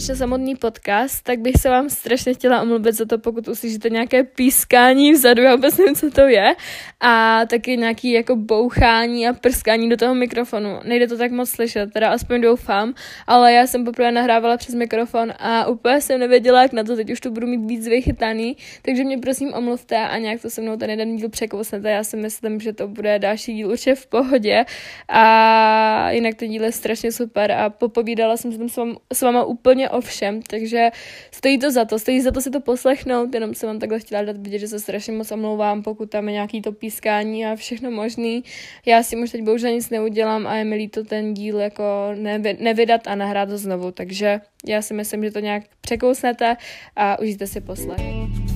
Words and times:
začne 0.00 0.16
samotný 0.16 0.56
podcast, 0.56 1.24
tak 1.24 1.38
bych 1.38 1.54
se 1.60 1.68
vám 1.68 1.90
strašně 1.90 2.34
chtěla 2.34 2.62
omluvit 2.62 2.94
za 2.94 3.04
to, 3.04 3.18
pokud 3.18 3.48
uslyšíte 3.48 3.90
nějaké 3.90 4.24
pískání 4.24 5.12
vzadu, 5.12 5.42
já 5.42 5.56
vůbec 5.56 5.76
nevím, 5.76 5.94
co 5.94 6.10
to 6.10 6.20
je, 6.20 6.54
a 7.00 7.40
taky 7.46 7.76
nějaký 7.76 8.12
jako 8.12 8.36
bouchání 8.36 9.28
a 9.28 9.32
prskání 9.32 9.90
do 9.90 9.96
toho 9.96 10.14
mikrofonu. 10.14 10.80
Nejde 10.84 11.06
to 11.06 11.16
tak 11.16 11.30
moc 11.30 11.50
slyšet, 11.50 11.92
teda 11.92 12.10
aspoň 12.10 12.40
doufám, 12.40 12.94
ale 13.26 13.52
já 13.52 13.66
jsem 13.66 13.84
poprvé 13.84 14.12
nahrávala 14.12 14.56
přes 14.56 14.74
mikrofon 14.74 15.32
a 15.38 15.66
úplně 15.66 16.00
jsem 16.00 16.20
nevěděla, 16.20 16.62
jak 16.62 16.72
na 16.72 16.84
to 16.84 16.96
teď 16.96 17.10
už 17.10 17.20
to 17.20 17.30
budu 17.30 17.46
mít 17.46 17.66
víc 17.66 17.88
vychytaný, 17.88 18.56
takže 18.82 19.04
mě 19.04 19.18
prosím 19.18 19.54
omluvte 19.54 19.96
a 19.96 20.18
nějak 20.18 20.42
to 20.42 20.50
se 20.50 20.60
mnou 20.60 20.76
ten 20.76 20.90
jeden 20.90 21.16
díl 21.16 21.28
překousnete. 21.28 21.90
Já 21.90 22.04
si 22.04 22.16
myslím, 22.16 22.60
že 22.60 22.72
to 22.72 22.88
bude 22.88 23.18
další 23.18 23.54
díl 23.54 23.70
určitě 23.70 23.94
v 23.94 24.06
pohodě 24.06 24.64
a 25.08 26.10
jinak 26.10 26.34
ten 26.34 26.50
díl 26.50 26.64
je 26.64 26.72
strašně 26.72 27.12
super 27.12 27.52
a 27.52 27.70
popovídala 27.70 28.36
jsem 28.36 28.52
se 28.52 28.58
tam 28.58 28.68
s, 28.68 28.76
vám, 28.76 28.96
s 29.12 29.22
váma 29.22 29.44
úplně 29.44 29.89
o 29.92 30.00
všem, 30.00 30.42
takže 30.42 30.90
stojí 31.30 31.58
to 31.58 31.70
za 31.70 31.84
to, 31.84 31.98
stojí 31.98 32.20
za 32.20 32.30
to 32.30 32.40
si 32.40 32.50
to 32.50 32.60
poslechnout, 32.60 33.34
jenom 33.34 33.54
jsem 33.54 33.66
vám 33.66 33.78
takhle 33.78 34.00
chtěla 34.00 34.22
dát 34.22 34.36
vidět, 34.36 34.58
že 34.58 34.68
se 34.68 34.80
strašně 34.80 35.12
moc 35.12 35.32
omlouvám, 35.32 35.82
pokud 35.82 36.10
tam 36.10 36.28
je 36.28 36.32
nějaký 36.32 36.62
to 36.62 36.72
pískání 36.72 37.46
a 37.46 37.56
všechno 37.56 37.90
možný. 37.90 38.44
Já 38.86 39.02
si 39.02 39.16
už 39.16 39.30
teď 39.30 39.42
bohužel 39.42 39.70
nic 39.70 39.90
neudělám 39.90 40.46
a 40.46 40.54
je 40.54 40.64
mi 40.64 40.76
líto 40.76 41.04
ten 41.04 41.34
díl 41.34 41.60
jako 41.60 41.84
nevy, 42.14 42.56
nevydat 42.60 43.06
a 43.06 43.14
nahrát 43.14 43.48
to 43.48 43.58
znovu, 43.58 43.90
takže 43.90 44.40
já 44.66 44.82
si 44.82 44.94
myslím, 44.94 45.24
že 45.24 45.30
to 45.30 45.40
nějak 45.40 45.62
překousnete 45.80 46.56
a 46.96 47.18
užijte 47.18 47.46
si 47.46 47.60
poslech. 47.60 48.49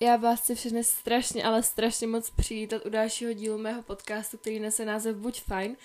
Já 0.00 0.16
vás 0.16 0.40
chci 0.40 0.54
všechny 0.54 0.84
strašně, 0.84 1.44
ale 1.44 1.62
strašně 1.62 2.06
moc 2.06 2.30
přivítat 2.30 2.86
u 2.86 2.90
dalšího 2.90 3.32
dílu 3.32 3.58
mého 3.58 3.82
podcastu, 3.82 4.38
který 4.38 4.60
nese 4.60 4.84
název 4.84 5.16
Buď 5.16 5.40
fajn. 5.40 5.76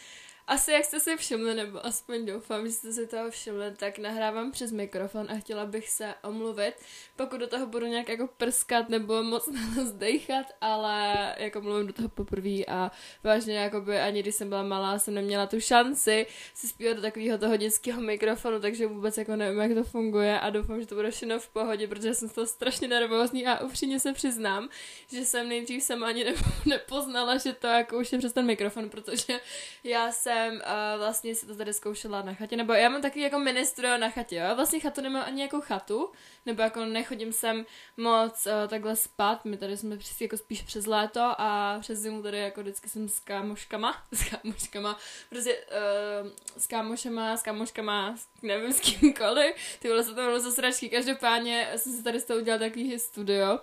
Asi 0.48 0.72
jak 0.72 0.86
jste 0.86 1.00
si 1.00 1.18
všimli, 1.18 1.56
nebo 1.56 1.86
aspoň 1.86 2.26
doufám, 2.26 2.66
že 2.66 2.72
jste 2.72 2.94
si 2.94 3.08
toho 3.08 3.32
všimli, 3.32 3.72
tak 3.78 3.98
nahrávám 3.98 4.52
přes 4.52 4.72
mikrofon 4.72 5.28
a 5.32 5.36
chtěla 5.36 5.66
bych 5.66 5.90
se 5.90 6.14
omluvit, 6.24 6.74
pokud 7.16 7.38
do 7.38 7.48
toho 7.48 7.66
budu 7.66 7.86
nějak 7.86 8.10
jako 8.10 8.28
prskat 8.28 8.90
nebo 8.90 9.24
moc 9.24 9.50
zdejchat, 9.84 10.46
ale 10.62 11.16
jako 11.38 11.62
mluvím 11.62 11.88
do 11.88 11.94
toho 11.94 12.10
poprvé 12.10 12.66
a 12.68 12.92
vážně 13.24 13.58
jakoby 13.58 14.00
ani 14.00 14.20
když 14.20 14.36
jsem 14.36 14.50
byla 14.50 14.64
malá, 14.64 15.00
jsem 15.00 15.14
neměla 15.14 15.48
tu 15.48 15.60
šanci 15.60 16.28
si 16.54 16.68
zpívat 16.68 16.96
do 16.96 17.02
takového 17.02 17.38
toho 17.38 17.58
dětského 17.58 18.02
mikrofonu, 18.02 18.60
takže 18.60 18.88
vůbec 18.88 19.18
jako 19.18 19.36
nevím, 19.36 19.60
jak 19.60 19.74
to 19.74 19.84
funguje 19.84 20.40
a 20.40 20.50
doufám, 20.50 20.82
že 20.82 20.88
to 20.88 20.96
bude 20.96 21.12
všechno 21.12 21.40
v 21.40 21.50
pohodě, 21.50 21.88
protože 21.88 22.14
jsem 22.14 22.30
z 22.30 22.34
toho 22.34 22.48
strašně 22.48 22.88
nervózní 22.88 23.48
a 23.48 23.64
upřímně 23.64 24.00
se 24.00 24.14
přiznám, 24.14 24.70
že 25.12 25.26
jsem 25.26 25.50
nejdřív 25.50 25.84
sama 25.84 26.08
ani 26.08 26.26
nepoznala, 26.66 27.38
že 27.38 27.54
to 27.54 27.68
jako 27.68 28.00
už 28.00 28.12
je 28.12 28.18
přes 28.18 28.34
ten 28.34 28.46
mikrofon, 28.46 28.90
protože 28.90 29.40
já 29.84 30.12
jsem 30.12 30.33
jsem 30.34 30.54
uh, 30.54 31.00
vlastně 31.00 31.36
si 31.36 31.46
to 31.46 31.56
tady 31.56 31.74
zkoušela 31.74 32.22
na 32.22 32.34
chatě, 32.34 32.58
nebo 32.58 32.74
já 32.74 32.90
mám 32.90 33.02
taky 33.02 33.22
jako 33.22 33.40
ministru 33.40 33.88
na 33.98 34.10
chatě, 34.10 34.36
jo, 34.36 34.56
vlastně 34.56 34.80
chatu 34.80 35.02
nemám 35.02 35.24
ani 35.26 35.42
jako 35.42 35.62
chatu, 35.62 36.12
nebo 36.46 36.62
jako 36.62 36.86
nechodím 36.86 37.34
sem 37.34 37.66
moc 37.98 38.46
uh, 38.46 38.68
takhle 38.70 38.96
spát, 38.96 39.46
my 39.46 39.58
tady 39.58 39.78
jsme 39.78 39.98
přes, 39.98 40.22
jako 40.22 40.38
spíš 40.38 40.62
přes 40.62 40.86
léto 40.86 41.22
a 41.38 41.78
přes 41.82 42.00
zimu 42.00 42.24
tady 42.24 42.38
jako 42.38 42.62
vždycky 42.62 42.90
jsem 42.90 43.10
s 43.10 43.20
kámoškama, 43.20 44.04
s 44.12 44.30
kámoškama, 44.30 44.98
prostě 45.30 45.58
uh, 45.58 46.30
s 46.58 46.68
kámošema, 46.68 47.38
s 47.38 47.44
kámoškama, 47.44 48.16
nevím 48.42 48.74
s 48.74 48.80
kýmkoliv, 48.80 49.56
ty 49.80 49.90
vole 49.90 50.04
se 50.04 50.16
tam 50.16 50.40
zase 50.40 50.52
sračky, 50.52 50.90
každopádně 50.90 51.72
jsem 51.76 51.94
si 51.94 52.04
tady 52.04 52.20
z 52.20 52.26
toho 52.26 52.40
udělal 52.40 52.60
takový 52.60 53.00
studio 53.00 53.60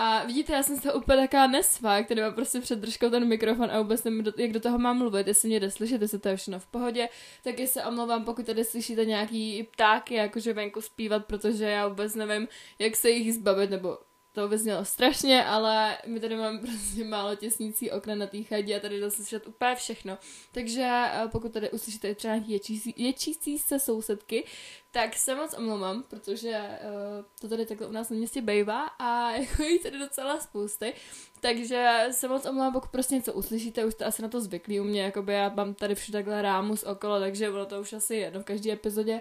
a 0.00 0.24
vidíte, 0.24 0.52
já 0.52 0.62
jsem 0.62 0.78
toho 0.78 0.94
úplně 0.94 1.18
taká 1.18 1.46
nesvá, 1.46 2.02
který 2.02 2.20
má 2.20 2.30
prostě 2.30 2.60
před 2.60 2.78
držkou 2.78 3.10
ten 3.10 3.28
mikrofon 3.28 3.70
a 3.70 3.78
vůbec 3.78 4.04
nevím, 4.04 4.24
jak 4.36 4.52
do 4.52 4.60
toho 4.60 4.78
mám 4.78 4.98
mluvit, 4.98 5.26
jestli 5.26 5.48
mě 5.48 5.60
jde 5.60 5.70
slyšet, 5.70 6.02
jestli 6.02 6.18
to 6.18 6.28
je 6.28 6.36
všechno 6.36 6.58
v 6.58 6.66
pohodě, 6.66 7.08
tak 7.44 7.54
se 7.66 7.84
omlouvám, 7.84 8.24
pokud 8.24 8.46
tady 8.46 8.64
slyšíte 8.64 9.04
nějaký 9.04 9.62
ptáky, 9.62 10.14
jakože 10.14 10.52
venku 10.52 10.80
zpívat, 10.80 11.26
protože 11.26 11.64
já 11.64 11.88
vůbec 11.88 12.14
nevím, 12.14 12.48
jak 12.78 12.96
se 12.96 13.10
jich 13.10 13.34
zbavit, 13.34 13.70
nebo 13.70 13.98
to 14.38 14.48
vyznělo 14.48 14.84
strašně, 14.84 15.44
ale 15.44 15.98
my 16.06 16.20
tady 16.20 16.36
máme 16.36 16.58
prostě 16.66 17.04
málo 17.04 17.36
těsnící 17.36 17.90
okna 17.90 18.14
na 18.14 18.26
té 18.26 18.42
chadě 18.42 18.76
a 18.76 18.80
tady 18.80 19.00
jde 19.00 19.10
slyšet 19.10 19.46
úplně 19.46 19.74
všechno. 19.74 20.18
Takže 20.52 20.82
eh, 20.82 21.28
pokud 21.32 21.52
tady 21.52 21.70
uslyšíte 21.70 22.14
třeba 22.14 22.34
nějaký 22.34 22.52
ječící, 22.52 22.94
ječící 22.96 23.58
se 23.58 23.78
sousedky, 23.78 24.44
tak 24.90 25.16
se 25.16 25.34
moc 25.34 25.54
omlouvám, 25.58 26.02
protože 26.02 26.58
uh, 26.58 27.24
to 27.40 27.48
tady 27.48 27.66
takhle 27.66 27.86
u 27.86 27.92
nás 27.92 28.10
na 28.10 28.16
městě 28.16 28.42
bejvá 28.42 28.86
a 28.86 29.30
jako 29.36 29.62
je 29.62 29.78
tady 29.78 29.98
docela 29.98 30.40
spousty. 30.40 30.94
Takže 31.40 32.06
se 32.10 32.28
moc 32.28 32.46
omlouvám, 32.46 32.72
pokud 32.72 32.90
prostě 32.90 33.14
něco 33.14 33.32
uslyšíte, 33.32 33.84
už 33.84 33.92
jste 33.92 34.04
asi 34.04 34.22
na 34.22 34.28
to 34.28 34.40
zvyklí 34.40 34.80
u 34.80 34.84
mě, 34.84 35.02
jakoby 35.02 35.32
já 35.32 35.48
mám 35.48 35.74
tady 35.74 35.94
všude 35.94 36.18
takhle 36.18 36.42
rámus 36.42 36.82
okolo, 36.82 37.20
takže 37.20 37.50
bylo 37.50 37.66
to 37.66 37.80
už 37.80 37.92
asi 37.92 38.16
jedno 38.16 38.40
v 38.40 38.44
každé 38.44 38.72
epizodě. 38.72 39.20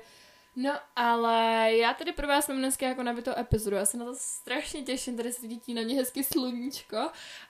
No, 0.59 0.71
ale 0.95 1.69
já 1.75 1.93
tady 1.93 2.11
pro 2.11 2.27
vás 2.27 2.47
mám 2.47 2.57
dneska 2.57 2.87
jako 2.87 3.03
nabitou 3.03 3.31
epizodu, 3.37 3.75
já 3.75 3.85
se 3.85 3.97
na 3.97 4.05
to 4.05 4.13
strašně 4.15 4.81
těším, 4.81 5.17
tady 5.17 5.33
se 5.33 5.47
vidí 5.47 5.73
na 5.73 5.81
mě 5.81 5.95
hezky 5.95 6.23
sluníčko. 6.23 6.97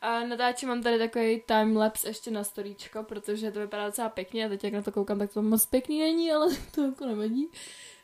A 0.02 0.24
natáčím 0.24 0.70
mám 0.70 0.84
tady 0.84 0.98
takový 1.00 1.44
timelapse 1.46 2.10
ještě 2.10 2.32
na 2.32 2.44
storíčko, 2.44 3.04
protože 3.04 3.52
to 3.52 3.60
vypadá 3.60 3.86
docela 3.86 4.10
pěkně. 4.10 4.46
A 4.46 4.50
teď 4.50 4.64
jak 4.64 4.74
na 4.74 4.82
to 4.82 4.92
koukám, 4.92 5.20
tak 5.20 5.34
to 5.34 5.42
moc 5.42 5.66
pěkný 5.66 6.00
není, 6.00 6.32
ale 6.32 6.48
to 6.76 6.84
jako 6.84 7.06
nevadí. 7.06 7.50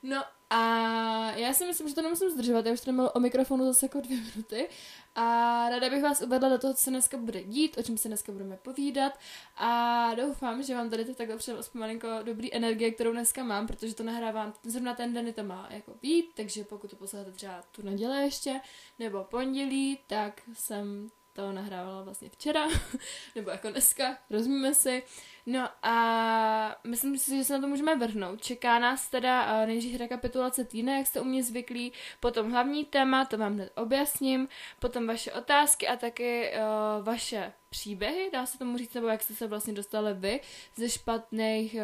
No 0.04 0.24
a 0.50 1.32
já 1.36 1.54
si 1.54 1.66
myslím, 1.66 1.90
že 1.90 1.96
to 1.96 2.02
nemusím 2.02 2.30
zdržovat, 2.30 2.66
já 2.66 2.74
už 2.74 2.82
tady 2.82 2.98
o 3.14 3.20
mikrofonu 3.20 3.66
zase 3.66 3.86
jako 3.86 4.02
dvě 4.02 4.18
minuty. 4.18 4.70
A 5.16 5.26
ráda 5.70 5.90
bych 5.90 6.04
vás 6.04 6.22
uvedla 6.22 6.50
do 6.50 6.58
toho, 6.58 6.74
co 6.74 6.84
se 6.84 6.90
dneska 6.90 7.18
bude 7.18 7.44
dít, 7.44 7.78
o 7.78 7.84
čem 7.84 7.98
se 7.98 8.08
dneska 8.08 8.32
budeme 8.32 8.58
povídat. 8.58 9.20
A 9.56 10.16
doufám, 10.16 10.64
že 10.64 10.76
vám 10.76 10.90
tady 10.90 11.06
to 11.06 11.14
takhle 11.14 11.36
aspoň 11.60 11.80
malinko 11.80 12.08
dobrý 12.24 12.54
energie, 12.54 12.92
kterou 12.92 13.12
dneska 13.12 13.44
mám, 13.44 13.68
protože 13.68 13.96
to 13.96 14.04
nahrávám, 14.04 14.54
zrovna 14.64 14.96
ten 14.96 15.14
den 15.14 15.34
to 15.34 15.44
má 15.44 15.68
jako 15.70 15.94
být, 16.02 16.32
takže 16.36 16.64
pokud 16.64 16.90
to 16.90 16.96
posloucháte 16.96 17.32
třeba 17.32 17.62
tu 17.72 17.82
neděle 17.82 18.18
ještě, 18.22 18.62
nebo 19.00 19.24
pondělí, 19.24 20.00
tak 20.08 20.42
jsem 20.54 21.10
to 21.34 21.52
nahrávala 21.52 22.02
vlastně 22.02 22.30
včera, 22.30 22.68
nebo 23.36 23.50
jako 23.50 23.70
dneska, 23.70 24.18
rozumíme 24.30 24.74
si. 24.74 25.04
No 25.46 25.70
a 25.84 26.76
myslím 26.84 27.18
si, 27.18 27.38
že 27.38 27.44
se 27.44 27.54
na 27.54 27.62
to 27.62 27.68
můžeme 27.68 27.96
vrhnout. 27.96 28.42
Čeká 28.42 28.80
nás 28.80 29.10
teda 29.10 29.60
uh, 29.60 29.68
nejdřív 29.68 30.00
rekapitulace 30.00 30.64
týdne, 30.64 30.98
jak 30.98 31.08
jste 31.08 31.22
u 31.22 31.24
mě 31.24 31.44
zvyklí, 31.44 31.94
potom 32.20 32.52
hlavní 32.52 32.86
téma, 32.86 33.26
to 33.26 33.38
vám 33.38 33.54
hned 33.54 33.72
objasním, 33.76 34.48
potom 34.80 35.08
vaše 35.08 35.32
otázky 35.32 35.88
a 35.88 35.96
taky 35.96 36.52
uh, 36.52 37.06
vaše 37.06 37.54
příběhy, 37.70 38.30
dá 38.34 38.46
se 38.46 38.58
tomu 38.58 38.78
říct, 38.78 38.94
nebo 38.94 39.08
jak 39.08 39.24
jste 39.24 39.34
se 39.34 39.48
vlastně 39.48 39.74
dostali 39.74 40.14
vy 40.14 40.42
ze 40.76 40.90
špatných 40.90 41.74
uh, 41.76 41.82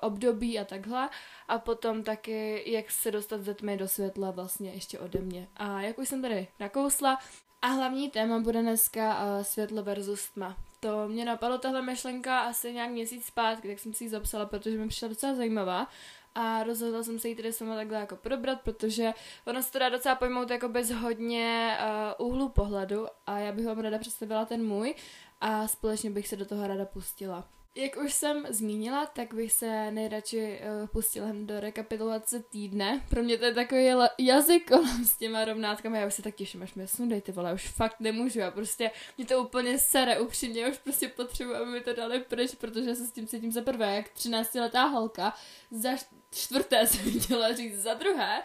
období 0.00 0.58
a 0.58 0.64
takhle. 0.64 1.08
A 1.48 1.58
potom 1.58 2.02
taky, 2.02 2.62
jak 2.66 2.90
se 2.90 3.10
dostat 3.10 3.40
ze 3.40 3.54
tmy 3.54 3.76
do 3.76 3.88
světla 3.88 4.30
vlastně 4.30 4.70
ještě 4.70 4.98
ode 4.98 5.20
mě. 5.20 5.48
A 5.56 5.80
jak 5.80 5.98
už 5.98 6.08
jsem 6.08 6.22
tady 6.22 6.48
nakousla, 6.60 7.18
a 7.62 7.66
hlavní 7.66 8.10
téma 8.10 8.38
bude 8.38 8.62
dneska 8.62 9.24
uh, 9.24 9.42
světlo 9.42 9.82
versus 9.82 10.30
tma. 10.30 10.56
To 10.80 11.08
mě 11.08 11.24
napadlo 11.24 11.58
tahle 11.58 11.82
myšlenka 11.82 12.40
asi 12.40 12.72
nějak 12.72 12.90
měsíc 12.90 13.26
zpátky, 13.26 13.68
tak 13.68 13.78
jsem 13.78 13.94
si 13.94 14.04
ji 14.04 14.10
zapsala, 14.10 14.46
protože 14.46 14.78
mi 14.78 14.88
přišla 14.88 15.08
docela 15.08 15.34
zajímavá 15.34 15.88
a 16.34 16.62
rozhodla 16.62 17.02
jsem 17.02 17.18
se 17.18 17.28
jí 17.28 17.34
tedy 17.34 17.52
sama 17.52 17.74
takhle 17.76 17.98
jako 17.98 18.16
probrat, 18.16 18.60
protože 18.60 19.12
ono 19.46 19.62
se 19.62 19.72
to 19.72 19.78
dá 19.78 19.88
docela 19.88 20.14
pojmout 20.14 20.50
jako 20.50 20.68
bez 20.68 20.90
hodně 20.90 21.78
uh, 22.18 22.26
úhlu 22.26 22.48
pohledu 22.48 23.06
a 23.26 23.38
já 23.38 23.52
bych 23.52 23.66
vám 23.66 23.78
ráda 23.78 23.98
představila 23.98 24.44
ten 24.44 24.66
můj 24.66 24.94
a 25.40 25.68
společně 25.68 26.10
bych 26.10 26.28
se 26.28 26.36
do 26.36 26.44
toho 26.46 26.66
ráda 26.66 26.84
pustila. 26.84 27.48
Jak 27.74 27.96
už 27.96 28.12
jsem 28.12 28.46
zmínila, 28.48 29.06
tak 29.06 29.34
bych 29.34 29.52
se 29.52 29.90
nejradši 29.90 30.60
uh, 30.82 30.86
pustila 30.86 31.28
do 31.32 31.60
rekapitulace 31.60 32.42
týdne. 32.42 33.02
Pro 33.08 33.22
mě 33.22 33.38
to 33.38 33.44
je 33.44 33.54
takový 33.54 33.86
jazyk 34.18 34.70
s 35.04 35.16
těma 35.16 35.44
rovnátkami, 35.44 35.98
já 35.98 36.06
už 36.06 36.14
se 36.14 36.22
tak 36.22 36.34
těším, 36.34 36.62
až 36.62 36.74
mi 36.74 36.88
sundej 36.88 37.20
ty 37.20 37.32
vole, 37.32 37.54
už 37.54 37.68
fakt 37.68 38.00
nemůžu, 38.00 38.38
já 38.38 38.50
prostě, 38.50 38.90
mě 39.16 39.26
to 39.26 39.42
úplně 39.42 39.78
sere 39.78 40.20
upřímně, 40.20 40.68
už 40.68 40.78
prostě 40.78 41.08
potřebuji, 41.08 41.54
aby 41.54 41.70
mi 41.70 41.80
to 41.80 41.92
dali 41.92 42.20
pryč, 42.20 42.54
protože 42.54 42.94
se 42.94 43.06
s 43.06 43.12
tím 43.12 43.26
cítím 43.26 43.52
za 43.52 43.62
prvé, 43.62 43.96
jak 43.96 44.08
13 44.08 44.54
letá 44.54 44.84
holka, 44.84 45.34
za 45.70 45.90
čtvrté 46.30 46.86
jsem 46.86 47.20
chtěla 47.20 47.52
říct, 47.52 47.82
za 47.82 47.94
druhé, 47.94 48.42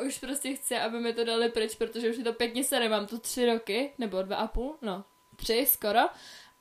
uh, 0.00 0.06
už 0.06 0.18
prostě 0.18 0.54
chci, 0.54 0.76
aby 0.76 1.00
mi 1.00 1.12
to 1.12 1.24
dali 1.24 1.48
pryč, 1.48 1.74
protože 1.74 2.10
už 2.10 2.16
je 2.16 2.24
to 2.24 2.32
pěkně 2.32 2.64
sere, 2.64 2.88
mám 2.88 3.06
to 3.06 3.18
tři 3.18 3.46
roky, 3.46 3.92
nebo 3.98 4.22
dva 4.22 4.36
a 4.36 4.46
půl, 4.46 4.76
no, 4.82 5.04
tři 5.36 5.66
skoro, 5.68 6.00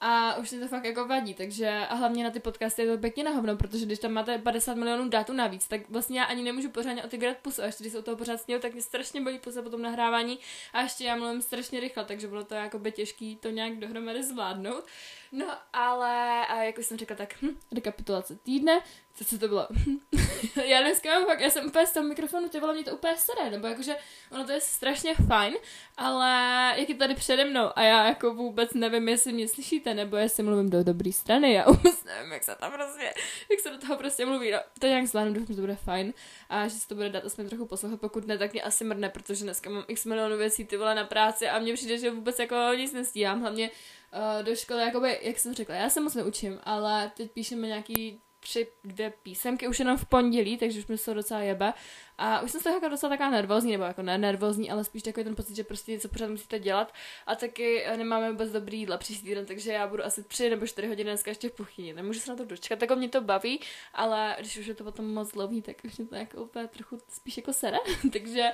a 0.02 0.36
už 0.36 0.50
se 0.50 0.60
to 0.60 0.68
fakt 0.68 0.86
jako 0.86 1.08
vadí, 1.08 1.34
takže 1.34 1.70
a 1.90 1.96
hlavně 1.96 2.24
na 2.24 2.30
ty 2.30 2.40
podcasty 2.40 2.82
je 2.82 2.92
to 2.92 2.98
pěkně 2.98 3.24
na 3.24 3.32
hovno, 3.32 3.58
protože 3.58 3.86
když 3.86 4.00
tam 4.00 4.12
máte 4.12 4.38
50 4.38 4.78
milionů 4.78 5.10
dátů 5.10 5.34
navíc, 5.34 5.68
tak 5.68 5.90
vlastně 5.90 6.20
já 6.20 6.26
ani 6.26 6.44
nemůžu 6.44 6.70
pořádně 6.70 7.04
otevírat 7.04 7.38
pusu 7.38 7.62
a 7.62 7.66
ještě 7.66 7.84
když 7.84 7.94
se 7.94 8.00
u 8.00 8.02
toho 8.02 8.18
pořád 8.18 8.42
sněhu, 8.42 8.62
tak 8.62 8.74
mě 8.74 8.82
strašně 8.82 9.22
bolí 9.22 9.40
pusa 9.40 9.62
po 9.62 9.70
tom 9.70 9.82
nahrávání 9.82 10.40
a 10.74 10.82
ještě 10.82 11.04
já 11.04 11.16
mluvím 11.16 11.42
strašně 11.42 11.80
rychle, 11.80 12.06
takže 12.06 12.28
bylo 12.28 12.44
to 12.44 12.56
jako 12.56 12.80
by 12.80 12.92
těžký 12.92 13.36
to 13.36 13.50
nějak 13.50 13.80
dohromady 13.80 14.24
zvládnout. 14.24 14.84
No, 15.32 15.46
ale 15.74 16.46
a 16.48 16.64
jak 16.64 16.78
už 16.78 16.86
jsem 16.86 16.98
řekla, 16.98 17.16
tak 17.16 17.36
hm, 17.42 17.60
rekapitulace 17.76 18.36
týdne, 18.36 18.82
co, 19.18 19.26
co 19.26 19.40
to 19.40 19.48
bylo? 19.48 19.68
já 20.66 20.82
dneska 20.82 21.10
mám 21.10 21.26
fakt, 21.26 21.40
já 21.40 21.50
jsem 21.50 21.66
úplně 21.66 21.88
z 21.88 21.92
toho 21.92 22.08
mikrofonu, 22.08 22.50
ty 22.50 22.60
vole, 22.60 22.74
mě 22.74 22.84
to 22.84 22.92
úplně 22.92 23.18
sere, 23.18 23.52
nebo 23.52 23.68
jakože 23.68 23.96
ono 24.32 24.46
to 24.46 24.52
je 24.52 24.62
strašně 24.62 25.16
fajn, 25.28 25.54
ale 25.98 26.30
jak 26.78 26.90
je 26.90 26.96
tady 26.96 27.16
přede 27.16 27.46
mnou 27.46 27.70
a 27.76 27.82
já 27.82 28.08
jako 28.08 28.34
vůbec 28.34 28.74
nevím, 28.74 29.10
jestli 29.10 29.34
mě 29.34 29.48
slyšíte, 29.48 29.94
nebo 29.94 30.18
jestli 30.18 30.44
mluvím 30.44 30.70
do 30.70 30.84
dobré 30.84 31.12
strany, 31.12 31.54
já 31.54 31.66
vůbec 31.66 32.04
nevím, 32.04 32.32
jak 32.32 32.44
se 32.44 32.56
tam 32.60 32.72
prostě, 32.72 33.14
jak 33.52 33.60
se 33.60 33.70
do 33.70 33.78
toho 33.78 33.98
prostě 33.98 34.26
mluví, 34.26 34.52
no, 34.52 34.60
to 34.80 34.88
nějak 34.88 35.08
zvládnu, 35.08 35.34
doufám, 35.34 35.48
že 35.48 35.56
to 35.56 35.62
bude 35.62 35.76
fajn 35.76 36.14
a 36.50 36.68
že 36.68 36.76
se 36.76 36.88
to 36.88 36.96
bude 36.96 37.10
dát 37.10 37.26
aspoň 37.26 37.50
trochu 37.50 37.66
poslouchat, 37.66 38.02
pokud 38.02 38.28
ne, 38.28 38.38
tak 38.38 38.54
mě 38.54 38.62
asi 38.62 38.84
mrne, 38.84 39.10
protože 39.10 39.44
dneska 39.44 39.70
mám 39.70 39.84
x 39.88 40.06
milionů 40.06 40.38
věcí 40.38 40.66
ty 40.66 40.78
vole 40.78 40.96
na 40.96 41.04
práci 41.04 41.50
a 41.50 41.60
mně 41.60 41.74
přijde, 41.74 41.98
že 41.98 42.12
vůbec 42.12 42.40
jako 42.40 42.56
nic 42.76 42.94
nestíhám, 42.94 43.42
hlavně 43.42 43.70
uh, 44.14 44.46
do 44.46 44.56
školy, 44.56 44.82
jakoby, 44.82 45.20
jak 45.22 45.40
jsem 45.40 45.54
řekla, 45.54 45.76
já 45.76 45.90
se 45.90 46.00
moc 46.00 46.16
neučím, 46.16 46.60
ale 46.64 47.12
teď 47.18 47.32
píšeme 47.32 47.68
nějaký 47.68 48.22
tři, 48.40 48.68
dvě 48.84 49.14
písemky 49.24 49.68
už 49.68 49.80
jenom 49.80 49.98
v 49.98 50.06
pondělí, 50.06 50.58
takže 50.58 50.80
už 50.80 50.88
mi 50.88 50.98
to 50.98 51.14
docela 51.14 51.40
jebe. 51.40 51.74
A 52.18 52.40
už 52.40 52.52
jsem 52.52 52.62
se 52.62 52.70
jako 52.70 52.90
docela 52.90 53.10
taková 53.10 53.30
nervózní, 53.30 53.72
nebo 53.72 53.84
jako 53.84 54.02
ne 54.02 54.18
nervózní, 54.18 54.72
ale 54.72 54.84
spíš 54.84 55.04
takový 55.04 55.24
ten 55.24 55.36
pocit, 55.36 55.56
že 55.56 55.64
prostě 55.64 55.92
něco 55.92 56.10
pořád 56.10 56.30
musíte 56.30 56.60
dělat. 56.60 56.94
A 57.28 57.36
taky 57.36 57.86
nemáme 57.98 58.32
vůbec 58.32 58.52
dobrý 58.52 58.80
jídla 58.80 58.98
příští 58.98 59.28
týden, 59.28 59.46
takže 59.46 59.72
já 59.72 59.88
budu 59.88 60.06
asi 60.06 60.24
tři 60.24 60.50
nebo 60.50 60.68
čtyři 60.68 60.88
hodiny 60.88 61.10
dneska 61.10 61.32
ještě 61.32 61.50
v 61.50 61.56
kuchyni. 61.56 61.94
Nemůžu 61.94 62.20
se 62.20 62.32
na 62.32 62.38
to 62.38 62.46
dočkat, 62.46 62.80
tak 62.80 62.98
mě 62.98 63.10
to 63.10 63.22
baví, 63.22 63.60
ale 63.94 64.36
když 64.40 64.58
už 64.58 64.66
je 64.66 64.76
to 64.76 64.84
potom 64.84 65.14
moc 65.14 65.32
dlouhý, 65.32 65.62
tak 65.62 65.76
už 65.84 65.98
mě 65.98 66.08
to 66.08 66.16
jako 66.16 66.44
úplně 66.44 66.68
trochu 66.68 66.98
spíš 67.10 67.38
jako 67.38 67.54
sere. 67.54 67.78
takže 68.14 68.52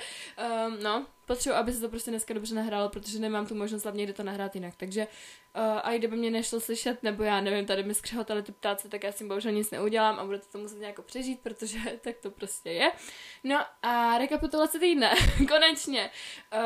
um, 0.68 0.84
no, 0.84 1.06
potřebuji, 1.26 1.56
aby 1.56 1.74
se 1.74 1.82
to 1.82 1.90
prostě 1.90 2.12
dneska 2.12 2.34
dobře 2.34 2.56
nahrálo, 2.56 2.90
protože 2.90 3.20
nemám 3.20 3.48
tu 3.48 3.56
možnost 3.56 3.84
hlavně, 3.84 4.04
kde 4.04 4.14
to 4.14 4.24
nahrát 4.24 4.56
jinak. 4.56 4.74
Takže 4.78 5.08
uh, 5.56 5.62
a 5.84 5.98
kdyby 5.98 6.16
mě 6.16 6.32
nešlo 6.32 6.60
slyšet, 6.60 7.04
nebo 7.04 7.24
já 7.24 7.42
nevím, 7.42 7.66
tady 7.66 7.84
mi 7.84 7.94
skřehotali 7.94 8.44
ty 8.44 8.52
ptáci, 8.52 8.90
tak 8.90 9.04
já 9.04 9.12
si 9.12 9.26
bohužel 9.26 9.52
nic 9.52 9.72
neudělám 9.72 10.20
a 10.20 10.26
budete 10.26 10.48
to 10.52 10.58
muset 10.58 10.80
nějak 10.80 11.02
přežít, 11.02 11.40
protože 11.40 11.80
tak 12.02 12.18
to 12.18 12.32
prostě 12.32 12.70
je. 12.70 12.92
No 13.44 13.53
a 13.84 14.18
rekapitulace 14.18 14.80
týdne, 14.80 15.14
konečně. 15.48 16.10
Uh, 16.54 16.60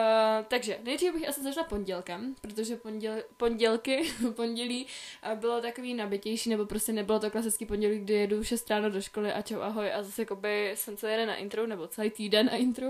takže 0.48 0.80
nejdřív 0.84 1.14
bych 1.14 1.30
asi 1.30 1.44
začala 1.44 1.68
pondělkem, 1.68 2.36
protože 2.42 2.76
ponděl, 2.76 3.16
pondělky, 3.38 4.14
pondělí 4.36 4.88
uh, 5.32 5.40
bylo 5.40 5.62
takový 5.62 5.94
nabitější, 5.94 6.50
nebo 6.50 6.66
prostě 6.66 6.94
nebylo 6.94 7.20
to 7.20 7.32
klasický 7.32 7.66
pondělí, 7.66 8.00
kdy 8.00 8.14
jedu 8.14 8.44
6 8.44 8.70
ráno 8.70 8.90
do 8.90 9.02
školy 9.02 9.34
a 9.34 9.42
čau 9.42 9.60
ahoj 9.60 9.94
a 9.94 10.04
zase 10.04 10.22
jakoby 10.22 10.72
jsem 10.76 10.98
celý 10.98 11.16
den 11.16 11.28
na 11.28 11.36
intro, 11.36 11.68
nebo 11.68 11.88
celý 11.88 12.10
týden 12.10 12.46
na 12.46 12.56
intro 12.56 12.88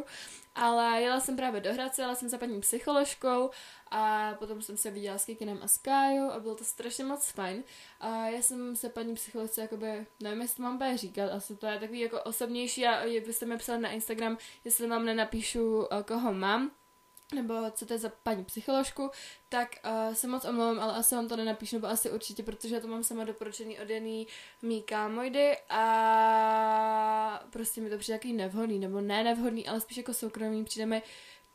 ale 0.58 1.02
jela 1.02 1.20
jsem 1.20 1.36
právě 1.36 1.62
do 1.62 1.74
Hradce, 1.74 2.02
jela 2.02 2.16
jsem 2.16 2.30
za 2.30 2.38
paní 2.38 2.62
psycholožkou 2.62 3.50
a 3.92 4.34
potom 4.34 4.62
jsem 4.62 4.78
se 4.78 4.92
viděla 4.92 5.18
s 5.18 5.26
Kikinem 5.26 5.60
a 5.64 5.68
s 5.68 5.78
Kájou 5.78 6.32
a 6.32 6.40
bylo 6.40 6.56
to 6.56 6.64
strašně 6.64 7.04
moc 7.04 7.32
fajn. 7.32 7.64
A 8.00 8.26
já 8.26 8.42
jsem 8.42 8.76
se 8.76 8.90
paní 8.90 9.16
psycholožce, 9.16 9.62
jakoby, 9.62 10.06
nevím, 10.20 10.42
jestli 10.42 10.58
to 10.58 10.64
mám 10.64 10.78
bude 10.78 10.98
říkat, 10.98 11.32
asi 11.32 11.56
to 11.56 11.68
je 11.68 11.80
takový 11.80 12.00
jako 12.00 12.22
osobnější 12.22 12.88
a 12.88 13.06
vy 13.06 13.34
jste 13.34 13.46
mi 13.46 13.58
psali 13.58 13.82
na 13.82 13.90
Instagram, 13.90 14.38
jestli 14.66 14.88
vám 14.88 15.06
nenapíšu, 15.06 15.88
eh, 15.92 16.04
koho 16.04 16.34
mám, 16.34 16.72
nebo 17.36 17.54
co 17.72 17.86
to 17.86 17.94
je 17.94 18.00
za 18.00 18.10
paní 18.24 18.46
psycholožku, 18.46 19.10
tak 19.50 19.70
uh, 19.86 20.14
se 20.14 20.28
moc 20.28 20.46
omlouvám, 20.46 20.80
ale 20.80 20.94
asi 20.94 21.16
vám 21.16 21.28
to 21.28 21.36
nenapíšu, 21.36 21.76
nebo 21.76 21.88
asi 21.88 22.12
určitě, 22.12 22.44
protože 22.44 22.76
já 22.76 22.82
to 22.82 22.88
mám 22.88 23.04
sama 23.04 23.24
doporučený 23.24 23.80
od 23.80 23.90
jedný 23.90 24.28
mý 24.62 24.82
kámojdy 24.82 25.58
a 25.70 27.44
prostě 27.50 27.82
mi 27.82 27.90
to 27.90 27.98
přijde 27.98 28.18
takový 28.18 28.34
nevhodný, 28.34 28.80
nebo 28.80 29.02
ne 29.02 29.24
nevhodný, 29.24 29.68
ale 29.68 29.82
spíš 29.82 29.98
jako 29.98 30.14
soukromý, 30.14 30.64
přijde 30.64 30.86
mi 30.86 31.02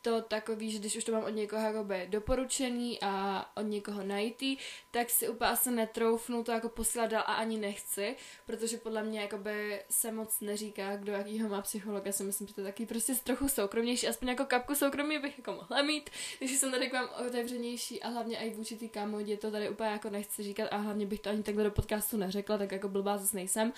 to 0.03 0.21
takový, 0.21 0.71
že 0.71 0.79
když 0.79 0.95
už 0.95 1.03
to 1.03 1.11
mám 1.11 1.23
od 1.23 1.29
někoho 1.29 1.61
jakoby 1.61 2.07
doporučený 2.09 2.99
a 3.01 3.45
od 3.57 3.61
někoho 3.61 4.03
najítý, 4.03 4.57
tak 4.91 5.09
si 5.09 5.29
úplně 5.29 5.51
asi 5.51 5.71
netroufnu 5.71 6.43
to 6.43 6.51
jako 6.51 6.69
posílat 6.69 7.11
dál 7.11 7.23
a 7.25 7.33
ani 7.33 7.57
nechci, 7.57 8.15
protože 8.45 8.77
podle 8.77 9.03
mě 9.03 9.21
jakoby 9.21 9.83
se 9.89 10.11
moc 10.11 10.41
neříká, 10.41 10.95
kdo 10.95 11.11
jakýho 11.11 11.49
má 11.49 11.61
psychologa, 11.61 12.11
si 12.11 12.23
myslím, 12.23 12.47
že 12.47 12.53
to 12.53 12.61
je 12.61 12.67
taky 12.67 12.85
prostě 12.85 13.15
trochu 13.15 13.49
soukromnější, 13.49 14.07
aspoň 14.07 14.27
jako 14.27 14.45
kapku 14.45 14.75
soukromí 14.75 15.19
bych 15.19 15.37
jako 15.37 15.51
mohla 15.51 15.81
mít, 15.81 16.09
když 16.39 16.51
jsem 16.51 16.71
tady 16.71 16.89
k 16.89 16.93
vám 16.93 17.09
otevřenější 17.27 18.03
a 18.03 18.09
hlavně 18.09 18.37
i 18.37 18.49
vůči 18.49 18.77
ty 18.77 18.89
kámodě 18.89 19.37
to 19.37 19.51
tady 19.51 19.69
úplně 19.69 19.89
jako 19.89 20.09
nechci 20.09 20.43
říkat 20.43 20.67
a 20.71 20.77
hlavně 20.77 21.05
bych 21.05 21.19
to 21.19 21.29
ani 21.29 21.43
takhle 21.43 21.63
do 21.63 21.71
podcastu 21.71 22.17
neřekla, 22.17 22.57
tak 22.57 22.71
jako 22.71 22.89
blbá 22.89 23.17
zase 23.17 23.35
nejsem, 23.35 23.73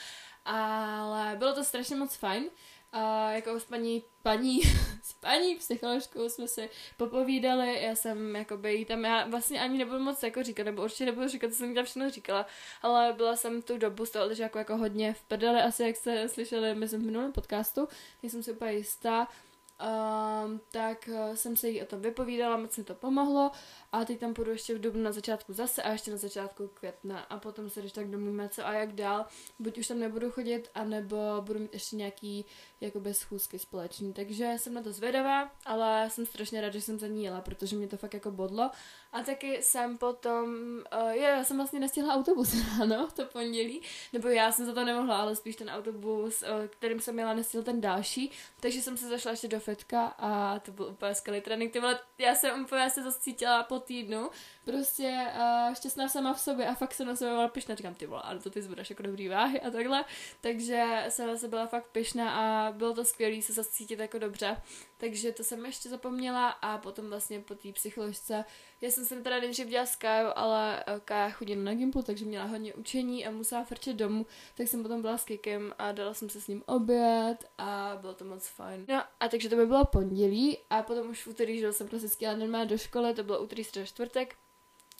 ale 0.46 1.36
bylo 1.36 1.54
to 1.54 1.64
strašně 1.64 1.96
moc 1.96 2.16
fajn. 2.16 2.50
A 2.92 3.32
jako 3.32 3.60
s 3.60 3.66
paní, 3.66 4.04
paní, 4.22 4.62
s 5.04 5.14
paní 5.14 5.56
psycholožkou 5.56 6.30
jsme 6.30 6.48
si 6.48 6.70
popovídali, 6.98 7.84
já 7.84 7.96
jsem 7.96 8.36
jako 8.36 8.68
jí 8.68 8.86
tam, 8.86 9.06
já 9.06 9.28
vlastně 9.28 9.62
ani 9.62 9.78
nebudu 9.78 10.00
moc 10.00 10.24
jako 10.24 10.44
říkat, 10.44 10.64
nebo 10.64 10.84
určitě 10.84 11.06
nebudu 11.06 11.28
říkat, 11.28 11.52
co 11.52 11.56
jsem 11.56 11.76
tam 11.76 11.86
všechno 11.86 12.10
říkala, 12.10 12.46
ale 12.82 13.14
byla 13.14 13.36
jsem 13.36 13.62
tu 13.62 13.78
dobu 13.78 14.06
z 14.06 14.12
toho 14.12 14.30
jako, 14.38 14.58
jako 14.58 14.78
hodně 14.78 15.14
v 15.14 15.22
prdele, 15.22 15.64
asi 15.64 15.84
jak 15.84 15.96
jste 15.96 16.30
slyšeli, 16.30 16.76
myslím 16.76 17.02
v 17.02 17.06
minulém 17.06 17.32
podcastu, 17.32 17.88
jsem 18.24 18.44
si 18.44 18.52
úplně 18.52 18.72
jistá, 18.72 19.28
Um, 19.76 20.62
tak 20.72 21.10
uh, 21.12 21.36
jsem 21.36 21.56
se 21.58 21.70
jí 21.70 21.82
o 21.82 21.86
tom 21.86 22.02
vypovídala, 22.02 22.58
moc 22.58 22.78
mi 22.78 22.84
to 22.84 22.96
pomohlo 22.96 23.52
a 23.92 24.06
teď 24.06 24.20
tam 24.20 24.34
půjdu 24.34 24.52
ještě 24.52 24.76
v 24.76 24.82
dubnu 24.82 25.04
na 25.04 25.12
začátku 25.12 25.54
zase 25.54 25.84
a 25.84 25.92
ještě 25.92 26.12
na 26.12 26.18
začátku 26.18 26.68
května 26.68 27.20
a 27.20 27.40
potom 27.40 27.70
se 27.70 27.80
když 27.80 27.92
tak 27.92 28.10
domluvíme 28.10 28.50
co 28.50 28.68
a 28.68 28.74
jak 28.74 28.94
dál. 28.94 29.26
Buď 29.60 29.78
už 29.78 29.88
tam 29.88 30.00
nebudu 30.00 30.32
chodit, 30.32 30.72
anebo 30.74 31.18
budu 31.40 31.60
mít 31.60 31.74
ještě 31.74 31.96
nějaký 31.96 32.46
jakoby 32.82 33.14
schůzky 33.14 33.60
společný. 33.60 34.14
Takže 34.14 34.54
jsem 34.58 34.74
na 34.74 34.84
to 34.84 34.92
zvědavá, 34.92 35.52
ale 35.66 36.10
jsem 36.10 36.26
strašně 36.26 36.62
ráda, 36.62 36.74
že 36.74 36.82
jsem 36.82 37.00
za 37.00 37.08
ní 37.08 37.24
jela, 37.24 37.42
protože 37.42 37.76
mě 37.76 37.88
to 37.88 37.98
fakt 37.98 38.14
jako 38.14 38.32
bodlo. 38.32 38.72
A 39.16 39.24
taky 39.24 39.62
jsem 39.62 39.98
potom, 39.98 40.46
uh, 41.04 41.10
je, 41.10 41.22
já 41.22 41.44
jsem 41.44 41.58
vlastně 41.58 41.80
nestihla 41.80 42.14
autobus 42.16 42.56
ráno, 42.80 43.08
to 43.16 43.26
pondělí, 43.26 43.82
nebo 44.14 44.28
já 44.28 44.52
jsem 44.52 44.66
za 44.66 44.74
to 44.74 44.86
nemohla, 44.86 45.22
ale 45.22 45.36
spíš 45.36 45.56
ten 45.56 45.70
autobus, 45.70 46.42
uh, 46.42 46.68
kterým 46.68 47.00
jsem 47.00 47.16
měla, 47.16 47.34
nestihl 47.34 47.64
ten 47.64 47.82
další, 47.82 48.32
takže 48.60 48.82
jsem 48.82 48.98
se 48.98 49.08
zašla 49.08 49.32
ještě 49.32 49.48
do 49.48 49.60
fetka 49.60 50.06
a 50.06 50.60
to 50.60 50.72
byl 50.72 50.86
úplně 50.86 51.16
skvělý 51.16 51.42
trénink. 51.42 51.74
Ty 51.74 51.80
vole, 51.80 52.00
já 52.18 52.36
jsem 52.36 52.64
úplně 52.64 52.90
se 52.90 53.04
zase 53.04 53.20
cítila 53.20 53.64
po 53.64 53.80
týdnu, 53.80 54.30
prostě 54.66 55.28
uh, 55.36 55.74
šťastná 55.74 56.10
sama 56.10 56.34
v 56.34 56.40
sobě 56.40 56.68
a 56.68 56.76
fakt 56.76 56.94
jsem 56.94 57.08
na 57.08 57.16
sebe 57.16 57.32
byla 57.32 57.48
pišná. 57.48 57.76
Říkám, 57.76 57.94
ty 57.94 58.06
vole, 58.06 58.22
ale 58.22 58.40
to 58.40 58.50
ty 58.50 58.62
zbudáš 58.62 58.90
jako 58.90 59.04
dobrý 59.04 59.28
váhy 59.28 59.62
a 59.62 59.72
takhle. 59.72 60.06
Takže 60.42 61.06
jsem 61.10 61.28
na 61.28 61.38
sebe 61.38 61.50
byla 61.50 61.68
fakt 61.68 61.88
pišná 61.92 62.32
a 62.32 62.72
bylo 62.72 62.94
to 62.94 63.06
skvělé 63.06 63.42
se 63.42 63.54
zase 63.54 63.72
cítit 63.72 64.00
jako 64.00 64.20
dobře. 64.20 64.58
Takže 64.98 65.32
to 65.32 65.44
jsem 65.44 65.66
ještě 65.66 65.90
zapomněla 65.90 66.50
a 66.50 66.78
potom 66.78 67.10
vlastně 67.10 67.40
po 67.40 67.56
té 67.56 67.72
psycholožce, 67.72 68.46
já 68.82 68.92
jsem 68.92 69.06
se 69.06 69.22
teda 69.22 69.40
nejdřív 69.40 69.68
dělala 69.68 69.86
s 69.86 69.96
Kájou, 69.96 70.30
ale 70.36 70.84
eh, 70.88 71.00
Kája 71.06 71.30
chodila 71.30 71.64
na 71.64 71.74
Gimplu, 71.74 72.02
takže 72.02 72.26
měla 72.26 72.46
hodně 72.46 72.74
učení 72.74 73.26
a 73.26 73.32
musela 73.32 73.64
frčet 73.64 73.96
domů, 73.96 74.26
tak 74.56 74.68
jsem 74.68 74.84
potom 74.84 75.02
byla 75.02 75.18
s 75.18 75.24
Kikem 75.24 75.74
a 75.78 75.92
dala 75.92 76.14
jsem 76.14 76.30
se 76.30 76.42
s 76.42 76.48
ním 76.48 76.64
oběd 76.66 77.38
a 77.58 77.98
bylo 78.02 78.14
to 78.14 78.26
moc 78.26 78.48
fajn. 78.48 78.86
No 78.88 79.04
a 79.20 79.28
takže 79.28 79.50
to 79.50 79.56
by 79.56 79.66
bylo 79.66 79.86
pondělí 79.86 80.58
a 80.70 80.84
potom 80.84 81.10
už 81.10 81.26
v 81.26 81.28
úterý, 81.28 81.60
že 81.60 81.74
jsem 81.74 81.88
prostě 81.88 82.36
normálně 82.36 82.66
do 82.66 82.78
školy, 82.78 83.14
to 83.14 83.24
bylo 83.24 83.44
úterý, 83.44 83.64
středa, 83.64 83.86
čtvrtek, 83.86 84.36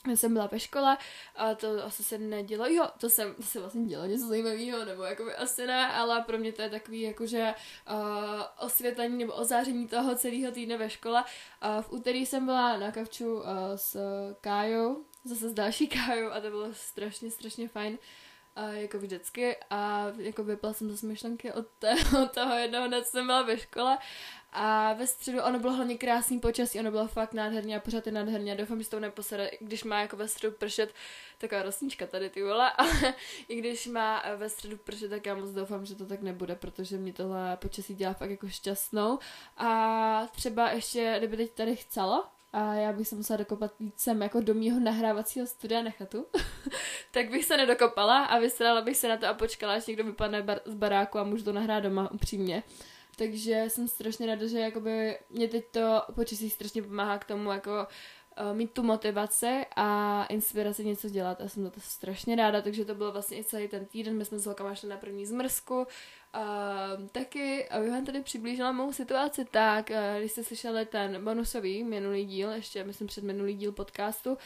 já 0.08 0.16
jsem 0.16 0.32
byla 0.32 0.46
ve 0.46 0.60
škole 0.60 0.96
a 1.36 1.54
to 1.54 1.84
asi 1.84 2.04
se 2.04 2.18
nedělo, 2.18 2.66
jo, 2.66 2.88
to 2.98 3.10
jsem 3.10 3.34
to 3.34 3.42
se 3.42 3.60
vlastně 3.60 3.84
dělo 3.84 4.06
něco 4.06 4.26
zajímavého, 4.26 4.84
nebo 4.84 5.02
jako 5.02 5.24
by 5.24 5.34
asi 5.34 5.66
ne, 5.66 5.92
ale 5.92 6.22
pro 6.22 6.38
mě 6.38 6.52
to 6.52 6.62
je 6.62 6.70
takový 6.70 7.00
jakože 7.00 7.54
uh, 7.90 7.96
osvětlení 8.58 9.18
nebo 9.18 9.32
ozáření 9.32 9.88
toho 9.88 10.14
celého 10.14 10.52
týdne 10.52 10.76
ve 10.76 10.90
škole. 10.90 11.24
Uh, 11.24 11.82
v 11.82 11.92
úterý 11.92 12.26
jsem 12.26 12.46
byla 12.46 12.76
na 12.76 12.92
kavču 12.92 13.34
uh, 13.34 13.44
s 13.76 13.96
Kájou, 14.40 15.04
zase 15.24 15.50
s 15.50 15.54
další 15.54 15.88
Kájou 16.06 16.30
a 16.30 16.40
to 16.40 16.50
bylo 16.50 16.68
strašně, 16.72 17.30
strašně 17.30 17.68
fajn. 17.68 17.92
Uh, 17.92 17.98
jako 18.56 18.98
vždycky 18.98 19.56
a 19.70 20.06
jako 20.18 20.44
vypla 20.44 20.72
jsem 20.72 20.90
zase 20.90 21.06
myšlenky 21.06 21.52
od, 21.52 21.66
té, 21.78 21.94
od 22.22 22.32
toho 22.32 22.54
jednoho 22.54 22.86
dne, 22.86 23.02
co 23.02 23.10
jsem 23.10 23.26
byla 23.26 23.42
ve 23.42 23.58
škole 23.58 23.98
a 24.58 24.92
ve 24.92 25.06
středu 25.06 25.42
ono 25.42 25.58
bylo 25.58 25.72
hlavně 25.72 25.98
krásný 25.98 26.40
počasí, 26.40 26.80
ono 26.80 26.90
bylo 26.90 27.08
fakt 27.08 27.34
nádherně 27.34 27.76
a 27.76 27.80
pořád 27.80 28.06
je 28.06 28.12
nádherně. 28.12 28.54
Doufám, 28.54 28.82
že 28.82 28.90
to 28.90 29.00
neposede, 29.00 29.50
když 29.60 29.84
má 29.84 30.00
jako 30.00 30.16
ve 30.16 30.28
středu 30.28 30.56
pršet, 30.56 30.94
taková 31.38 31.62
rosnička 31.62 32.06
tady 32.06 32.30
ty 32.30 32.42
vole, 32.42 32.72
ale 32.78 33.14
i 33.48 33.56
když 33.56 33.86
má 33.86 34.22
ve 34.36 34.48
středu 34.48 34.76
pršet, 34.76 35.08
tak 35.08 35.26
já 35.26 35.34
moc 35.34 35.50
doufám, 35.50 35.86
že 35.86 35.94
to 35.94 36.06
tak 36.06 36.22
nebude, 36.22 36.54
protože 36.54 36.96
mě 36.96 37.12
tohle 37.12 37.56
počasí 37.56 37.94
dělá 37.94 38.14
fakt 38.14 38.30
jako 38.30 38.48
šťastnou. 38.48 39.18
A 39.56 40.28
třeba 40.32 40.70
ještě, 40.70 41.14
kdyby 41.18 41.36
teď 41.36 41.52
tady 41.52 41.76
chcelo, 41.76 42.24
a 42.56 42.74
já 42.74 42.92
bych 42.92 43.08
se 43.08 43.16
musela 43.16 43.36
dokopat 43.36 43.72
víc 43.80 43.94
sem 43.96 44.22
jako 44.22 44.40
do 44.40 44.54
mýho 44.54 44.80
nahrávacího 44.80 45.46
studia 45.46 45.82
na 45.82 45.90
chatu, 45.90 46.26
tak 47.10 47.30
bych 47.30 47.44
se 47.44 47.56
nedokopala 47.56 48.24
a 48.24 48.38
vysrala 48.38 48.80
bych 48.80 48.96
se 48.96 49.08
na 49.08 49.16
to 49.16 49.26
a 49.26 49.34
počkala, 49.34 49.74
až 49.74 49.86
někdo 49.86 50.04
vypadne 50.04 50.42
bar- 50.42 50.60
z 50.64 50.74
baráku 50.74 51.18
a 51.18 51.24
můžu 51.24 51.44
to 51.44 51.52
nahrát 51.52 51.82
doma 51.82 52.10
upřímně. 52.10 52.62
Takže 53.16 53.64
jsem 53.68 53.88
strašně 53.88 54.26
ráda, 54.26 54.46
že 54.46 54.58
jakoby 54.58 55.18
mě 55.30 55.48
teď 55.48 55.64
to 55.70 56.02
počasí 56.14 56.50
strašně 56.50 56.82
pomáhá 56.82 57.18
k 57.18 57.24
tomu 57.24 57.52
jako 57.52 57.70
uh, 57.70 58.56
mít 58.56 58.72
tu 58.72 58.82
motivaci 58.82 59.66
a 59.76 60.24
inspiraci 60.24 60.84
něco 60.84 61.08
dělat. 61.08 61.40
A 61.40 61.48
jsem 61.48 61.62
za 61.62 61.70
to 61.70 61.80
strašně 61.80 62.36
ráda, 62.36 62.62
takže 62.62 62.84
to 62.84 62.94
bylo 62.94 63.12
vlastně 63.12 63.38
i 63.38 63.44
celý 63.44 63.68
ten 63.68 63.86
týden, 63.86 64.16
my 64.16 64.24
jsme 64.24 64.38
s 64.38 64.46
holkama 64.46 64.74
šli 64.74 64.88
na 64.88 64.96
první 64.96 65.26
zmrzku, 65.26 65.86
Uh, 66.36 67.06
taky, 67.12 67.68
abych 67.68 67.90
vám 67.90 68.04
tady 68.04 68.22
přiblížila 68.22 68.72
mou 68.72 68.92
situaci, 68.92 69.44
tak 69.50 69.90
uh, 69.90 70.18
když 70.18 70.32
jste 70.32 70.44
slyšeli 70.44 70.86
ten 70.86 71.24
bonusový 71.24 71.84
minulý 71.84 72.24
díl, 72.24 72.50
ještě 72.50 72.84
myslím 72.84 73.08
před 73.08 73.24
minulý 73.24 73.54
díl 73.54 73.72
podcastu, 73.72 74.38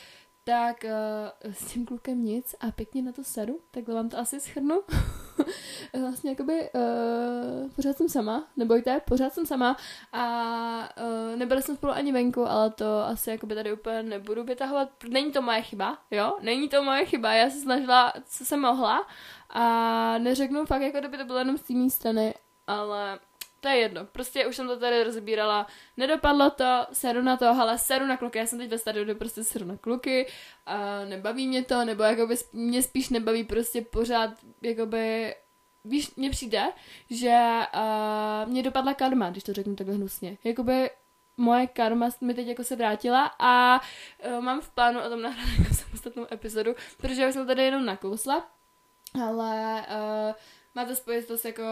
tak 0.44 0.84
uh, 0.84 1.52
s 1.52 1.72
tím 1.72 1.86
klukem 1.86 2.24
nic 2.24 2.54
a 2.60 2.70
pěkně 2.70 3.02
na 3.02 3.12
to 3.12 3.24
sedu, 3.24 3.60
takhle 3.70 3.94
vám 3.94 4.08
to 4.08 4.18
asi 4.18 4.40
schrnu. 4.40 4.82
vlastně 6.00 6.30
jakoby 6.30 6.70
uh, 6.74 7.70
pořád 7.70 7.96
jsem 7.96 8.08
sama, 8.08 8.48
nebojte, 8.56 9.00
pořád 9.00 9.32
jsem 9.32 9.46
sama 9.46 9.76
a 10.12 10.88
uh, 11.02 11.36
nebyli 11.38 11.62
jsme 11.62 11.74
spolu 11.74 11.92
ani 11.92 12.12
venku, 12.12 12.46
ale 12.46 12.70
to 12.70 13.00
asi 13.00 13.30
jakoby 13.30 13.54
tady 13.54 13.72
úplně 13.72 14.02
nebudu 14.02 14.44
vytahovat. 14.44 14.88
Není 15.08 15.32
to 15.32 15.42
moje 15.42 15.62
chyba, 15.62 15.98
jo? 16.10 16.32
Není 16.40 16.68
to 16.68 16.82
moje 16.82 17.04
chyba, 17.06 17.32
já 17.32 17.50
se 17.50 17.60
snažila, 17.60 18.12
co 18.24 18.44
jsem 18.44 18.60
mohla 18.60 19.06
a 19.50 20.18
neřeknu 20.18 20.66
fakt, 20.66 20.82
jako 20.82 20.98
kdyby 20.98 21.18
to 21.18 21.24
bylo 21.24 21.38
jenom 21.38 21.58
z 21.58 21.62
té 21.62 21.90
strany, 21.90 22.34
ale 22.66 23.18
to 23.60 23.68
je 23.68 23.76
jedno, 23.76 24.04
prostě 24.04 24.46
už 24.46 24.56
jsem 24.56 24.66
to 24.66 24.76
tady 24.76 25.04
rozbírala, 25.04 25.66
nedopadlo 25.96 26.50
to, 26.50 26.86
seru 26.92 27.22
na 27.22 27.36
to, 27.36 27.48
ale 27.48 27.78
seru 27.78 28.06
na 28.06 28.16
kluky, 28.16 28.38
já 28.38 28.46
jsem 28.46 28.58
teď 28.58 28.70
ve 28.70 28.78
stadiu, 28.78 29.04
kde 29.04 29.14
prostě 29.14 29.44
seru 29.44 29.66
na 29.66 29.76
kluky 29.76 30.26
a 30.66 31.04
nebaví 31.04 31.48
mě 31.48 31.64
to, 31.64 31.84
nebo 31.84 32.02
jakoby 32.02 32.36
mě 32.52 32.82
spíš 32.82 33.08
nebaví 33.08 33.44
prostě 33.44 33.82
pořád, 33.82 34.30
jakoby, 34.62 35.34
víš, 35.84 36.14
mně 36.16 36.30
přijde, 36.30 36.64
že 37.10 37.58
uh, 37.74 38.50
mě 38.50 38.62
dopadla 38.62 38.94
karma, 38.94 39.30
když 39.30 39.44
to 39.44 39.52
řeknu 39.52 39.76
takhle 39.76 39.94
hnusně, 39.94 40.38
jakoby 40.44 40.90
moje 41.36 41.66
karma 41.66 42.08
mi 42.20 42.34
teď 42.34 42.46
jako 42.46 42.64
se 42.64 42.76
vrátila 42.76 43.34
a 43.38 43.80
uh, 44.26 44.40
mám 44.40 44.60
v 44.60 44.70
plánu 44.70 45.00
o 45.00 45.08
tom 45.08 45.22
nahrát 45.22 45.48
jako 45.58 45.74
samostatnou 45.74 46.26
epizodu, 46.32 46.74
protože 46.96 47.22
já 47.22 47.32
jsem 47.32 47.46
tady 47.46 47.62
jenom 47.62 47.84
nakousla, 47.84 48.46
ale 49.14 49.86
uh, 49.88 50.34
má 50.74 50.84
to 50.84 50.96
spojitost 50.96 51.44
jako 51.44 51.62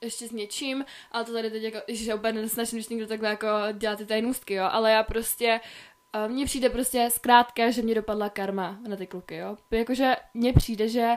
ještě 0.00 0.28
s 0.28 0.32
něčím, 0.32 0.84
ale 1.12 1.24
to 1.24 1.32
tady 1.32 1.50
teď 1.50 1.62
jako, 1.62 1.78
že 1.88 2.14
úplně 2.14 2.40
nesnažím, 2.40 2.76
když 2.76 2.88
někdo 2.88 3.06
takhle 3.06 3.28
jako 3.28 3.48
dělá 3.72 3.96
ty 3.96 4.06
tajnůstky, 4.06 4.54
jo, 4.54 4.68
ale 4.70 4.90
já 4.90 5.02
prostě 5.02 5.60
uh, 6.14 6.32
mně 6.32 6.44
přijde 6.44 6.70
prostě 6.70 7.10
zkrátka, 7.10 7.70
že 7.70 7.82
mě 7.82 7.94
dopadla 7.94 8.28
karma 8.28 8.78
na 8.88 8.96
ty 8.96 9.06
kluky, 9.06 9.36
jo. 9.36 9.56
Jakože 9.70 10.16
mně 10.34 10.52
přijde, 10.52 10.88
že, 10.88 11.12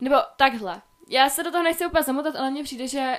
nebo 0.00 0.16
takhle, 0.36 0.82
já 1.08 1.30
se 1.30 1.42
do 1.42 1.50
toho 1.50 1.62
nechci 1.62 1.86
úplně 1.86 2.02
zamotat, 2.02 2.36
ale 2.36 2.50
mně 2.50 2.62
přijde, 2.62 2.88
že 2.88 3.18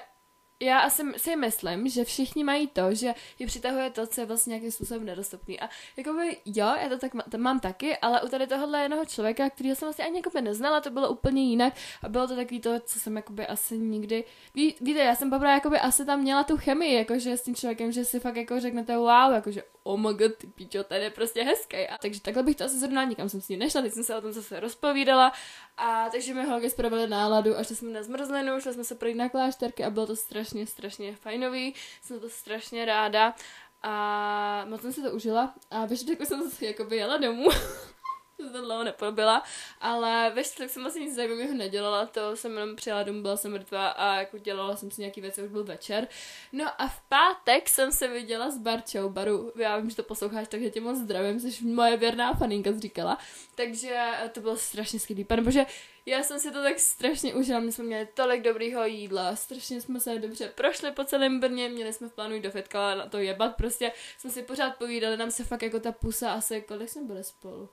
já 0.59 0.79
asi 0.79 1.03
si 1.17 1.35
myslím, 1.35 1.89
že 1.89 2.03
všichni 2.03 2.43
mají 2.43 2.67
to, 2.67 2.93
že 2.95 3.13
je 3.39 3.47
přitahuje 3.47 3.89
to, 3.89 4.07
co 4.07 4.21
je 4.21 4.25
vlastně 4.25 4.51
nějakým 4.51 4.71
způsobem 4.71 5.05
nedostupný. 5.05 5.59
A 5.59 5.69
jakoby 5.97 6.37
jo, 6.45 6.73
já 6.81 6.89
to 6.89 6.97
tak 6.97 7.11
to 7.31 7.37
mám 7.37 7.59
taky, 7.59 7.97
ale 7.97 8.21
u 8.21 8.27
tady 8.27 8.47
tohohle 8.47 8.81
jednoho 8.81 9.05
člověka, 9.05 9.49
který 9.49 9.75
jsem 9.75 9.85
vlastně 9.85 10.05
ani 10.05 10.17
jakoby 10.17 10.41
neznala, 10.41 10.81
to 10.81 10.89
bylo 10.89 11.09
úplně 11.09 11.43
jinak 11.43 11.73
a 12.03 12.09
bylo 12.09 12.27
to 12.27 12.35
takový 12.35 12.59
to, 12.59 12.79
co 12.79 12.99
jsem 12.99 13.15
jakoby 13.15 13.47
asi 13.47 13.77
nikdy, 13.77 14.23
ví, 14.53 14.75
víte, 14.81 14.99
já 14.99 15.15
jsem 15.15 15.29
poprvé 15.29 15.51
jakoby 15.51 15.79
asi 15.79 16.05
tam 16.05 16.19
měla 16.19 16.43
tu 16.43 16.57
chemii, 16.57 16.95
jakože 16.95 17.37
s 17.37 17.43
tím 17.43 17.55
člověkem, 17.55 17.91
že 17.91 18.05
si 18.05 18.19
fakt 18.19 18.35
jako 18.35 18.59
řeknete 18.59 18.97
wow, 18.97 19.33
jakože 19.33 19.63
oh 19.83 19.99
my 19.99 20.13
god, 20.13 20.35
ty 20.37 20.47
pičo, 20.47 20.83
ten 20.83 21.01
je 21.01 21.09
prostě 21.09 21.43
hezký. 21.43 21.77
A 21.77 21.97
takže 21.97 22.21
takhle 22.21 22.43
bych 22.43 22.55
to 22.55 22.63
asi 22.63 22.79
zrovna 22.79 23.03
nikam 23.03 23.29
jsem 23.29 23.41
s 23.41 23.49
ním 23.49 23.59
nešla, 23.59 23.81
teď 23.81 23.93
jsem 23.93 24.03
se 24.03 24.15
o 24.15 24.21
tom 24.21 24.31
zase 24.31 24.59
rozpovídala 24.59 25.33
a 25.77 26.09
takže 26.09 26.33
mi 26.33 26.45
holky 26.45 26.69
zpravili 26.69 27.07
náladu 27.07 27.57
a 27.57 27.63
šli 27.63 27.75
jsme 27.75 27.91
na 27.91 28.03
zmrzlinu, 28.03 28.59
šli 28.59 28.73
jsme 28.73 28.83
se 28.83 28.95
projít 28.95 29.15
na 29.15 29.29
klášterky 29.29 29.83
a 29.83 29.89
bylo 29.89 30.07
to 30.07 30.15
strašně, 30.15 30.67
strašně 30.67 31.15
fajnový, 31.15 31.73
jsem 32.01 32.19
to 32.19 32.29
strašně 32.29 32.85
ráda. 32.85 33.35
A 33.81 34.65
moc 34.69 34.81
jsem 34.81 34.93
si 34.93 35.01
to 35.01 35.11
užila. 35.11 35.53
A 35.71 35.85
ve 35.85 35.97
čtvrtek 35.97 36.27
jsem 36.27 36.43
zase 36.43 36.65
jakoby 36.65 36.95
jela 36.95 37.17
domů 37.17 37.47
to 38.51 38.61
dlouho 38.61 38.83
nepobila, 38.83 39.43
ale 39.81 40.31
ve 40.35 40.43
čtvrtek 40.43 40.69
jsem 40.69 40.81
vlastně 40.81 41.05
nic 41.05 41.15
zajímavého 41.15 41.53
nedělala, 41.53 42.05
to 42.05 42.35
jsem 42.35 42.53
jenom 42.57 42.75
přijela 42.75 43.03
domů, 43.03 43.21
byla 43.21 43.37
jsem 43.37 43.51
mrtvá 43.51 43.87
a 43.87 44.15
jako 44.15 44.37
dělala 44.37 44.75
jsem 44.75 44.91
si 44.91 45.01
nějaký 45.01 45.21
věci, 45.21 45.41
už 45.41 45.51
byl 45.51 45.63
večer. 45.63 46.07
No 46.51 46.65
a 46.81 46.87
v 46.87 47.01
pátek 47.09 47.69
jsem 47.69 47.91
se 47.91 48.07
viděla 48.07 48.51
s 48.51 48.57
Barčou, 48.57 49.09
Baru, 49.09 49.51
já 49.55 49.77
vím, 49.77 49.89
že 49.89 49.95
to 49.95 50.03
posloucháš, 50.03 50.47
takže 50.47 50.69
tě 50.69 50.81
moc 50.81 50.97
zdravím, 50.97 51.39
jsi 51.39 51.65
moje 51.65 51.97
věrná 51.97 52.33
faninka, 52.33 52.79
říkala, 52.79 53.17
takže 53.55 54.11
to 54.31 54.41
bylo 54.41 54.57
strašně 54.57 54.99
skvělý, 54.99 55.23
panebože, 55.23 55.65
já 56.05 56.23
jsem 56.23 56.39
si 56.39 56.51
to 56.51 56.63
tak 56.63 56.79
strašně 56.79 57.33
užila, 57.33 57.59
my 57.59 57.71
jsme 57.71 57.83
měli 57.83 58.07
tolik 58.13 58.41
dobrýho 58.41 58.85
jídla, 58.85 59.35
strašně 59.35 59.81
jsme 59.81 59.99
se 59.99 60.19
dobře 60.19 60.51
prošli 60.55 60.91
po 60.91 61.03
celém 61.03 61.39
Brně, 61.39 61.69
měli 61.69 61.93
jsme 61.93 62.09
v 62.09 62.13
plánu 62.13 62.35
jít 62.35 62.41
do 62.41 62.51
fitka 62.51 62.95
na 62.95 63.05
to 63.05 63.17
jebat, 63.17 63.55
prostě 63.55 63.91
jsme 64.17 64.29
si 64.29 64.43
pořád 64.43 64.77
povídali, 64.77 65.17
nám 65.17 65.31
se 65.31 65.43
fakt 65.43 65.61
jako 65.61 65.79
ta 65.79 65.91
pusa 65.91 66.31
asi, 66.31 66.61
kolik 66.61 66.89
jsme 66.89 67.01
byli 67.01 67.23
spolu? 67.23 67.69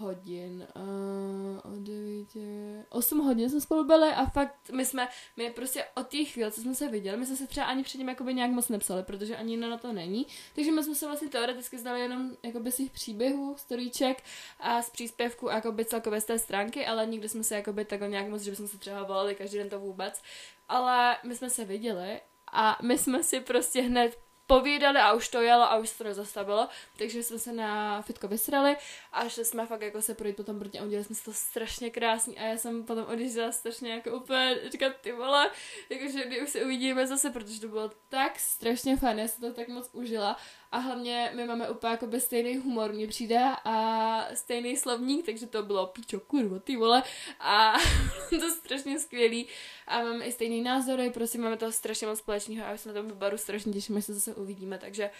Hodin, 0.00 0.66
uh, 0.76 1.72
od 1.72 1.78
devíti, 1.78 2.48
osm 2.90 3.18
hodin 3.18 3.50
jsme 3.50 3.60
spolu 3.60 3.84
byli 3.84 4.08
a 4.08 4.26
fakt 4.26 4.70
my 4.72 4.84
jsme, 4.84 5.08
my 5.36 5.50
prostě 5.50 5.84
od 5.94 6.08
těch 6.08 6.32
chvíl, 6.32 6.50
co 6.50 6.60
jsme 6.60 6.74
se 6.74 6.88
viděli, 6.88 7.16
my 7.16 7.26
jsme 7.26 7.36
se 7.36 7.46
třeba 7.46 7.66
ani 7.66 7.82
předtím 7.82 8.08
jakoby 8.08 8.34
nějak 8.34 8.50
moc 8.50 8.68
nepsali, 8.68 9.02
protože 9.02 9.36
ani 9.36 9.56
na 9.56 9.78
to 9.78 9.92
není, 9.92 10.26
takže 10.54 10.72
my 10.72 10.84
jsme 10.84 10.94
se 10.94 11.06
vlastně 11.06 11.28
teoreticky 11.28 11.78
znali 11.78 12.00
jenom 12.00 12.36
jakoby 12.42 12.72
z 12.72 12.76
těch 12.76 12.90
příběhů, 12.90 13.54
storíček 13.58 14.22
a 14.60 14.82
z 14.82 14.90
příspěvků 14.90 15.50
a 15.50 15.54
jakoby 15.54 15.84
celkově 15.84 16.20
z 16.20 16.24
té 16.24 16.38
stránky, 16.38 16.86
ale 16.86 17.06
nikdy 17.06 17.28
jsme 17.28 17.44
se 17.44 17.54
jakoby 17.54 17.84
takhle 17.84 18.08
nějak 18.08 18.28
moc, 18.28 18.42
že 18.42 18.50
bychom 18.50 18.68
se 18.68 18.78
třeba 18.78 19.02
volali 19.02 19.34
každý 19.34 19.58
den 19.58 19.68
to 19.68 19.80
vůbec, 19.80 20.22
ale 20.68 21.16
my 21.24 21.36
jsme 21.36 21.50
se 21.50 21.64
viděli 21.64 22.20
a 22.52 22.78
my 22.82 22.98
jsme 22.98 23.22
si 23.22 23.40
prostě 23.40 23.82
hned 23.82 24.18
povídali 24.50 24.98
a 24.98 25.12
už 25.12 25.28
to 25.28 25.40
jelo 25.40 25.62
a 25.62 25.76
už 25.76 25.88
se 25.88 25.98
to 25.98 26.04
nezastavilo, 26.04 26.68
takže 26.98 27.22
jsme 27.22 27.38
se 27.38 27.52
na 27.52 28.02
fitko 28.02 28.28
vysrali 28.28 28.76
a 29.12 29.28
šli 29.28 29.44
jsme 29.44 29.66
fakt 29.66 29.82
jako 29.82 30.02
se 30.02 30.14
projít 30.14 30.36
po 30.36 30.44
tom 30.44 30.58
Brně 30.58 30.80
a 30.80 30.84
udělali 30.84 31.04
jsme 31.04 31.14
si 31.14 31.24
to 31.24 31.32
strašně 31.32 31.90
krásný 31.90 32.38
a 32.38 32.42
já 32.42 32.56
jsem 32.58 32.84
potom 32.84 33.06
odjížděla 33.06 33.52
strašně 33.52 33.90
jako 33.92 34.10
úplně 34.10 34.58
říkat 34.72 34.92
ty 35.00 35.12
vole, 35.12 35.50
jakože 35.90 36.26
kdy 36.26 36.42
už 36.42 36.50
se 36.50 36.64
uvidíme 36.64 37.06
zase, 37.06 37.30
protože 37.30 37.60
to 37.60 37.68
bylo 37.68 37.90
tak 38.08 38.38
strašně 38.38 38.96
fajn, 38.96 39.18
já 39.18 39.28
jsem 39.28 39.40
to 39.40 39.54
tak 39.54 39.68
moc 39.68 39.90
užila 39.92 40.36
a 40.72 40.78
hlavně 40.78 41.32
my 41.34 41.44
máme 41.46 41.70
úplně 41.70 41.90
jako 41.90 42.20
stejný 42.20 42.56
humor, 42.56 42.92
mně 42.92 43.06
přijde 43.06 43.40
a 43.64 44.26
stejný 44.34 44.76
slovník, 44.76 45.26
takže 45.26 45.46
to 45.46 45.62
bylo 45.62 45.86
píčo, 45.86 46.20
kurva, 46.20 46.58
ty 46.58 46.76
vole. 46.76 47.02
A 47.40 47.72
to 48.30 48.50
strašně 48.50 48.98
skvělý. 49.00 49.46
A 49.86 50.02
máme 50.02 50.24
i 50.24 50.32
stejný 50.32 50.62
názory, 50.62 51.10
prostě 51.10 51.38
máme 51.38 51.56
toho 51.56 51.72
strašně 51.72 52.06
moc 52.06 52.18
společného 52.18 52.66
a 52.66 52.70
já 52.70 52.76
se 52.76 52.88
na 52.88 52.94
tom 52.94 53.18
baru 53.18 53.38
strašně 53.38 53.72
těším, 53.72 53.96
až 53.96 54.04
se 54.04 54.14
zase 54.14 54.34
uvidíme, 54.34 54.78
takže 54.78 55.10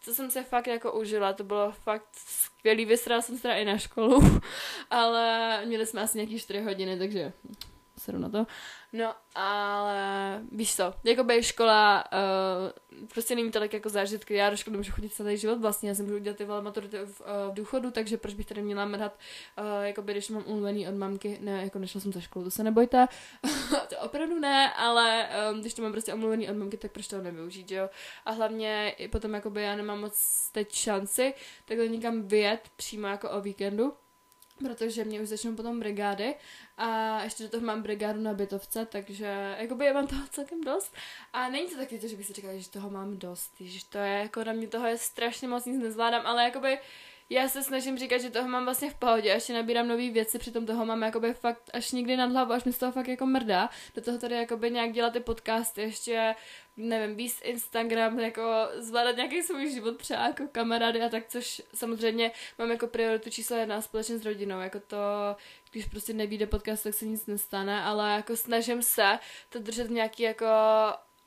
co 0.00 0.14
jsem 0.14 0.30
se 0.30 0.42
fakt 0.42 0.66
jako 0.66 0.92
užila, 0.92 1.32
to 1.32 1.44
bylo 1.44 1.72
fakt 1.72 2.08
skvělý, 2.12 2.84
vysrala 2.84 3.22
jsem 3.22 3.36
se 3.36 3.42
teda 3.42 3.54
i 3.54 3.64
na 3.64 3.78
školu, 3.78 4.40
ale 4.90 5.62
měli 5.66 5.86
jsme 5.86 6.00
asi 6.00 6.18
nějaký 6.18 6.38
4 6.38 6.60
hodiny, 6.60 6.98
takže 6.98 7.32
seru 8.00 8.18
na 8.18 8.28
to. 8.28 8.46
No, 8.92 9.14
ale 9.34 10.40
víš 10.52 10.76
co, 10.76 10.94
jako 11.04 11.24
by 11.24 11.42
škola 11.42 12.04
uh, 12.12 13.06
prostě 13.08 13.34
není 13.34 13.50
tolik 13.50 13.72
jako 13.72 13.88
zážitky, 13.88 14.34
já 14.34 14.50
do 14.50 14.56
školy 14.56 14.76
můžu 14.76 14.92
chodit 14.92 15.08
celý 15.08 15.36
život 15.36 15.60
vlastně, 15.60 15.88
já 15.88 15.94
jsem 15.94 16.04
můžu 16.04 16.16
udělat 16.16 16.36
ty 16.36 16.44
vole 16.44 16.62
maturity 16.62 16.98
v, 16.98 17.20
uh, 17.20 17.26
v, 17.50 17.54
důchodu, 17.54 17.90
takže 17.90 18.16
proč 18.16 18.34
bych 18.34 18.46
tady 18.46 18.62
měla 18.62 18.84
mrhat, 18.84 19.18
uh, 19.58 19.84
jako 19.84 20.02
by 20.02 20.12
když 20.12 20.28
mám 20.28 20.44
umluvený 20.46 20.88
od 20.88 20.94
mamky, 20.94 21.38
ne, 21.40 21.62
jako 21.62 21.78
nešla 21.78 22.00
jsem 22.00 22.12
za 22.12 22.20
školu, 22.20 22.44
to 22.44 22.50
se 22.50 22.64
nebojte, 22.64 23.06
to 23.88 23.98
opravdu 24.00 24.38
ne, 24.38 24.72
ale 24.72 25.28
um, 25.52 25.60
když 25.60 25.74
to 25.74 25.82
mám 25.82 25.92
prostě 25.92 26.14
omluvený 26.14 26.50
od 26.50 26.56
mamky, 26.56 26.76
tak 26.76 26.92
proč 26.92 27.08
to 27.08 27.22
nevyužít, 27.22 27.70
jo? 27.70 27.90
A 28.24 28.30
hlavně 28.30 28.96
potom 29.10 29.34
jakoby 29.34 29.62
já 29.62 29.76
nemám 29.76 30.00
moc 30.00 30.48
teď 30.52 30.72
šanci 30.72 31.34
takhle 31.64 31.88
někam 31.88 32.22
vyjet 32.22 32.68
přímo 32.76 33.06
jako 33.06 33.30
o 33.30 33.40
víkendu, 33.40 33.92
protože 34.60 35.04
mě 35.04 35.20
už 35.20 35.28
začnou 35.28 35.54
potom 35.54 35.80
brigády 35.80 36.34
a 36.76 37.22
ještě 37.22 37.42
do 37.42 37.48
toho 37.48 37.66
mám 37.66 37.82
brigádu 37.82 38.20
na 38.20 38.34
bytovce, 38.34 38.86
takže 38.86 39.56
jakoby 39.58 39.84
já 39.84 39.92
mám 39.92 40.06
toho 40.06 40.22
celkem 40.30 40.60
dost. 40.60 40.94
A 41.32 41.48
není 41.48 41.68
to 41.68 41.76
taky 41.76 41.98
to, 41.98 42.08
že 42.08 42.16
bych 42.16 42.26
si 42.26 42.32
říkala, 42.32 42.56
že 42.56 42.70
toho 42.70 42.90
mám 42.90 43.18
dost, 43.18 43.52
že 43.60 43.84
to 43.88 43.98
je 43.98 44.18
jako 44.18 44.44
na 44.44 44.52
mě 44.52 44.68
toho 44.68 44.86
je 44.86 44.98
strašně 44.98 45.48
moc, 45.48 45.64
nic 45.64 45.82
nezvládám, 45.82 46.26
ale 46.26 46.44
jakoby 46.44 46.78
já 47.30 47.48
se 47.48 47.62
snažím 47.62 47.98
říkat, 47.98 48.18
že 48.18 48.30
toho 48.30 48.48
mám 48.48 48.64
vlastně 48.64 48.90
v 48.90 48.94
pohodě, 48.94 49.28
ještě 49.28 49.52
nabírám 49.52 49.88
nové 49.88 50.10
věci, 50.10 50.38
přitom 50.38 50.66
toho 50.66 50.86
mám 50.86 51.02
jakoby 51.02 51.34
fakt 51.34 51.70
až 51.72 51.92
nikdy 51.92 52.16
nad 52.16 52.30
hlavu, 52.30 52.52
až 52.52 52.64
mi 52.64 52.72
z 52.72 52.78
toho 52.78 52.92
fakt 52.92 53.08
jako 53.08 53.26
mrdá. 53.26 53.70
Do 53.94 54.02
toho 54.02 54.18
tady 54.18 54.34
jakoby 54.34 54.70
nějak 54.70 54.92
dělat 54.92 55.12
ty 55.12 55.20
podcasty, 55.20 55.82
ještě 55.82 56.34
nevím, 56.76 57.16
víc 57.16 57.40
Instagram, 57.44 58.18
jako 58.18 58.42
zvládat 58.74 59.16
nějaký 59.16 59.42
svůj 59.42 59.70
život 59.70 59.96
třeba 59.96 60.26
jako 60.26 60.44
kamarády 60.52 61.02
a 61.02 61.08
tak, 61.08 61.28
což 61.28 61.62
samozřejmě 61.74 62.30
mám 62.58 62.70
jako 62.70 62.86
prioritu 62.86 63.30
číslo 63.30 63.56
jedna 63.56 63.80
společně 63.82 64.18
s 64.18 64.24
rodinou, 64.24 64.60
jako 64.60 64.80
to, 64.80 64.96
když 65.70 65.86
prostě 65.86 66.12
nevíde 66.12 66.46
podcast, 66.46 66.82
tak 66.84 66.94
se 66.94 67.06
nic 67.06 67.26
nestane, 67.26 67.82
ale 67.82 68.12
jako 68.12 68.36
snažím 68.36 68.82
se 68.82 69.18
to 69.48 69.58
držet 69.58 69.86
v 69.86 69.90
nějaký 69.90 70.22
jako 70.22 70.46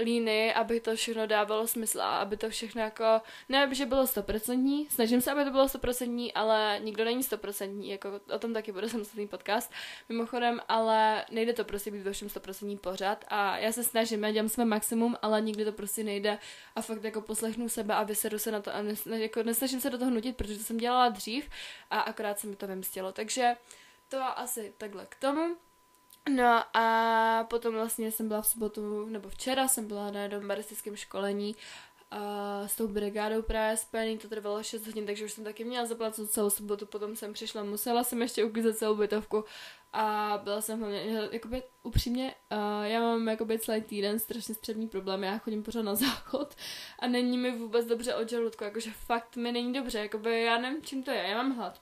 líny, 0.03 0.53
aby 0.53 0.79
to 0.79 0.95
všechno 0.95 1.27
dávalo 1.27 1.67
smysl 1.67 2.01
a 2.01 2.17
aby 2.17 2.37
to 2.37 2.49
všechno 2.49 2.81
jako, 2.81 3.21
ne, 3.49 3.69
že 3.71 3.85
bylo 3.85 4.07
stoprocentní, 4.07 4.87
snažím 4.89 5.21
se, 5.21 5.31
aby 5.31 5.43
to 5.43 5.51
bylo 5.51 5.69
stoprocentní, 5.69 6.33
ale 6.33 6.79
nikdo 6.83 7.05
není 7.05 7.23
stoprocentní, 7.23 7.89
jako 7.89 8.09
o 8.35 8.39
tom 8.39 8.53
taky 8.53 8.71
bude 8.71 8.89
samostatný 8.89 9.27
podcast, 9.27 9.71
mimochodem, 10.09 10.59
ale 10.69 11.25
nejde 11.31 11.53
to 11.53 11.63
prostě 11.63 11.91
být 11.91 12.01
ve 12.01 12.13
všem 12.13 12.29
stoprocentní 12.29 12.77
pořád 12.77 13.25
a 13.27 13.57
já 13.57 13.71
se 13.71 13.83
snažím, 13.83 14.23
já 14.23 14.31
dělám 14.31 14.49
své 14.49 14.65
maximum, 14.65 15.15
ale 15.21 15.41
nikdy 15.41 15.65
to 15.65 15.71
prostě 15.71 16.03
nejde 16.03 16.37
a 16.75 16.81
fakt 16.81 17.03
jako 17.03 17.21
poslechnu 17.21 17.69
sebe 17.69 17.93
a 17.95 18.03
vysedu 18.03 18.39
se 18.39 18.51
na 18.51 18.61
to 18.61 18.75
a 18.75 18.81
nes, 18.81 19.05
jako 19.05 19.43
nesnažím 19.43 19.81
se 19.81 19.89
do 19.89 19.97
toho 19.97 20.11
nutit, 20.11 20.37
protože 20.37 20.57
to 20.57 20.63
jsem 20.63 20.77
dělala 20.77 21.09
dřív 21.09 21.49
a 21.89 21.99
akorát 21.99 22.39
se 22.39 22.47
mi 22.47 22.55
to 22.55 22.67
vymstilo, 22.67 23.11
takže 23.11 23.55
to 24.09 24.39
asi 24.39 24.73
takhle 24.77 25.05
k 25.05 25.15
tomu. 25.15 25.55
No 26.29 26.77
a 26.77 27.43
potom 27.49 27.73
vlastně 27.73 28.11
jsem 28.11 28.27
byla 28.27 28.41
v 28.41 28.47
sobotu, 28.47 29.05
nebo 29.05 29.29
včera 29.29 29.67
jsem 29.67 29.87
byla 29.87 30.11
na 30.11 30.21
jednom 30.21 30.47
baristickém 30.47 30.95
školení 30.95 31.55
a 32.11 32.67
s 32.67 32.75
tou 32.75 32.87
brigádou 32.87 33.41
právě 33.41 33.77
spojený, 33.77 34.17
to 34.17 34.29
trvalo 34.29 34.63
6 34.63 34.85
hodin, 34.85 35.05
takže 35.05 35.25
už 35.25 35.31
jsem 35.33 35.43
taky 35.43 35.63
měla 35.63 35.85
zaplatit 35.85 36.31
celou 36.31 36.49
sobotu, 36.49 36.85
potom 36.85 37.15
jsem 37.15 37.33
přišla, 37.33 37.63
musela 37.63 38.03
jsem 38.03 38.21
ještě 38.21 38.43
uklízet 38.43 38.77
celou 38.77 38.95
bytovku 38.95 39.43
a 39.93 40.39
byla 40.43 40.61
jsem 40.61 40.79
hlavně, 40.79 41.29
jakoby 41.31 41.63
upřímně, 41.83 42.35
uh, 42.51 42.83
já 42.83 42.99
mám 42.99 43.27
jakoby 43.27 43.59
celý 43.59 43.81
týden 43.81 44.19
strašně 44.19 44.55
střední 44.55 44.87
problém, 44.87 45.23
já 45.23 45.37
chodím 45.37 45.63
pořád 45.63 45.81
na 45.81 45.95
záchod 46.05 46.55
a 46.99 47.07
není 47.07 47.37
mi 47.37 47.51
vůbec 47.51 47.85
dobře 47.85 48.15
od 48.15 48.29
žaludku, 48.29 48.63
jakože 48.63 48.91
fakt 48.91 49.35
mi 49.35 49.51
není 49.51 49.73
dobře, 49.73 49.99
jakoby 49.99 50.43
já 50.43 50.57
nevím, 50.57 50.81
čím 50.81 51.03
to 51.03 51.11
je, 51.11 51.17
já 51.17 51.37
mám 51.37 51.57
hlad 51.57 51.81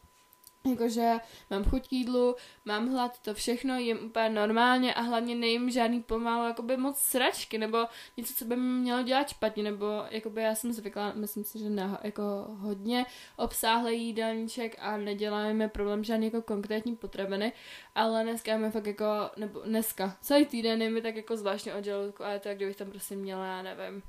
Jakože 0.70 1.12
mám 1.50 1.64
chuť 1.64 1.88
k 1.88 1.94
jídlu, 1.94 2.36
mám 2.66 2.90
hlad, 2.90 3.20
to 3.22 3.34
všechno 3.34 3.80
jim 3.80 4.00
úplně 4.06 4.30
normálně 4.30 4.94
a 4.94 5.02
hlavně 5.02 5.36
nejím 5.36 5.70
žádný 5.70 6.04
pomalu 6.04 6.48
jakoby 6.48 6.78
moc 6.78 6.98
sračky 6.98 7.58
nebo 7.58 7.78
něco, 8.18 8.34
co 8.34 8.46
by 8.46 8.56
mi 8.56 8.80
mělo 8.80 9.04
dělat 9.04 9.30
špatně, 9.30 9.64
nebo 9.64 9.86
jakoby 10.10 10.42
já 10.42 10.56
jsem 10.56 10.74
zvykla, 10.74 11.14
myslím 11.16 11.44
si, 11.44 11.60
že 11.60 11.70
na 11.70 12.00
jako 12.04 12.24
hodně 12.50 13.06
obsáhlý 13.36 14.06
jídelníček 14.06 14.76
a 14.80 14.98
neděláme 14.98 15.68
problém 15.68 16.04
žádný 16.04 16.26
jako 16.26 16.42
konkrétní 16.42 16.96
potraviny, 16.96 17.54
ale 17.96 18.24
dneska 18.24 18.58
mi 18.58 18.72
fakt 18.72 18.88
jako, 18.88 19.06
nebo 19.38 19.60
dneska, 19.60 20.18
celý 20.22 20.46
týden 20.46 20.82
je 20.82 20.90
mi 20.90 21.02
tak 21.02 21.16
jako 21.16 21.38
zvláštně 21.38 21.74
od 21.74 21.84
žaludku 21.86 22.24
a 22.24 22.30
je 22.30 22.40
to, 22.40 22.48
jak 22.48 22.58
kdybych 22.58 22.76
tam 22.76 22.90
prostě 22.90 23.16
měla, 23.16 23.46
já 23.46 23.62
nevím, 23.62 24.04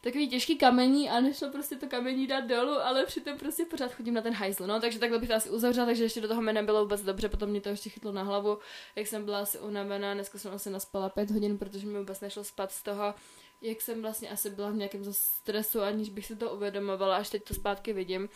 takový 0.00 0.28
těžký 0.28 0.58
kamení 0.58 1.10
a 1.10 1.20
nešlo 1.20 1.50
prostě 1.50 1.76
to 1.76 1.86
kamení 1.86 2.26
dát 2.26 2.40
dolů, 2.40 2.72
ale 2.72 3.06
přitom 3.06 3.38
prostě 3.38 3.64
pořád 3.64 3.92
chodím 3.92 4.14
na 4.14 4.22
ten 4.22 4.34
hajzl, 4.34 4.66
no, 4.66 4.80
takže 4.80 4.98
takhle 4.98 5.18
bych 5.18 5.28
to 5.28 5.34
asi 5.34 5.50
uzavřela, 5.50 5.86
takže 5.86 6.02
ještě 6.02 6.20
do 6.20 6.28
toho 6.28 6.42
mi 6.42 6.52
nebylo 6.52 6.82
vůbec 6.82 7.02
dobře, 7.02 7.28
potom 7.28 7.50
mě 7.50 7.60
to 7.60 7.68
ještě 7.68 7.90
chytlo 7.90 8.12
na 8.12 8.22
hlavu, 8.22 8.58
jak 8.96 9.06
jsem 9.06 9.24
byla 9.24 9.40
asi 9.40 9.58
unavená, 9.58 10.14
dneska 10.14 10.38
jsem 10.38 10.52
asi 10.52 10.70
naspala 10.70 11.08
pět 11.08 11.30
hodin, 11.30 11.58
protože 11.58 11.86
mi 11.86 11.98
vůbec 11.98 12.20
nešlo 12.20 12.44
spát 12.44 12.72
z 12.72 12.82
toho, 12.82 13.14
jak 13.60 13.80
jsem 13.80 14.02
vlastně 14.02 14.30
asi 14.30 14.50
byla 14.50 14.70
v 14.70 14.76
nějakém 14.76 15.12
stresu, 15.12 15.80
aniž 15.80 16.10
bych 16.10 16.26
si 16.26 16.36
to 16.36 16.50
uvědomovala, 16.50 17.16
až 17.16 17.30
teď 17.30 17.44
to 17.44 17.54
zpátky 17.54 17.92
vidím. 17.92 18.28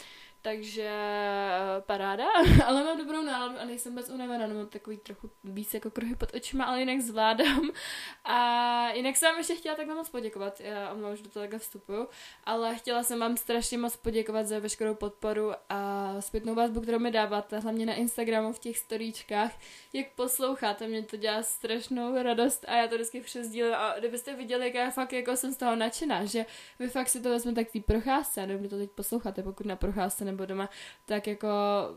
Takže 0.42 0.88
eh, 0.88 1.80
paráda, 1.80 2.24
ale 2.66 2.84
mám 2.84 2.98
dobrou 2.98 3.22
náladu 3.22 3.58
a 3.58 3.64
nejsem 3.64 3.94
bez 3.94 4.08
unavená, 4.08 4.46
mám 4.46 4.66
takový 4.66 4.98
trochu 4.98 5.30
víc 5.44 5.74
jako 5.74 5.90
kruhy 5.90 6.16
pod 6.16 6.34
očima, 6.34 6.64
ale 6.64 6.80
jinak 6.80 7.00
zvládám. 7.00 7.70
A 8.24 8.88
jinak 8.92 9.16
jsem 9.16 9.30
vám 9.30 9.38
ještě 9.38 9.54
chtěla 9.54 9.76
takhle 9.76 9.94
moc 9.94 10.08
poděkovat, 10.08 10.60
já 10.60 10.92
omlouvám, 10.92 11.16
že 11.16 11.22
do 11.22 11.30
toho 11.30 11.42
takhle 11.42 11.58
vstupuju, 11.58 12.08
ale 12.44 12.74
chtěla 12.74 13.02
jsem 13.02 13.20
vám 13.20 13.36
strašně 13.36 13.78
moc 13.78 13.96
poděkovat 13.96 14.46
za 14.46 14.58
veškerou 14.58 14.94
podporu 14.94 15.52
a 15.68 16.14
zpětnou 16.20 16.54
vazbu, 16.54 16.80
kterou 16.80 16.98
mi 16.98 17.10
dáváte, 17.10 17.58
hlavně 17.58 17.86
na 17.86 17.94
Instagramu 17.94 18.52
v 18.52 18.58
těch 18.58 18.78
storíčkách, 18.78 19.52
jak 19.92 20.06
posloucháte, 20.14 20.88
mě 20.88 21.02
to 21.02 21.16
dělá 21.16 21.42
strašnou 21.42 22.22
radost 22.22 22.64
a 22.68 22.76
já 22.76 22.88
to 22.88 22.94
vždycky 22.94 23.20
přesdílím 23.20 23.74
a 23.74 23.98
kdybyste 23.98 24.36
viděli, 24.36 24.64
jak 24.64 24.74
já 24.74 24.90
fakt 24.90 25.12
jako 25.12 25.36
jsem 25.36 25.52
z 25.52 25.56
toho 25.56 25.76
nadšená, 25.76 26.24
že 26.24 26.46
vy 26.78 26.88
fakt 26.88 27.08
si 27.08 27.20
to 27.20 27.30
vezmete 27.30 27.64
k 27.64 27.72
té 27.72 27.80
procházce, 27.80 28.46
nebo 28.46 28.68
to 28.68 28.78
teď 28.78 28.90
posloucháte, 28.90 29.42
pokud 29.42 29.66
na 29.66 29.76
procházce 29.76 30.24
nebo 30.32 30.46
doma, 30.46 30.68
tak 31.06 31.26
jako, 31.26 31.48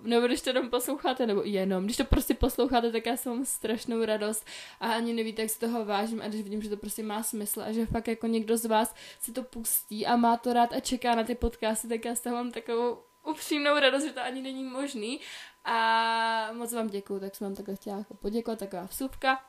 nebo 0.01 0.27
když 0.27 0.42
to 0.42 0.50
jenom 0.50 0.70
posloucháte, 0.70 1.27
nebo 1.27 1.42
jenom, 1.44 1.84
když 1.84 1.98
to 1.98 2.06
prostě 2.06 2.34
posloucháte, 2.34 2.92
tak 2.92 3.06
já 3.06 3.18
jsem 3.18 3.46
strašnou 3.46 4.06
radost 4.06 4.46
a 4.80 4.94
ani 4.94 5.13
nevíte, 5.13 5.42
jak 5.42 5.51
si 5.51 5.60
toho 5.60 5.86
vážím 5.86 6.22
a 6.22 6.27
když 6.27 6.42
vidím, 6.42 6.62
že 6.62 6.70
to 6.70 6.77
prostě 6.77 7.04
má 7.04 7.24
smysl 7.24 7.62
a 7.62 7.72
že 7.72 7.86
fakt 7.86 8.08
jako 8.08 8.27
někdo 8.27 8.58
z 8.58 8.65
vás 8.65 8.96
si 9.20 9.32
to 9.32 9.44
pustí 9.44 10.06
a 10.06 10.15
má 10.15 10.38
to 10.38 10.54
rád 10.54 10.74
a 10.74 10.80
čeká 10.80 11.15
na 11.15 11.24
ty 11.24 11.36
podcasty, 11.36 11.88
tak 11.88 12.06
já 12.06 12.15
z 12.15 12.22
toho 12.22 12.36
mám 12.36 12.51
takovou 12.51 12.98
upřímnou 13.25 13.80
radost, 13.80 14.04
že 14.04 14.12
to 14.12 14.22
ani 14.22 14.42
není 14.42 14.63
možný 14.63 15.20
a 15.65 16.50
moc 16.54 16.74
vám 16.74 16.88
děkuju, 16.88 17.20
tak 17.20 17.36
jsem 17.36 17.48
vám 17.48 17.56
takhle 17.56 17.75
chtěla 17.75 17.98
jako 17.98 18.13
poděkovat, 18.13 18.60
taková 18.60 18.88
vsupka. 18.88 19.42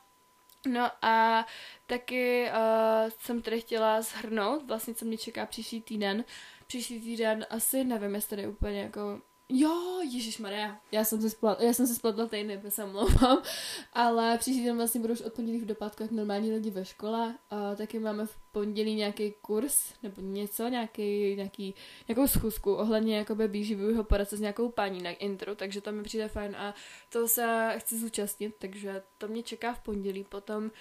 No 0.67 0.91
a 1.01 1.45
taky 1.85 2.49
uh, 2.49 3.09
jsem 3.19 3.41
tady 3.41 3.61
chtěla 3.61 4.01
shrnout 4.01 4.67
vlastně, 4.67 4.93
co 4.93 5.05
mě 5.05 5.17
čeká 5.17 5.45
příští 5.45 5.81
týden. 5.81 6.23
Příští 6.67 7.01
týden 7.01 7.45
asi 7.49 7.83
nevím, 7.83 8.15
jestli 8.15 8.29
tady 8.29 8.47
úplně 8.47 8.81
jako 8.81 9.21
Jo, 9.49 10.01
Ježíš 10.03 10.37
Maria, 10.37 10.79
já 10.91 11.03
jsem 11.03 11.21
se 11.21 11.29
spletla, 11.29 11.65
já 11.65 11.73
jsem 11.73 11.87
se 11.87 11.95
spletla 11.95 12.27
týdny, 12.27 12.61
se 12.69 12.83
omlouvám, 12.83 13.41
ale 13.93 14.37
příští 14.37 14.65
den 14.65 14.77
vlastně 14.77 15.01
budu 15.01 15.13
už 15.13 15.21
od 15.21 15.33
pondělí 15.33 15.59
v 15.59 15.65
dopadku, 15.65 16.03
jak 16.03 16.11
normální 16.11 16.51
lidi 16.51 16.69
ve 16.69 16.85
škole, 16.85 17.37
a 17.49 17.75
taky 17.75 17.99
máme 17.99 18.25
v 18.25 18.37
pondělí 18.51 18.95
nějaký 18.95 19.33
kurz, 19.41 19.93
nebo 20.03 20.21
něco, 20.21 20.67
nějaký, 20.67 21.35
nějaký, 21.35 21.75
nějakou 22.07 22.27
schůzku 22.27 22.73
ohledně 22.73 23.17
jakoby 23.17 23.47
výživového 23.47 24.03
poradce 24.03 24.37
s 24.37 24.39
nějakou 24.39 24.69
paní 24.69 25.01
na 25.01 25.11
intro, 25.11 25.55
takže 25.55 25.81
to 25.81 25.91
mi 25.91 26.03
přijde 26.03 26.27
fajn 26.27 26.55
a 26.55 26.73
to 27.09 27.27
se 27.27 27.75
chci 27.77 27.99
zúčastnit, 27.99 28.55
takže 28.59 29.01
to 29.17 29.27
mě 29.27 29.43
čeká 29.43 29.73
v 29.73 29.79
pondělí, 29.79 30.23
potom 30.23 30.71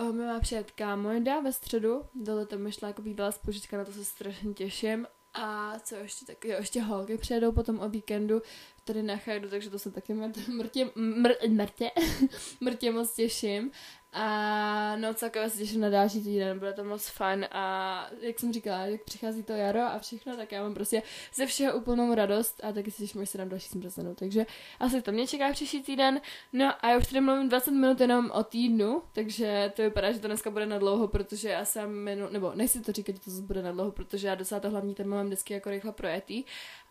Uh, 0.00 0.12
mi 0.12 0.24
má 0.24 0.40
přijet 0.40 0.70
kámoida 0.70 1.40
ve 1.40 1.52
středu, 1.52 2.02
dole 2.14 2.46
tam 2.46 2.58
myšla 2.58 2.88
jako 2.88 3.02
bývalá 3.02 3.32
spožička, 3.32 3.78
na 3.78 3.84
to 3.84 3.92
se 3.92 4.04
strašně 4.04 4.54
těším 4.54 5.06
a 5.34 5.78
co 5.78 5.94
ještě 5.94 6.24
tak, 6.26 6.44
jo, 6.44 6.56
ještě 6.58 6.82
holky 6.82 7.18
přijedou 7.18 7.52
potom 7.52 7.80
o 7.80 7.88
víkendu 7.88 8.42
tady 8.84 9.02
na 9.02 9.16
Chajdu, 9.16 9.48
takže 9.48 9.70
to 9.70 9.78
se 9.78 9.90
taky 9.90 10.14
mrtě, 10.48 10.90
mr, 10.94 11.30
mrtě, 11.48 11.90
mrtě 12.60 12.92
moc 12.92 13.14
těším. 13.14 13.70
A 14.18 14.96
no 14.96 15.14
celkově 15.14 15.50
se 15.50 15.58
těším 15.58 15.80
na 15.80 15.90
další 15.90 16.22
týden, 16.22 16.58
bude 16.58 16.72
to 16.72 16.84
moc 16.84 17.08
fajn 17.08 17.46
a 17.52 18.06
jak 18.20 18.38
jsem 18.38 18.52
říkala, 18.52 18.78
jak 18.78 19.04
přichází 19.04 19.42
to 19.42 19.52
jaro 19.52 19.80
a 19.80 19.98
všechno, 19.98 20.36
tak 20.36 20.52
já 20.52 20.62
mám 20.62 20.74
prostě 20.74 21.02
ze 21.34 21.46
všeho 21.46 21.78
úplnou 21.78 22.14
radost 22.14 22.60
a 22.64 22.72
taky 22.72 22.90
si 22.90 23.02
těším, 23.02 23.20
až 23.20 23.30
se 23.30 23.38
dám 23.38 23.48
další 23.48 23.68
zmrzlenou. 23.68 24.14
Takže 24.14 24.46
asi 24.80 25.02
to 25.02 25.12
mě 25.12 25.26
čeká 25.26 25.52
příští 25.52 25.82
týden. 25.82 26.20
No 26.52 26.72
a 26.80 26.90
já 26.90 26.98
už 26.98 27.06
tady 27.06 27.20
mluvím 27.20 27.48
20 27.48 27.70
minut 27.70 28.00
jenom 28.00 28.30
o 28.30 28.44
týdnu, 28.44 29.02
takže 29.12 29.72
to 29.76 29.82
vypadá, 29.82 30.12
že 30.12 30.18
to 30.18 30.26
dneska 30.26 30.50
bude 30.50 30.66
na 30.66 30.78
dlouho, 30.78 31.08
protože 31.08 31.48
já 31.48 31.64
jsem 31.64 32.04
minul, 32.04 32.28
nebo 32.30 32.52
nechci 32.54 32.80
to 32.80 32.92
říkat, 32.92 33.12
že 33.16 33.20
to 33.20 33.30
zase 33.30 33.42
bude 33.42 33.62
na 33.62 33.72
dlouho, 33.72 33.92
protože 33.92 34.28
já 34.28 34.34
docela 34.34 34.60
to 34.60 34.70
hlavní 34.70 34.94
téma 34.94 35.16
mám 35.16 35.26
vždycky 35.26 35.54
jako 35.54 35.70
rychle 35.70 35.92
projetý, 35.92 36.44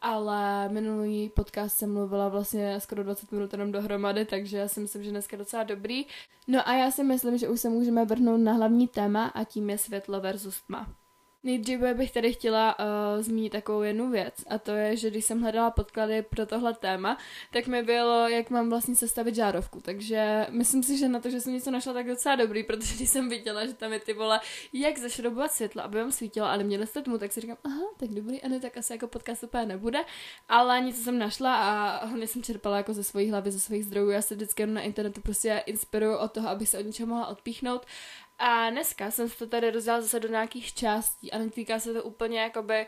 ale 0.06 0.70
minulý 0.70 1.30
podcast 1.30 1.78
jsem 1.78 1.94
mluvila 1.94 2.30
vlastně 2.30 2.80
skoro 2.80 3.04
20 3.04 3.32
minut 3.32 3.54
jenom 3.54 3.72
dohromady, 3.72 4.26
takže 4.26 4.58
já 4.58 4.68
si 4.68 4.80
myslím, 4.80 5.04
že 5.04 5.12
dneska 5.12 5.38
docela 5.38 5.64
dobrý. 5.64 6.06
No 6.48 6.68
a 6.68 6.74
já 6.74 6.92
si 6.92 7.04
myslím, 7.04 7.38
že 7.38 7.50
už 7.50 7.62
se 7.62 7.70
můžeme 7.70 8.06
vrhnout 8.06 8.40
na 8.42 8.54
hlavní 8.54 8.88
téma 8.88 9.26
a 9.26 9.44
tím 9.44 9.70
je 9.70 9.78
světlo 9.78 10.22
versus 10.22 10.62
tma. 10.62 10.96
Nejdříve 11.46 11.94
bych 11.94 12.12
tady 12.12 12.34
chtěla 12.34 12.80
uh, 12.80 12.86
zmínit 13.24 13.50
takovou 13.50 13.82
jednu 13.82 14.10
věc 14.10 14.34
a 14.48 14.58
to 14.58 14.72
je, 14.72 14.98
že 14.98 15.10
když 15.10 15.26
jsem 15.26 15.42
hledala 15.42 15.72
podklady 15.72 16.22
pro 16.22 16.46
tohle 16.46 16.74
téma, 16.74 17.18
tak 17.52 17.68
mi 17.68 17.84
bylo, 17.84 18.28
jak 18.28 18.50
mám 18.50 18.70
vlastně 18.70 18.96
sestavit 18.96 19.36
žárovku. 19.36 19.82
Takže 19.82 20.48
myslím 20.50 20.84
si, 20.84 20.98
že 20.98 21.10
na 21.10 21.20
to, 21.20 21.30
že 21.30 21.42
jsem 21.42 21.54
něco 21.54 21.72
našla, 21.72 21.94
tak 21.94 22.08
docela 22.08 22.36
dobrý, 22.36 22.64
protože 22.64 22.96
když 22.96 23.10
jsem 23.10 23.30
viděla, 23.30 23.66
že 23.66 23.74
tam 23.74 23.94
je 23.94 24.00
ty 24.00 24.14
vole, 24.14 24.40
jak 24.74 24.98
zašrobovat 24.98 25.52
světlo, 25.52 25.84
aby 25.84 26.00
vám 26.00 26.12
svítilo, 26.12 26.48
ale 26.48 26.64
měli 26.64 26.88
jste 26.88 27.02
tmu, 27.02 27.18
tak 27.18 27.32
si 27.32 27.42
říkám, 27.42 27.58
aha, 27.64 27.84
tak 27.98 28.10
dobrý, 28.10 28.42
a 28.42 28.48
ne, 28.48 28.60
tak 28.60 28.78
asi 28.78 28.94
jako 28.94 29.08
podcast 29.08 29.44
úplně 29.44 29.66
nebude. 29.66 30.00
Ale 30.50 30.82
něco 30.82 31.04
jsem 31.04 31.20
našla 31.20 31.56
a 31.56 32.06
hlavně 32.06 32.28
jsem 32.28 32.44
čerpala 32.44 32.78
jako 32.78 32.94
ze 32.94 33.04
svojí 33.04 33.30
hlavy, 33.30 33.52
ze 33.52 33.60
svých 33.60 33.86
zdrojů. 33.86 34.10
Já 34.10 34.22
se 34.22 34.36
vždycky 34.36 34.66
na 34.66 34.82
internetu 34.82 35.22
prostě 35.22 35.64
inspiruju 35.66 36.18
od 36.18 36.32
toho, 36.32 36.50
aby 36.50 36.66
se 36.66 36.80
od 36.80 36.86
něčeho 36.86 37.08
mohla 37.08 37.28
odpíchnout 37.28 37.86
a 38.40 38.70
dneska 38.70 39.12
jsem 39.12 39.30
to 39.30 39.48
tady 39.48 39.72
rozdělala 39.72 40.02
zase 40.02 40.20
do 40.20 40.28
nějakých 40.28 40.74
částí 40.74 41.32
a 41.32 41.38
netýká 41.38 41.80
se 41.80 41.94
to 41.94 42.04
úplně 42.04 42.40
jakoby, 42.40 42.88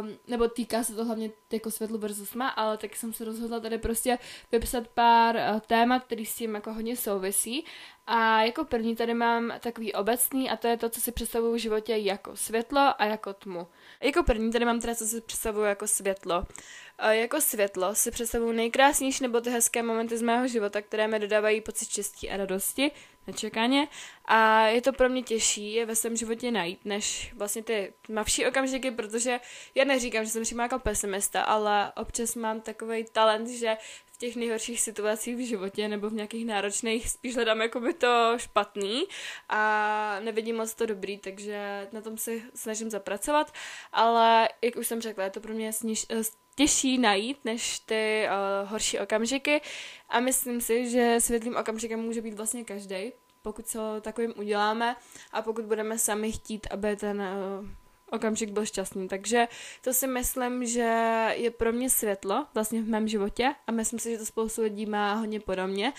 um, 0.00 0.18
nebo 0.26 0.48
týká 0.48 0.84
se 0.84 0.94
to 0.94 1.04
hlavně 1.04 1.30
jako 1.52 1.70
světlu 1.70 1.98
versus 1.98 2.30
tma, 2.30 2.48
ale 2.48 2.76
tak 2.76 2.96
jsem 2.96 3.12
se 3.12 3.24
rozhodla 3.24 3.60
tady 3.60 3.78
prostě 3.78 4.18
vypsat 4.52 4.88
pár 4.88 5.36
uh, 5.36 5.60
témat, 5.60 6.04
který 6.04 6.26
s 6.26 6.34
tím 6.34 6.54
jako 6.54 6.72
hodně 6.72 6.96
souvisí. 6.96 7.64
A 8.06 8.42
jako 8.42 8.64
první 8.64 8.96
tady 8.96 9.14
mám 9.14 9.52
takový 9.60 9.92
obecný 9.92 10.50
a 10.50 10.56
to 10.56 10.66
je 10.66 10.76
to, 10.76 10.88
co 10.88 11.00
si 11.00 11.12
představuju 11.12 11.54
v 11.54 11.58
životě 11.58 11.96
jako 11.96 12.36
světlo 12.36 12.94
a 12.98 13.04
jako 13.04 13.32
tmu. 13.32 13.66
Jako 14.02 14.22
první 14.22 14.52
tady 14.52 14.64
mám 14.64 14.80
teda, 14.80 14.94
co 14.94 15.06
si 15.06 15.20
představuju 15.20 15.64
jako 15.64 15.86
světlo. 15.86 16.38
Uh, 16.38 17.10
jako 17.10 17.40
světlo 17.40 17.94
si 17.94 18.10
představuju 18.10 18.52
nejkrásnější 18.52 19.22
nebo 19.22 19.40
ty 19.40 19.50
hezké 19.50 19.82
momenty 19.82 20.18
z 20.18 20.22
mého 20.22 20.48
života, 20.48 20.82
které 20.82 21.08
mi 21.08 21.18
dodávají 21.18 21.60
pocit 21.60 21.88
štěstí 21.88 22.30
a 22.30 22.36
radosti, 22.36 22.90
nečekaně. 23.28 23.88
A 24.24 24.66
je 24.66 24.82
to 24.82 24.92
pro 24.92 25.08
mě 25.08 25.22
těžší 25.22 25.72
je 25.72 25.86
ve 25.86 25.96
svém 25.96 26.16
životě 26.16 26.50
najít, 26.50 26.84
než 26.84 27.34
vlastně 27.36 27.62
ty 27.62 27.92
mavší 28.08 28.46
okamžiky, 28.46 28.90
protože 28.90 29.40
já 29.74 29.84
neříkám, 29.84 30.24
že 30.24 30.30
jsem 30.30 30.42
přímo 30.42 30.62
jako 30.62 30.78
pesimista, 30.78 31.42
ale 31.42 31.92
občas 31.96 32.34
mám 32.34 32.60
takový 32.60 33.04
talent, 33.12 33.48
že 33.48 33.76
těch 34.18 34.36
nejhorších 34.36 34.80
situacích 34.80 35.36
v 35.36 35.46
životě 35.46 35.88
nebo 35.88 36.10
v 36.10 36.12
nějakých 36.12 36.46
náročných 36.46 37.10
spíš 37.10 37.34
hledám 37.34 37.60
jako 37.60 37.80
by 37.80 37.94
to 37.94 38.34
špatný 38.36 39.04
a 39.48 40.20
nevidím 40.20 40.56
moc 40.56 40.74
to 40.74 40.86
dobrý, 40.86 41.18
takže 41.18 41.88
na 41.92 42.00
tom 42.00 42.18
se 42.18 42.32
snažím 42.54 42.90
zapracovat, 42.90 43.52
ale 43.92 44.48
jak 44.62 44.76
už 44.76 44.86
jsem 44.86 45.00
řekla, 45.00 45.24
je 45.24 45.30
to 45.30 45.40
pro 45.40 45.54
mě 45.54 45.72
sniž, 45.72 46.06
eh, 46.10 46.22
těžší 46.58 46.98
najít 46.98 47.44
než 47.44 47.78
ty 47.78 48.26
uh, 48.26 48.70
horší 48.70 48.98
okamžiky. 48.98 49.60
A 50.08 50.20
myslím 50.20 50.60
si, 50.60 50.90
že 50.90 51.16
světlým 51.18 51.56
okamžikem 51.56 52.00
může 52.00 52.22
být 52.22 52.34
vlastně 52.34 52.64
každý, 52.64 53.12
pokud 53.42 53.66
co 53.66 53.80
takovým 54.00 54.34
uděláme 54.36 54.96
a 55.32 55.42
pokud 55.42 55.64
budeme 55.64 55.98
sami 55.98 56.32
chtít, 56.32 56.66
aby 56.70 56.96
ten 56.96 57.20
uh, 57.20 57.68
okamžik 58.10 58.50
byl 58.50 58.66
šťastný. 58.66 59.08
Takže 59.08 59.48
to 59.84 59.92
si 59.92 60.06
myslím, 60.06 60.66
že 60.66 60.88
je 61.34 61.50
pro 61.50 61.72
mě 61.72 61.90
světlo 61.90 62.46
vlastně 62.54 62.82
v 62.82 62.88
mém 62.88 63.08
životě 63.08 63.54
a 63.66 63.72
myslím 63.72 63.98
si, 63.98 64.10
že 64.10 64.18
to 64.18 64.26
spoustu 64.26 64.62
lidí 64.62 64.86
má 64.86 65.14
hodně 65.14 65.40
podobně. 65.40 65.92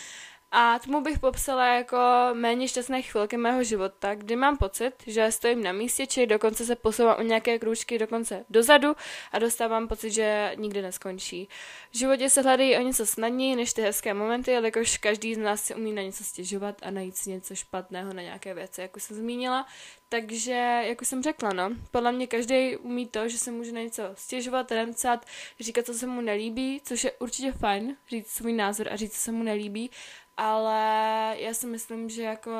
A 0.52 0.80
tomu 0.80 1.02
bych 1.02 1.20
popsala 1.20 1.76
jako 1.76 1.98
méně 2.34 2.68
šťastné 2.68 3.02
chvilky 3.02 3.38
mého 3.38 3.64
života, 3.64 4.16
kdy 4.16 4.36
mám 4.36 4.58
pocit, 4.58 4.92
že 5.08 5.32
stojím 5.32 5.64
na 5.64 5.72
místě, 5.72 6.08
či 6.08 6.28
dokonce 6.28 6.66
se 6.66 6.76
posouvám 6.76 7.20
o 7.20 7.22
nějaké 7.22 7.60
krůčky 7.60 8.00
dokonce 8.00 8.46
dozadu 8.50 8.96
a 9.32 9.40
dostávám 9.40 9.88
pocit, 9.88 10.12
že 10.12 10.52
nikdy 10.58 10.82
neskončí. 10.82 11.50
V 11.92 11.98
životě 11.98 12.30
se 12.30 12.42
hledají 12.42 12.78
o 12.78 12.82
něco 12.82 13.06
snadněji 13.06 13.56
než 13.56 13.74
ty 13.74 13.82
hezké 13.82 14.14
momenty, 14.14 14.52
jelikož 14.52 14.98
každý 14.98 15.36
z 15.36 15.38
nás 15.38 15.64
si 15.64 15.76
umí 15.76 15.94
na 15.94 16.02
něco 16.02 16.24
stěžovat 16.24 16.76
a 16.82 16.92
najít 16.92 17.18
si 17.18 17.30
něco 17.30 17.56
špatného 17.56 18.14
na 18.14 18.22
nějaké 18.22 18.54
věci, 18.54 18.82
jako 18.82 19.00
jsem 19.00 19.18
zmínila. 19.18 19.66
Takže, 20.10 20.82
jako 20.88 21.06
jsem 21.06 21.24
řekla, 21.24 21.54
no, 21.54 21.70
podle 21.92 22.12
mě 22.12 22.28
každý 22.28 22.78
umí 22.78 23.08
to, 23.08 23.30
že 23.30 23.38
se 23.38 23.52
může 23.52 23.72
na 23.72 23.82
něco 23.82 24.04
stěžovat, 24.14 24.72
remcat, 24.72 25.26
říkat, 25.60 25.86
co 25.86 25.94
se 25.94 26.08
mu 26.08 26.22
nelíbí, 26.22 26.82
což 26.84 27.04
je 27.04 27.12
určitě 27.12 27.52
fajn, 27.52 27.98
říct 28.08 28.32
svůj 28.32 28.54
názor 28.54 28.88
a 28.92 28.96
říct, 28.96 29.14
co 29.14 29.20
se 29.20 29.32
mu 29.32 29.44
nelíbí, 29.44 29.92
ale 30.40 31.36
já 31.40 31.54
si 31.54 31.68
myslím, 31.68 32.10
že 32.10 32.24
jako 32.24 32.52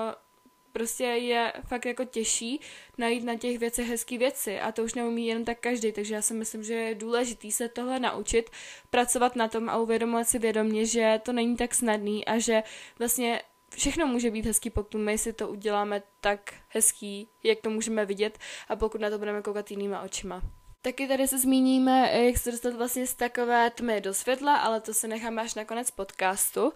prostě 0.72 1.04
je 1.04 1.54
fakt 1.68 1.86
jako 1.86 2.06
těžší 2.06 2.62
najít 2.98 3.24
na 3.24 3.36
těch 3.36 3.60
věcech 3.60 3.88
hezké 3.88 4.18
věci 4.18 4.60
a 4.60 4.72
to 4.72 4.84
už 4.84 4.94
neumí 4.94 5.28
jen 5.28 5.46
tak 5.46 5.60
každý, 5.60 5.92
takže 5.92 6.16
já 6.16 6.22
si 6.22 6.34
myslím, 6.34 6.64
že 6.64 6.74
je 6.74 6.96
důležitý 6.96 7.52
se 7.52 7.70
tohle 7.70 8.00
naučit, 8.00 8.50
pracovat 8.90 9.36
na 9.36 9.48
tom 9.48 9.70
a 9.70 9.78
uvědomovat 9.78 10.28
si 10.28 10.40
vědomě, 10.40 10.86
že 10.86 11.22
to 11.24 11.34
není 11.34 11.58
tak 11.58 11.76
snadný 11.76 12.26
a 12.26 12.40
že 12.40 12.64
vlastně 13.00 13.42
všechno 13.76 14.08
může 14.08 14.32
být 14.32 14.46
hezký, 14.46 14.70
pokud 14.70 14.98
my 14.98 15.18
si 15.18 15.34
to 15.34 15.50
uděláme 15.50 16.04
tak 16.22 16.54
hezký, 16.70 17.28
jak 17.44 17.60
to 17.60 17.70
můžeme 17.70 18.06
vidět 18.06 18.38
a 18.70 18.76
pokud 18.76 19.02
na 19.02 19.10
to 19.10 19.18
budeme 19.18 19.42
koukat 19.42 19.72
jinýma 19.72 20.02
očima. 20.02 20.42
Taky 20.82 21.08
tady 21.08 21.28
se 21.28 21.40
zmíníme, 21.40 22.24
jak 22.26 22.38
se 22.38 22.52
dostat 22.52 22.76
vlastně 22.76 23.08
z 23.08 23.14
takové 23.14 23.70
tmy 23.70 24.02
do 24.02 24.14
světla, 24.14 24.56
ale 24.56 24.82
to 24.82 24.94
se 24.94 25.08
necháme 25.08 25.42
až 25.42 25.56
na 25.56 25.66
konec 25.66 25.92
podcastu. 25.92 26.74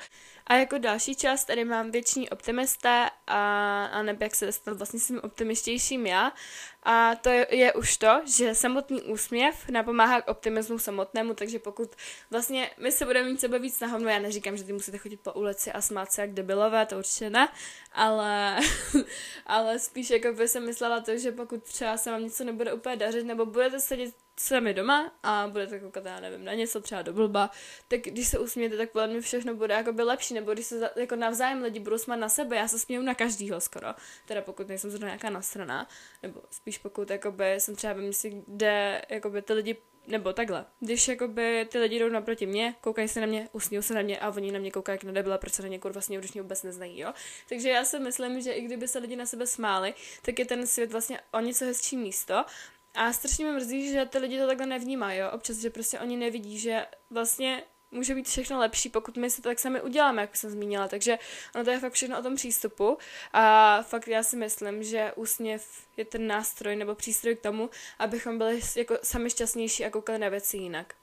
A 0.47 0.55
jako 0.55 0.77
další 0.77 1.15
část 1.15 1.45
tady 1.45 1.65
mám 1.65 1.91
věční 1.91 2.29
optimista 2.29 3.09
a, 3.27 3.85
a 3.85 4.03
nebo 4.03 4.23
jak 4.23 4.35
se 4.35 4.45
dostat 4.45 4.77
vlastně 4.77 4.99
s 4.99 5.07
tím 5.07 5.19
optimištějším 5.23 6.05
já. 6.05 6.31
A 6.83 7.15
to 7.15 7.29
je, 7.29 7.47
je 7.55 7.73
už 7.73 7.97
to, 7.97 8.21
že 8.37 8.55
samotný 8.55 9.01
úsměv 9.01 9.69
napomáhá 9.69 10.21
k 10.21 10.27
optimismu 10.27 10.79
samotnému, 10.79 11.33
takže 11.33 11.59
pokud 11.59 11.95
vlastně 12.31 12.71
my 12.77 12.91
se 12.91 13.05
budeme 13.05 13.29
mít 13.29 13.39
sebe 13.39 13.59
víc 13.59 13.79
na 13.79 13.87
hovno, 13.87 14.09
já 14.09 14.19
neříkám, 14.19 14.57
že 14.57 14.63
ty 14.63 14.73
musíte 14.73 14.97
chodit 14.97 15.19
po 15.19 15.33
ulici 15.33 15.71
a 15.71 15.81
smát 15.81 16.11
se 16.11 16.21
jak 16.21 16.33
debilové, 16.33 16.85
to 16.85 16.97
určitě 16.97 17.29
ne, 17.29 17.49
ale, 17.93 18.59
ale 19.45 19.79
spíš 19.79 20.09
jako 20.09 20.33
by 20.33 20.47
jsem 20.47 20.65
myslela 20.65 21.01
to, 21.01 21.17
že 21.17 21.31
pokud 21.31 21.63
třeba 21.63 21.97
se 21.97 22.11
vám 22.11 22.23
něco 22.23 22.43
nebude 22.43 22.73
úplně 22.73 22.95
dařit, 22.95 23.23
nebo 23.23 23.45
budete 23.45 23.79
sedět 23.79 24.15
sami 24.39 24.73
doma 24.73 25.11
a 25.23 25.47
budete 25.47 25.79
koukat, 25.79 26.05
já 26.05 26.19
nevím, 26.19 26.45
na 26.45 26.53
něco 26.53 26.81
třeba 26.81 27.01
do 27.01 27.13
blba, 27.13 27.49
tak 27.87 27.99
když 27.99 28.27
se 28.27 28.39
usmějete, 28.39 28.77
tak 28.77 28.91
podle 28.91 29.07
mě 29.07 29.21
všechno 29.21 29.55
bude 29.55 29.73
jako 29.73 29.93
by 29.93 30.03
lepší, 30.03 30.33
nebo 30.33 30.53
když 30.53 30.65
se 30.65 30.89
jako 30.95 31.15
navzájem 31.15 31.61
lidi 31.61 31.79
budou 31.79 31.97
smát 31.97 32.15
na 32.15 32.29
sebe, 32.29 32.55
já 32.55 32.67
se 32.67 32.79
směju 32.79 33.03
na 33.03 33.15
každýho 33.15 33.61
skoro, 33.61 33.87
teda 34.25 34.41
pokud 34.41 34.67
nejsem 34.67 34.91
zrovna 34.91 35.07
nějaká 35.07 35.29
nasraná, 35.29 35.87
nebo 36.23 36.41
spíš 36.51 36.77
pokud 36.77 37.09
jakoby 37.09 37.53
jsem 37.53 37.75
třeba 37.75 37.93
v 37.93 37.97
místě, 37.97 38.31
kde 38.47 39.01
jakoby 39.09 39.41
ty 39.41 39.53
lidi 39.53 39.77
nebo 40.07 40.33
takhle, 40.33 40.65
když 40.79 41.07
jakoby 41.07 41.67
ty 41.71 41.79
lidi 41.79 41.99
jdou 41.99 42.09
naproti 42.09 42.45
mě, 42.45 42.75
koukají 42.81 43.07
se 43.07 43.21
na 43.21 43.25
mě, 43.25 43.49
usmějí 43.51 43.83
se 43.83 43.93
na 43.93 44.01
mě 44.01 44.19
a 44.19 44.29
oni 44.29 44.51
na 44.51 44.59
mě 44.59 44.71
koukají 44.71 44.93
jak 44.93 45.03
na 45.03 45.11
debila, 45.11 45.37
proč 45.37 45.53
se 45.53 45.61
na 45.61 45.67
ně 45.67 45.79
kurva 45.79 46.01
smějí, 46.01 46.19
když 46.19 46.31
vůbec 46.31 46.63
neznají, 46.63 46.99
jo. 46.99 47.13
Takže 47.49 47.69
já 47.69 47.85
si 47.85 47.99
myslím, 47.99 48.41
že 48.41 48.51
i 48.51 48.61
kdyby 48.61 48.87
se 48.87 48.99
lidi 48.99 49.15
na 49.15 49.25
sebe 49.25 49.47
smáli, 49.47 49.93
tak 50.21 50.39
je 50.39 50.45
ten 50.45 50.67
svět 50.67 50.91
vlastně 50.91 51.19
o 51.31 51.39
něco 51.39 51.65
hezčí 51.65 51.97
místo 51.97 52.45
a 52.93 53.13
strašně 53.13 53.45
mě 53.45 53.53
mrzí, 53.53 53.91
že 53.91 54.05
ty 54.05 54.17
lidi 54.17 54.39
to 54.39 54.47
takhle 54.47 54.65
nevnímají, 54.65 55.19
jo, 55.19 55.31
občas, 55.31 55.57
že 55.57 55.69
prostě 55.69 55.99
oni 55.99 56.17
nevidí, 56.17 56.59
že 56.59 56.85
vlastně 57.09 57.63
může 57.93 58.15
být 58.15 58.27
všechno 58.27 58.59
lepší, 58.59 58.89
pokud 58.89 59.17
my 59.17 59.29
si 59.29 59.41
to 59.41 59.49
tak 59.49 59.59
sami 59.59 59.81
uděláme, 59.81 60.21
jak 60.21 60.35
jsem 60.35 60.49
zmínila. 60.49 60.87
Takže 60.87 61.19
ono 61.55 61.63
to 61.63 61.71
je 61.71 61.79
fakt 61.79 61.93
všechno 61.93 62.19
o 62.19 62.21
tom 62.21 62.35
přístupu 62.35 62.97
a 63.33 63.81
fakt 63.83 64.07
já 64.07 64.23
si 64.23 64.35
myslím, 64.35 64.83
že 64.83 65.13
úsměv 65.15 65.87
je 65.97 66.05
ten 66.05 66.27
nástroj 66.27 66.75
nebo 66.75 66.95
přístroj 66.95 67.35
k 67.35 67.41
tomu, 67.41 67.69
abychom 67.99 68.37
byli 68.37 68.61
jako 68.75 68.97
sami 69.03 69.29
šťastnější 69.29 69.85
a 69.85 69.89
koukali 69.89 70.19
na 70.19 70.29
věci 70.29 70.57
jinak. 70.57 70.93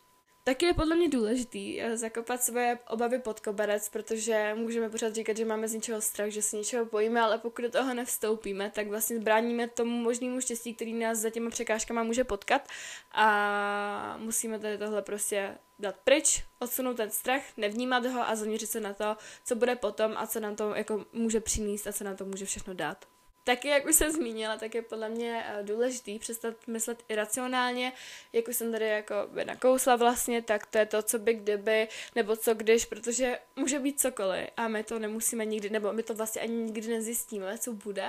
Taky 0.44 0.66
je 0.66 0.74
podle 0.74 0.96
mě 0.96 1.08
důležitý 1.08 1.80
eh, 1.80 1.96
zakopat 1.96 2.42
svoje 2.42 2.78
obavy 2.88 3.18
pod 3.18 3.40
koberec, 3.40 3.88
protože 3.88 4.54
můžeme 4.54 4.90
pořád 4.90 5.14
říkat, 5.14 5.36
že 5.36 5.44
máme 5.44 5.68
z 5.68 5.74
něčeho 5.74 6.00
strach, 6.00 6.28
že 6.28 6.42
se 6.42 6.56
něčeho 6.56 6.84
bojíme, 6.84 7.20
ale 7.20 7.38
pokud 7.38 7.62
do 7.62 7.70
toho 7.70 7.94
nevstoupíme, 7.94 8.70
tak 8.70 8.88
vlastně 8.88 9.18
bráníme 9.18 9.68
tomu 9.68 9.98
možnému 9.98 10.40
štěstí, 10.40 10.74
který 10.74 10.94
nás 10.94 11.18
za 11.18 11.30
těma 11.30 11.50
překážkama 11.50 12.02
může 12.02 12.24
potkat 12.24 12.68
a 13.12 14.16
musíme 14.18 14.58
tady 14.58 14.78
tohle 14.78 15.02
prostě 15.02 15.58
dát 15.78 15.96
pryč, 15.96 16.44
odsunout 16.58 16.96
ten 16.96 17.10
strach, 17.10 17.42
nevnímat 17.56 18.06
ho 18.06 18.20
a 18.20 18.36
zaměřit 18.36 18.66
se 18.66 18.80
na 18.80 18.94
to, 18.94 19.16
co 19.44 19.54
bude 19.54 19.76
potom 19.76 20.12
a 20.16 20.26
co 20.26 20.40
nám 20.40 20.56
to 20.56 20.74
jako 20.74 21.04
může 21.12 21.40
přinést 21.40 21.86
a 21.86 21.92
co 21.92 22.04
nám 22.04 22.16
to 22.16 22.24
může 22.24 22.44
všechno 22.44 22.74
dát. 22.74 23.04
Taky, 23.44 23.68
jak 23.68 23.86
už 23.86 23.94
jsem 23.94 24.12
zmínila, 24.12 24.56
tak 24.56 24.74
je 24.74 24.82
podle 24.82 25.08
mě 25.08 25.44
eh, 25.46 25.62
důležitý 25.62 26.18
přestat 26.18 26.54
myslet 26.66 27.04
iracionálně, 27.08 27.92
jak 28.32 28.48
už 28.48 28.56
jsem 28.56 28.72
tady 28.72 28.88
jako 28.88 29.14
by 29.32 29.44
nakousla 29.44 29.96
vlastně, 29.96 30.42
tak 30.42 30.66
to 30.66 30.78
je 30.78 30.86
to, 30.86 31.02
co 31.02 31.18
by 31.18 31.34
kdyby, 31.34 31.88
nebo 32.14 32.36
co 32.36 32.54
když, 32.54 32.84
protože 32.84 33.38
může 33.56 33.78
být 33.78 34.00
cokoliv 34.00 34.48
a 34.56 34.68
my 34.68 34.84
to 34.84 34.98
nemusíme 34.98 35.44
nikdy, 35.44 35.70
nebo 35.70 35.92
my 35.92 36.02
to 36.02 36.14
vlastně 36.14 36.42
ani 36.42 36.54
nikdy 36.54 36.88
nezjistíme, 36.88 37.58
co 37.58 37.72
bude, 37.72 38.06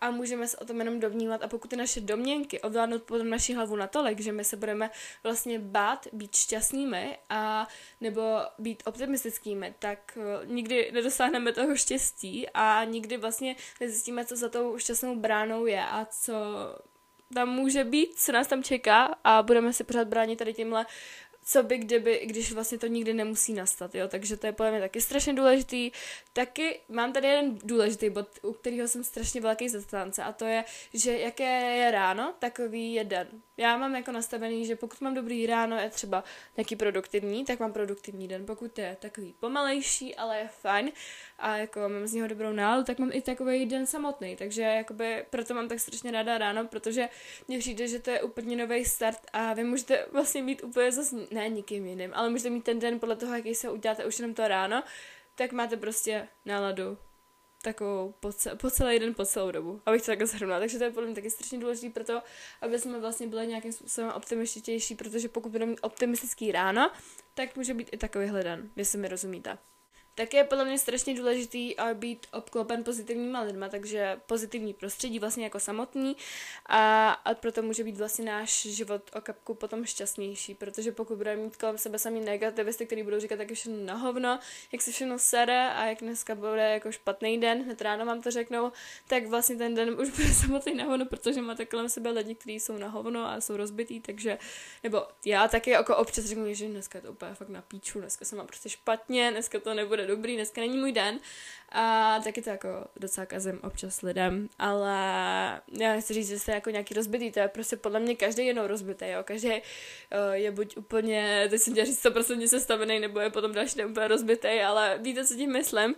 a 0.00 0.10
můžeme 0.10 0.48
se 0.48 0.56
o 0.56 0.64
tom 0.64 0.78
jenom 0.78 1.00
dovnímat 1.00 1.42
a 1.42 1.48
pokud 1.48 1.70
ty 1.70 1.76
naše 1.76 2.00
domněnky 2.00 2.60
ovládnou 2.60 2.98
potom 2.98 3.30
naši 3.30 3.54
hlavu 3.54 3.76
natolik, 3.76 4.20
že 4.20 4.32
my 4.32 4.44
se 4.44 4.56
budeme 4.56 4.90
vlastně 5.22 5.58
bát 5.58 6.06
být 6.12 6.36
šťastnými 6.36 7.18
a 7.30 7.68
nebo 8.00 8.22
být 8.58 8.82
optimistickými, 8.86 9.74
tak 9.78 10.18
eh, 10.20 10.46
nikdy 10.46 10.90
nedosáhneme 10.92 11.52
toho 11.52 11.76
štěstí 11.76 12.48
a 12.54 12.84
nikdy 12.84 13.16
vlastně 13.16 13.56
nezjistíme, 13.80 14.24
co 14.24 14.36
za 14.36 14.48
tou 14.48 14.78
šťastnou 14.78 15.16
bránou 15.16 15.66
je 15.66 15.84
a 15.84 16.06
co 16.10 16.34
tam 17.34 17.48
může 17.48 17.84
být, 17.84 18.18
co 18.18 18.32
nás 18.32 18.46
tam 18.46 18.62
čeká 18.62 19.18
a 19.24 19.42
budeme 19.42 19.72
si 19.72 19.84
pořád 19.84 20.08
bránit 20.08 20.36
tady 20.36 20.54
tímhle 20.54 20.86
co 21.50 21.62
by 21.62 21.78
kdyby, 21.78 22.20
když 22.24 22.52
vlastně 22.52 22.78
to 22.78 22.86
nikdy 22.86 23.14
nemusí 23.14 23.52
nastat, 23.52 23.94
jo, 23.94 24.08
takže 24.08 24.36
to 24.36 24.46
je 24.46 24.52
podle 24.52 24.70
mě 24.70 24.80
taky 24.80 25.00
strašně 25.00 25.32
důležitý. 25.32 25.90
Taky 26.32 26.80
mám 26.88 27.12
tady 27.12 27.26
jeden 27.26 27.58
důležitý 27.64 28.10
bod, 28.10 28.28
u 28.42 28.52
kterého 28.52 28.88
jsem 28.88 29.04
strašně 29.04 29.40
velký 29.40 29.68
zastánce 29.68 30.22
a 30.22 30.32
to 30.32 30.44
je, 30.44 30.64
že 30.94 31.18
jaké 31.18 31.76
je 31.76 31.90
ráno, 31.90 32.34
takový 32.38 32.92
je 32.92 33.04
den. 33.04 33.28
Já 33.58 33.76
mám 33.76 33.96
jako 33.96 34.12
nastavený, 34.12 34.66
že 34.66 34.76
pokud 34.76 35.00
mám 35.00 35.14
dobrý 35.14 35.46
ráno, 35.46 35.76
je 35.76 35.90
třeba 35.90 36.24
nějaký 36.56 36.76
produktivní, 36.76 37.44
tak 37.44 37.60
mám 37.60 37.72
produktivní 37.72 38.28
den. 38.28 38.46
Pokud 38.46 38.78
je 38.78 38.96
takový 39.00 39.34
pomalejší, 39.40 40.14
ale 40.14 40.38
je 40.38 40.48
fajn 40.48 40.92
a 41.38 41.56
jako 41.56 41.80
mám 41.80 42.06
z 42.06 42.12
něho 42.12 42.28
dobrou 42.28 42.52
náladu, 42.52 42.84
tak 42.84 42.98
mám 42.98 43.10
i 43.12 43.22
takový 43.22 43.66
den 43.66 43.86
samotný. 43.86 44.36
Takže 44.36 44.62
jakoby 44.62 45.24
proto 45.30 45.54
mám 45.54 45.68
tak 45.68 45.80
strašně 45.80 46.10
ráda 46.10 46.38
ráno, 46.38 46.66
protože 46.66 47.08
mně 47.48 47.58
přijde, 47.58 47.88
že 47.88 47.98
to 47.98 48.10
je 48.10 48.22
úplně 48.22 48.56
nový 48.56 48.84
start 48.84 49.20
a 49.32 49.54
vy 49.54 49.64
můžete 49.64 50.06
vlastně 50.12 50.42
mít 50.42 50.64
úplně 50.64 50.92
zase 50.92 51.16
ne 51.30 51.48
nikým 51.48 51.86
jiným, 51.86 52.10
ale 52.14 52.30
můžete 52.30 52.50
mít 52.50 52.64
ten 52.64 52.78
den 52.78 53.00
podle 53.00 53.16
toho, 53.16 53.34
jaký 53.34 53.54
se 53.54 53.70
uděláte 53.70 54.04
už 54.04 54.18
jenom 54.18 54.34
to 54.34 54.48
ráno, 54.48 54.82
tak 55.34 55.52
máte 55.52 55.76
prostě 55.76 56.28
náladu 56.44 56.98
takovou 57.62 58.14
po, 58.20 58.32
cel, 58.32 58.56
po 58.56 58.70
celý 58.70 58.98
den, 58.98 59.14
po 59.14 59.24
celou 59.24 59.50
dobu, 59.50 59.80
abych 59.86 60.02
to 60.02 60.06
takhle 60.06 60.26
zhrnula. 60.26 60.58
Takže 60.58 60.78
to 60.78 60.84
je 60.84 60.90
podle 60.90 61.06
mě 61.06 61.14
taky 61.14 61.30
strašně 61.30 61.58
důležité 61.58 61.90
pro 61.90 62.04
to, 62.04 62.22
aby 62.60 62.78
jsme 62.78 63.00
vlastně 63.00 63.26
byli 63.26 63.46
nějakým 63.46 63.72
způsobem 63.72 64.10
optimističtější, 64.10 64.94
protože 64.94 65.28
pokud 65.28 65.52
budeme 65.52 65.70
mít 65.70 65.80
optimistický 65.82 66.52
ráno, 66.52 66.90
tak 67.34 67.56
může 67.56 67.74
být 67.74 67.88
i 67.92 67.96
takový 67.96 68.26
hledan, 68.26 68.70
jestli 68.76 68.98
mi 68.98 69.08
rozumíte. 69.08 69.58
Tak 70.18 70.34
je 70.34 70.44
podle 70.44 70.64
mě 70.64 70.78
strašně 70.78 71.14
důležitý 71.14 71.74
být 71.94 72.26
obklopen 72.32 72.84
pozitivníma 72.84 73.40
lidma, 73.40 73.68
takže 73.68 74.20
pozitivní 74.26 74.74
prostředí 74.74 75.18
vlastně 75.18 75.44
jako 75.44 75.60
samotný. 75.60 76.16
A, 76.66 77.10
a 77.10 77.34
proto 77.34 77.62
může 77.62 77.84
být 77.84 77.96
vlastně 77.96 78.24
náš 78.24 78.62
život 78.62 79.10
o 79.14 79.20
kapku 79.20 79.54
potom 79.54 79.84
šťastnější, 79.84 80.54
protože 80.54 80.92
pokud 80.92 81.16
budeme 81.16 81.42
mít 81.42 81.56
kolem 81.56 81.78
sebe 81.78 81.98
sami 81.98 82.20
negativisty, 82.20 82.86
kteří 82.86 83.02
budou 83.02 83.20
říkat, 83.20 83.38
jak 83.38 83.50
je 83.50 83.56
všechno 83.56 83.84
na 83.84 83.94
hovno, 83.94 84.38
jak 84.72 84.82
se 84.82 84.90
všechno 84.90 85.18
sere 85.18 85.72
a 85.72 85.86
jak 85.86 85.98
dneska 86.00 86.34
bude 86.34 86.70
jako 86.70 86.92
špatný 86.92 87.40
den, 87.40 87.62
hned 87.62 87.82
ráno 87.82 88.06
vám 88.06 88.22
to 88.22 88.30
řeknou, 88.30 88.72
tak 89.08 89.26
vlastně 89.26 89.56
ten 89.56 89.74
den 89.74 90.00
už 90.00 90.10
bude 90.10 90.28
samotný 90.40 90.74
na 90.74 90.84
hovno, 90.84 91.06
protože 91.06 91.42
máte 91.42 91.66
kolem 91.66 91.88
sebe 91.88 92.10
lidi, 92.10 92.34
kteří 92.34 92.60
jsou 92.60 92.78
na 92.78 92.88
hovno 92.88 93.26
a 93.26 93.40
jsou 93.40 93.56
rozbitý, 93.56 94.00
takže, 94.00 94.38
nebo 94.82 95.06
já 95.26 95.48
taky 95.48 95.70
jako 95.70 95.96
občas 95.96 96.24
řeknu, 96.24 96.54
že 96.54 96.68
dneska 96.68 96.98
je 96.98 97.02
to 97.02 97.12
úplně 97.12 97.34
fakt 97.34 97.48
na 97.48 97.62
píču, 97.62 98.00
dneska 98.00 98.24
se 98.24 98.36
mám 98.36 98.46
prostě 98.46 98.68
špatně, 98.68 99.30
dneska 99.30 99.60
to 99.60 99.74
nebude 99.74 100.07
dobrý, 100.08 100.36
dneska 100.36 100.60
není 100.60 100.78
můj 100.78 100.92
den. 100.92 101.18
A 101.72 102.20
taky 102.24 102.42
to 102.42 102.50
jako 102.50 102.68
docela 102.96 103.26
kazem 103.26 103.60
občas 103.62 104.02
lidem, 104.02 104.48
ale 104.58 104.90
já 105.80 105.92
nechci 105.92 106.14
říct, 106.14 106.28
že 106.28 106.38
jste 106.38 106.52
jako 106.52 106.70
nějaký 106.70 106.94
rozbitý, 106.94 107.32
to 107.32 107.40
je 107.40 107.48
prostě 107.48 107.76
podle 107.76 108.00
mě 108.00 108.16
každý 108.16 108.46
jenom 108.46 108.66
rozbitý, 108.66 109.04
jo, 109.08 109.22
každý 109.24 109.48
uh, 109.48 109.58
je 110.32 110.50
buď 110.50 110.76
úplně, 110.76 111.46
teď 111.50 111.60
jsem 111.60 111.74
říct 111.74 112.04
100% 112.04 112.46
sestavený, 112.46 113.00
nebo 113.00 113.20
je 113.20 113.30
potom 113.30 113.52
další 113.52 113.84
úplně 113.84 114.08
rozbitý, 114.08 114.48
ale 114.48 114.98
víte, 115.02 115.26
co 115.26 115.34
tím 115.34 115.52
myslím. 115.52 115.94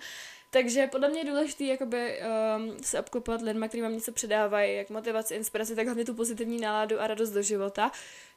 Takže 0.51 0.87
podle 0.87 1.09
mě 1.09 1.21
je 1.21 1.25
důležité 1.25 1.65
um, 1.79 2.77
se 2.83 3.01
obklopovat 3.01 3.43
lidmi, 3.43 3.69
kteří 3.69 3.83
vám 3.83 3.93
něco 3.93 4.13
předávají, 4.13 4.77
jak 4.77 4.91
motivaci, 4.91 5.35
inspiraci, 5.35 5.77
tak 5.77 5.87
hlavně 5.87 6.05
tu 6.05 6.15
pozitivní 6.15 6.61
náladu 6.61 7.01
a 7.01 7.07
radost 7.07 7.31
do 7.31 7.43
života. 7.43 7.91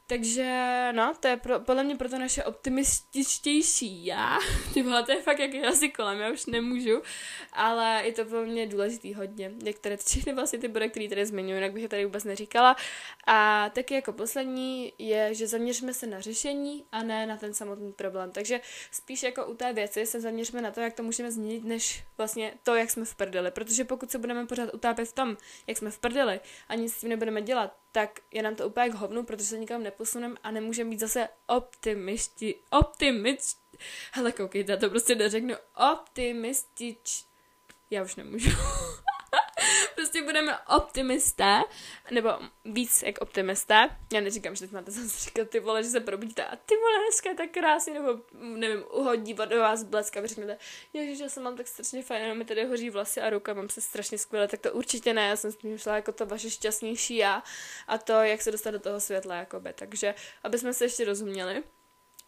Takže 0.06 0.88
no, 0.92 1.14
to 1.20 1.28
je 1.28 1.36
pro, 1.36 1.60
podle 1.60 1.84
mě 1.84 1.96
proto 1.96 2.18
naše 2.18 2.44
optimističtější 2.44 4.06
já. 4.06 4.38
Ty 4.74 4.82
vole, 4.82 5.02
to 5.02 5.12
je 5.12 5.22
fakt 5.22 5.38
jak 5.38 5.54
asi 5.68 5.88
kolem, 5.88 6.20
já 6.20 6.32
už 6.32 6.46
nemůžu. 6.46 7.02
Ale 7.52 8.02
je 8.04 8.12
to 8.12 8.24
pro 8.24 8.46
mě 8.46 8.66
důležitý 8.66 9.14
hodně. 9.14 9.52
Některé 9.62 9.96
všechny 9.96 10.34
vlastně 10.34 10.58
ty 10.58 10.68
body, 10.68 10.90
které 10.90 11.08
tady 11.08 11.26
zmiňuji, 11.26 11.54
jinak 11.54 11.72
bych 11.72 11.82
je 11.82 11.88
tady 11.88 12.04
vůbec 12.04 12.24
neříkala. 12.24 12.76
A 13.26 13.70
taky 13.74 13.94
jako 13.94 14.12
poslední 14.12 14.92
je, 14.98 15.34
že 15.34 15.46
zaměříme 15.46 15.94
se 15.94 16.06
na 16.06 16.20
řešení 16.20 16.84
a 16.92 17.02
ne 17.02 17.26
na 17.26 17.36
ten 17.36 17.54
samotný 17.54 17.92
problém. 17.92 18.30
Takže 18.30 18.60
spíš 18.90 19.22
jako 19.22 19.46
u 19.46 19.54
té 19.54 19.72
věci 19.72 20.06
se 20.06 20.20
zaměříme 20.20 20.62
na 20.62 20.70
to, 20.70 20.80
jak 20.80 20.94
to 20.94 21.02
můžeme 21.02 21.32
změnit, 21.32 21.64
než 21.64 22.04
vlastně 22.18 22.54
to, 22.62 22.74
jak 22.74 22.90
jsme 22.90 23.04
v 23.04 23.14
prdeli. 23.14 23.50
Protože 23.50 23.84
pokud 23.84 24.10
se 24.10 24.18
budeme 24.18 24.46
pořád 24.46 24.74
utápět 24.74 25.04
v 25.04 25.12
tom, 25.12 25.36
jak 25.66 25.78
jsme 25.78 25.90
v 25.90 25.98
prdeli 25.98 26.40
a 26.68 26.74
nic 26.74 26.94
s 26.94 27.00
tím 27.00 27.08
nebudeme 27.10 27.42
dělat, 27.42 27.83
tak 27.94 28.20
je 28.30 28.42
nám 28.42 28.54
to 28.54 28.66
úplně 28.66 28.88
k 28.88 28.94
hovnu, 28.94 29.22
protože 29.22 29.44
se 29.44 29.58
nikam 29.58 29.82
neposuneme 29.82 30.34
a 30.42 30.50
nemůžeme 30.50 30.90
být 30.90 31.00
zase 31.00 31.28
optimisti, 31.46 32.54
optimisti, 32.70 33.78
hele 34.12 34.32
koukejte, 34.32 34.72
já 34.72 34.78
to 34.78 34.90
prostě 34.90 35.14
neřeknu, 35.14 35.54
optimistič, 35.92 37.24
já 37.90 38.02
už 38.02 38.16
nemůžu. 38.16 38.50
prostě 39.94 40.22
budeme 40.22 40.58
optimisté, 40.76 41.62
nebo 42.10 42.30
víc 42.64 43.02
jak 43.02 43.18
optimisté. 43.18 43.88
Já 44.12 44.20
neříkám, 44.20 44.54
že 44.54 44.60
teď 44.60 44.72
máte 44.72 44.90
zase 44.90 45.24
říkat 45.24 45.50
ty 45.50 45.60
vole, 45.60 45.82
že 45.82 45.88
se 45.88 46.00
probudíte 46.00 46.44
a 46.44 46.56
ty 46.56 46.74
vole, 46.76 46.98
dneska 47.06 47.28
je 47.28 47.34
tak 47.34 47.50
krásně, 47.50 47.94
nebo 47.94 48.20
nevím, 48.32 48.84
uhodí 48.92 49.34
do 49.34 49.60
vás 49.60 49.82
blesk 49.82 50.16
a 50.16 50.20
vy 50.20 50.28
řeknete, 50.28 50.58
ježiš, 50.92 51.18
já 51.18 51.28
se 51.28 51.40
mám 51.40 51.56
tak 51.56 51.68
strašně 51.68 52.02
fajn, 52.02 52.22
jenom 52.22 52.38
mi 52.38 52.44
tady 52.44 52.64
hoří 52.64 52.90
vlasy 52.90 53.20
a 53.20 53.30
ruka, 53.30 53.54
mám 53.54 53.68
se 53.68 53.80
strašně 53.80 54.18
skvěle, 54.18 54.48
tak 54.48 54.60
to 54.60 54.72
určitě 54.72 55.14
ne, 55.14 55.28
já 55.28 55.36
jsem 55.36 55.52
tím 55.52 55.78
šla 55.78 55.96
jako 55.96 56.12
to 56.12 56.26
vaše 56.26 56.50
šťastnější 56.50 57.16
já 57.16 57.42
a 57.86 57.98
to, 57.98 58.12
jak 58.12 58.42
se 58.42 58.50
dostat 58.52 58.70
do 58.70 58.80
toho 58.80 59.00
světla, 59.00 59.34
jakoby. 59.34 59.72
Takže, 59.72 60.14
aby 60.42 60.58
jsme 60.58 60.74
se 60.74 60.84
ještě 60.84 61.04
rozuměli. 61.04 61.62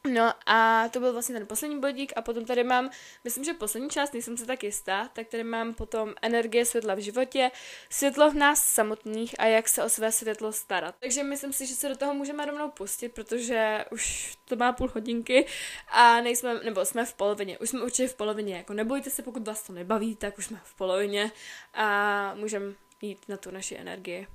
No 0.07 0.33
a 0.47 0.89
to 0.89 1.01
byl 1.01 1.13
vlastně 1.13 1.35
ten 1.35 1.47
poslední 1.47 1.81
bodík 1.81 2.13
a 2.17 2.23
potom 2.23 2.45
tady 2.45 2.65
mám, 2.65 2.91
myslím, 3.25 3.45
že 3.45 3.55
poslední 3.55 3.91
část, 3.91 4.13
nejsem 4.13 4.37
se 4.37 4.47
tak 4.47 4.65
jistá, 4.65 5.09
tak 5.13 5.29
tady 5.29 5.45
mám 5.45 5.75
potom 5.75 6.15
energie 6.23 6.65
světla 6.65 6.95
v 6.95 6.99
životě, 6.99 7.51
světlo 7.91 8.31
v 8.31 8.35
nás 8.35 8.65
samotných 8.65 9.35
a 9.41 9.47
jak 9.47 9.69
se 9.69 9.85
o 9.85 9.89
své 9.89 10.13
světlo 10.13 10.53
starat. 10.53 10.95
Takže 11.01 11.23
myslím 11.23 11.53
si, 11.53 11.67
že 11.67 11.75
se 11.75 11.89
do 11.89 11.97
toho 11.97 12.15
můžeme 12.15 12.47
rovnou 12.47 12.71
pustit, 12.71 13.09
protože 13.09 13.85
už 13.91 14.35
to 14.45 14.57
má 14.57 14.73
půl 14.73 14.91
hodinky 14.95 15.47
a 15.89 16.21
nejsme, 16.21 16.55
nebo 16.65 16.85
jsme 16.85 17.05
v 17.05 17.15
polovině, 17.15 17.59
už 17.59 17.71
jsme 17.71 17.83
určitě 17.83 18.09
v 18.09 18.15
polovině, 18.15 18.57
jako 18.57 18.73
nebojte 18.73 19.11
se, 19.11 19.23
pokud 19.23 19.47
vás 19.47 19.63
to 19.63 19.73
nebaví, 19.73 20.17
tak 20.17 20.39
už 20.39 20.47
jsme 20.47 20.61
v 20.65 20.75
polovině 20.75 21.33
a 21.75 22.35
můžeme 22.35 22.73
jít 23.03 23.29
na 23.29 23.37
tu 23.37 23.51
naši 23.51 23.77
energii. 23.77 24.27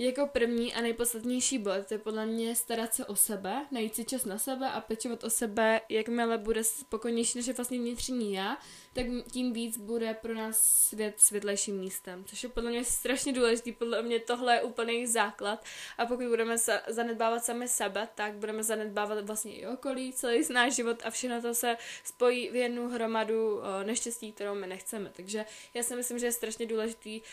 Jako 0.00 0.26
první 0.26 0.74
a 0.74 0.80
nejpodstatnější 0.80 1.58
bod 1.58 1.92
je 1.92 1.98
podle 1.98 2.26
mě 2.26 2.56
starat 2.56 2.94
se 2.94 3.06
o 3.06 3.16
sebe, 3.16 3.66
najít 3.70 3.94
si 3.94 4.04
čas 4.04 4.24
na 4.24 4.38
sebe 4.38 4.70
a 4.70 4.80
pečovat 4.80 5.24
o 5.24 5.30
sebe, 5.30 5.80
jakmile 5.88 6.38
bude 6.38 6.64
spokojnější 6.64 7.38
než 7.38 7.56
vlastně 7.56 7.78
vnitřní 7.78 8.32
já, 8.32 8.56
tak 8.98 9.06
tím 9.32 9.52
víc 9.52 9.76
bude 9.76 10.14
pro 10.14 10.34
nás 10.34 10.60
svět 10.60 11.20
světlejším 11.20 11.78
místem, 11.78 12.24
což 12.24 12.42
je 12.42 12.48
podle 12.48 12.70
mě 12.70 12.84
strašně 12.84 13.32
důležitý, 13.32 13.72
podle 13.72 14.02
mě 14.02 14.20
tohle 14.20 14.54
je 14.54 14.62
úplný 14.62 15.06
základ 15.06 15.64
a 15.98 16.06
pokud 16.06 16.26
budeme 16.26 16.54
sa- 16.54 16.80
zanedbávat 16.88 17.44
sami 17.44 17.68
sebe, 17.68 18.08
tak 18.14 18.34
budeme 18.34 18.62
zanedbávat 18.62 19.24
vlastně 19.24 19.54
i 19.54 19.66
okolí, 19.66 20.12
celý 20.12 20.42
náš 20.52 20.74
život 20.74 21.02
a 21.04 21.10
všechno 21.10 21.42
to 21.42 21.54
se 21.54 21.76
spojí 22.04 22.50
v 22.50 22.54
jednu 22.54 22.88
hromadu 22.88 23.58
o, 23.58 23.62
neštěstí, 23.84 24.32
kterou 24.32 24.54
my 24.54 24.66
nechceme. 24.66 25.10
Takže 25.16 25.44
já 25.74 25.82
si 25.82 25.96
myslím, 25.96 26.18
že 26.18 26.26
je 26.26 26.32
strašně 26.32 26.66
důležitý 26.66 27.20
o, 27.20 27.24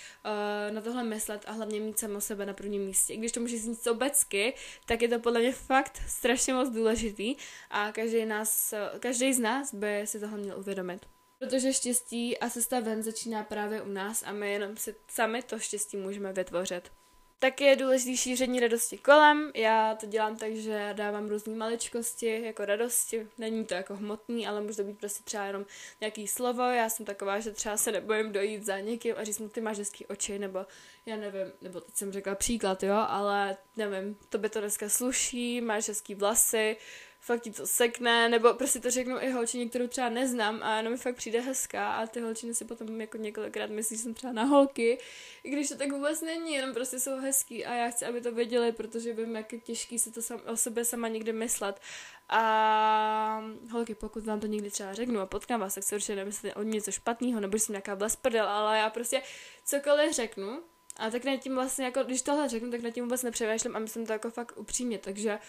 na 0.74 0.82
tohle 0.82 1.04
myslet 1.04 1.42
a 1.48 1.52
hlavně 1.52 1.80
mít 1.80 2.00
samo 2.00 2.22
sebe 2.22 2.46
na 2.46 2.54
prvním 2.54 2.86
místě. 2.86 3.14
I 3.14 3.18
když 3.18 3.32
to 3.32 3.40
může 3.40 3.58
znít 3.58 3.82
sobecky, 3.82 4.54
tak 4.86 5.02
je 5.02 5.08
to 5.08 5.20
podle 5.20 5.40
mě 5.40 5.52
fakt 5.52 6.02
strašně 6.08 6.54
moc 6.54 6.70
důležitý 6.70 7.36
a 7.70 7.92
každý, 7.92 8.26
nás, 8.26 8.74
každý 9.00 9.34
z 9.34 9.40
nás 9.40 9.74
by 9.74 10.02
si 10.06 10.20
tohle 10.20 10.38
měl 10.38 10.60
uvědomit. 10.60 11.15
Protože 11.46 11.74
štěstí 11.74 12.38
a 12.38 12.50
cesta 12.50 12.80
ven 12.80 13.04
začíná 13.04 13.44
právě 13.44 13.82
u 13.82 13.90
nás 13.90 14.24
a 14.24 14.32
my 14.32 14.52
jenom 14.52 14.78
si 14.78 14.96
sami 15.08 15.44
to 15.44 15.60
štěstí 15.60 15.98
můžeme 15.98 16.34
vytvořit. 16.34 16.92
Tak 17.40 17.62
je 17.62 17.76
důležitý 17.76 18.18
šíření 18.18 18.60
radosti 18.60 18.98
kolem. 18.98 19.52
Já 19.56 19.96
to 19.96 20.06
dělám 20.06 20.38
tak, 20.38 20.56
že 20.56 20.90
dávám 20.94 21.28
různé 21.28 21.56
maličkosti 21.56 22.42
jako 22.46 22.66
radosti. 22.66 23.28
Není 23.38 23.66
to 23.66 23.74
jako 23.74 23.96
hmotný, 23.96 24.48
ale 24.48 24.62
může 24.62 24.78
to 24.78 24.84
být 24.84 25.00
prostě 25.00 25.24
třeba 25.24 25.46
jenom 25.46 25.66
nějaký 26.02 26.28
slovo. 26.28 26.64
Já 26.64 26.90
jsem 26.90 27.06
taková, 27.06 27.40
že 27.40 27.52
třeba 27.52 27.78
se 27.78 27.92
nebojím 27.92 28.32
dojít 28.32 28.66
za 28.66 28.80
někým 28.80 29.16
a 29.18 29.24
říct 29.24 29.40
mu, 29.40 29.50
ty 29.50 29.62
máš 29.62 29.78
hezký 29.78 30.06
oči, 30.06 30.40
nebo 30.40 30.66
já 31.06 31.16
nevím, 31.16 31.52
nebo 31.62 31.82
teď 31.82 31.96
jsem 31.96 32.12
řekla 32.12 32.36
příklad, 32.36 32.84
jo, 32.84 33.06
ale 33.08 33.58
nevím, 33.78 34.18
to 34.30 34.38
by 34.38 34.50
to 34.50 34.60
dneska 34.60 34.90
sluší, 34.90 35.62
máš 35.62 35.88
hezký 35.88 36.16
vlasy, 36.16 36.78
fakt 37.26 37.42
ti 37.42 37.52
to 37.52 37.68
sekne, 37.68 38.30
nebo 38.30 38.54
prostě 38.54 38.80
to 38.80 38.92
řeknu 38.92 39.20
i 39.20 39.32
holčině, 39.32 39.70
kterou 39.70 39.88
třeba 39.88 40.10
neznám 40.10 40.60
a 40.64 40.78
jenom 40.78 40.94
mi 40.94 40.98
fakt 40.98 41.16
přijde 41.16 41.40
hezká 41.40 41.94
a 41.94 42.08
ty 42.08 42.22
holčiny 42.22 42.54
si 42.54 42.66
potom 42.66 43.02
jako 43.02 43.18
několikrát 43.18 43.70
myslí, 43.70 43.98
že 43.98 44.04
jsem 44.04 44.14
třeba 44.14 44.34
na 44.34 44.44
holky, 44.44 44.98
i 45.44 45.50
když 45.50 45.70
to 45.70 45.76
tak 45.78 45.92
vůbec 45.92 46.22
není, 46.22 46.54
jenom 46.54 46.74
prostě 46.74 47.00
jsou 47.00 47.18
hezký 47.18 47.66
a 47.66 47.74
já 47.74 47.90
chci, 47.90 48.06
aby 48.06 48.22
to 48.22 48.32
věděli, 48.32 48.72
protože 48.72 49.14
vím, 49.14 49.36
jak 49.36 49.54
je 49.54 49.60
těžký 49.60 50.00
si 50.00 50.12
to 50.12 50.22
sam, 50.22 50.42
o 50.46 50.58
sebe 50.58 50.86
sama 50.86 51.08
někdy 51.08 51.34
myslet. 51.34 51.82
A 52.30 53.44
holky, 53.72 53.96
pokud 53.96 54.26
vám 54.26 54.40
to 54.40 54.48
někdy 54.48 54.72
třeba 54.72 54.94
řeknu 54.94 55.20
a 55.20 55.26
potkám 55.26 55.60
vás, 55.60 55.76
tak 55.76 55.84
se 55.84 55.96
určitě 55.96 56.16
nemyslíte 56.16 56.56
o 56.56 56.64
něco 56.64 56.92
špatného, 56.92 57.40
nebo 57.40 57.58
že 57.58 57.64
jsem 57.64 57.74
nějaká 57.74 57.96
blesprdel, 57.96 58.48
ale 58.48 58.78
já 58.78 58.90
prostě 58.90 59.22
cokoliv 59.66 60.14
řeknu, 60.14 60.64
a 60.98 61.10
tak 61.10 61.24
nad 61.26 61.38
tím 61.38 61.56
vlastně, 61.56 61.86
jako, 61.86 62.04
když 62.04 62.22
tohle 62.22 62.50
řeknu, 62.50 62.72
tak 62.72 62.82
nad 62.82 62.90
tím 62.90 63.04
vůbec 63.04 63.24
nepřemýšlím 63.24 63.76
a 63.76 63.80
myslím 63.80 64.06
to 64.06 64.14
jako 64.14 64.30
fakt 64.30 64.58
upřímně, 64.58 64.98
takže 64.98 65.40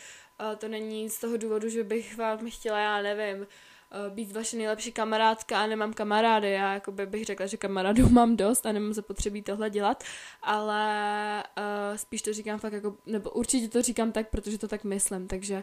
uh, 0.41 0.57
to 0.57 0.69
není 0.69 1.11
z 1.11 1.21
toho 1.21 1.37
důvodu, 1.37 1.69
že 1.69 1.85
bych 1.85 2.17
vám 2.17 2.51
chtěla, 2.51 2.79
já 2.79 3.03
nevím, 3.03 3.39
uh, 3.39 4.15
být 4.15 4.33
vaše 4.33 4.57
nejlepší 4.57 4.93
kamarádka 4.93 5.63
a 5.63 5.67
nemám 5.67 5.93
kamarády. 5.93 6.51
Já 6.51 6.75
jako 6.75 6.93
by 6.93 7.07
bych 7.07 7.25
řekla, 7.25 7.47
že 7.47 7.57
kamarádů 7.57 8.09
mám 8.11 8.37
dost 8.37 8.67
a 8.67 8.73
nemám 8.73 8.93
zapotřebí 8.93 9.43
tohle 9.43 9.71
dělat, 9.71 10.05
ale 10.43 11.45
uh, 11.59 11.97
spíš 11.97 12.23
to 12.23 12.33
říkám 12.33 12.59
fakt 12.59 12.73
jako, 12.73 12.97
nebo 13.07 13.31
určitě 13.31 13.69
to 13.69 13.83
říkám 13.83 14.13
tak, 14.13 14.31
protože 14.31 14.59
to 14.59 14.69
tak 14.69 14.85
myslím, 14.85 15.27
takže 15.27 15.63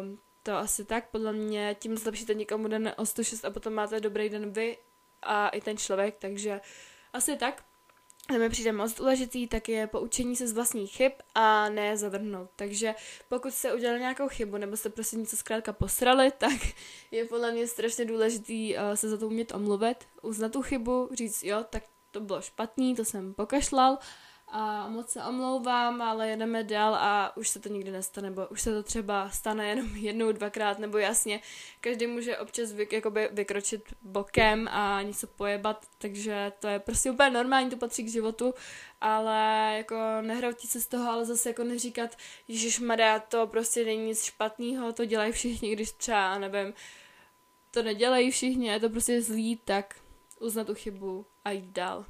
um, 0.00 0.18
to 0.42 0.56
asi 0.56 0.84
tak, 0.84 1.10
podle 1.10 1.32
mě 1.32 1.76
tím 1.80 1.96
zlepšíte 1.96 2.34
někomu 2.34 2.68
den 2.68 2.92
o 2.96 3.06
106 3.06 3.44
a 3.44 3.50
potom 3.50 3.72
máte 3.72 4.00
dobrý 4.00 4.28
den 4.28 4.50
vy 4.50 4.76
a 5.22 5.48
i 5.48 5.60
ten 5.60 5.76
člověk, 5.76 6.16
takže 6.18 6.60
asi 7.12 7.36
tak 7.36 7.64
co 8.32 8.38
mi 8.38 8.48
přijde 8.48 8.72
moc 8.72 8.94
důležitý, 8.94 9.46
tak 9.46 9.68
je 9.68 9.86
poučení 9.86 10.36
se 10.36 10.48
z 10.48 10.52
vlastních 10.52 10.92
chyb 10.92 11.12
a 11.34 11.68
ne 11.68 11.96
zavrhnout. 11.96 12.50
Takže 12.56 12.94
pokud 13.28 13.54
jste 13.54 13.74
udělali 13.74 14.00
nějakou 14.00 14.28
chybu 14.28 14.56
nebo 14.56 14.76
jste 14.76 14.88
prostě 14.88 15.16
něco 15.16 15.36
zkrátka 15.36 15.72
posrali, 15.72 16.30
tak 16.38 16.60
je 17.10 17.24
podle 17.24 17.52
mě 17.52 17.66
strašně 17.66 18.04
důležitý 18.04 18.74
uh, 18.76 18.82
se 18.94 19.08
za 19.08 19.16
to 19.16 19.26
umět 19.26 19.54
omluvit, 19.54 19.96
uznat 20.22 20.52
tu 20.52 20.62
chybu, 20.62 21.08
říct 21.12 21.42
jo, 21.42 21.64
tak 21.70 21.82
to 22.10 22.20
bylo 22.20 22.40
špatný, 22.40 22.94
to 22.94 23.04
jsem 23.04 23.34
pokašlal 23.34 23.98
a 24.52 24.88
moc 24.88 25.10
se 25.10 25.24
omlouvám, 25.24 26.02
ale 26.02 26.28
jedeme 26.28 26.64
dál 26.64 26.94
a 26.94 27.36
už 27.36 27.48
se 27.48 27.60
to 27.60 27.68
nikdy 27.68 27.90
nestane, 27.90 28.30
nebo 28.30 28.46
už 28.46 28.60
se 28.60 28.72
to 28.72 28.82
třeba 28.82 29.30
stane 29.30 29.68
jenom 29.68 29.86
jednou, 29.96 30.32
dvakrát, 30.32 30.78
nebo 30.78 30.98
jasně, 30.98 31.40
každý 31.80 32.06
může 32.06 32.38
občas 32.38 32.72
vy, 32.72 32.88
jakoby 32.92 33.28
vykročit 33.32 33.82
bokem 34.02 34.68
a 34.68 35.02
něco 35.02 35.26
pojebat, 35.26 35.86
takže 35.98 36.52
to 36.58 36.68
je 36.68 36.78
prostě 36.78 37.10
úplně 37.10 37.30
normální, 37.30 37.70
to 37.70 37.76
patří 37.76 38.04
k 38.04 38.08
životu, 38.08 38.54
ale 39.00 39.74
jako 39.76 39.96
nehroutit 40.20 40.70
se 40.70 40.80
z 40.80 40.86
toho, 40.86 41.10
ale 41.10 41.24
zase 41.24 41.48
jako 41.48 41.64
neříkat, 41.64 42.16
Ježíš 42.48 42.80
Maria, 42.80 43.18
to 43.18 43.46
prostě 43.46 43.84
není 43.84 44.06
nic 44.06 44.24
špatného, 44.24 44.92
to 44.92 45.04
dělají 45.04 45.32
všichni, 45.32 45.72
když 45.72 45.92
třeba, 45.92 46.38
nevím, 46.38 46.74
to 47.70 47.82
nedělají 47.82 48.30
všichni, 48.30 48.68
je 48.68 48.80
to 48.80 48.90
prostě 48.90 49.22
zlý, 49.22 49.56
tak 49.64 49.96
uznat 50.40 50.66
tu 50.66 50.74
chybu 50.74 51.26
a 51.44 51.50
jít 51.50 51.64
dál. 51.72 52.06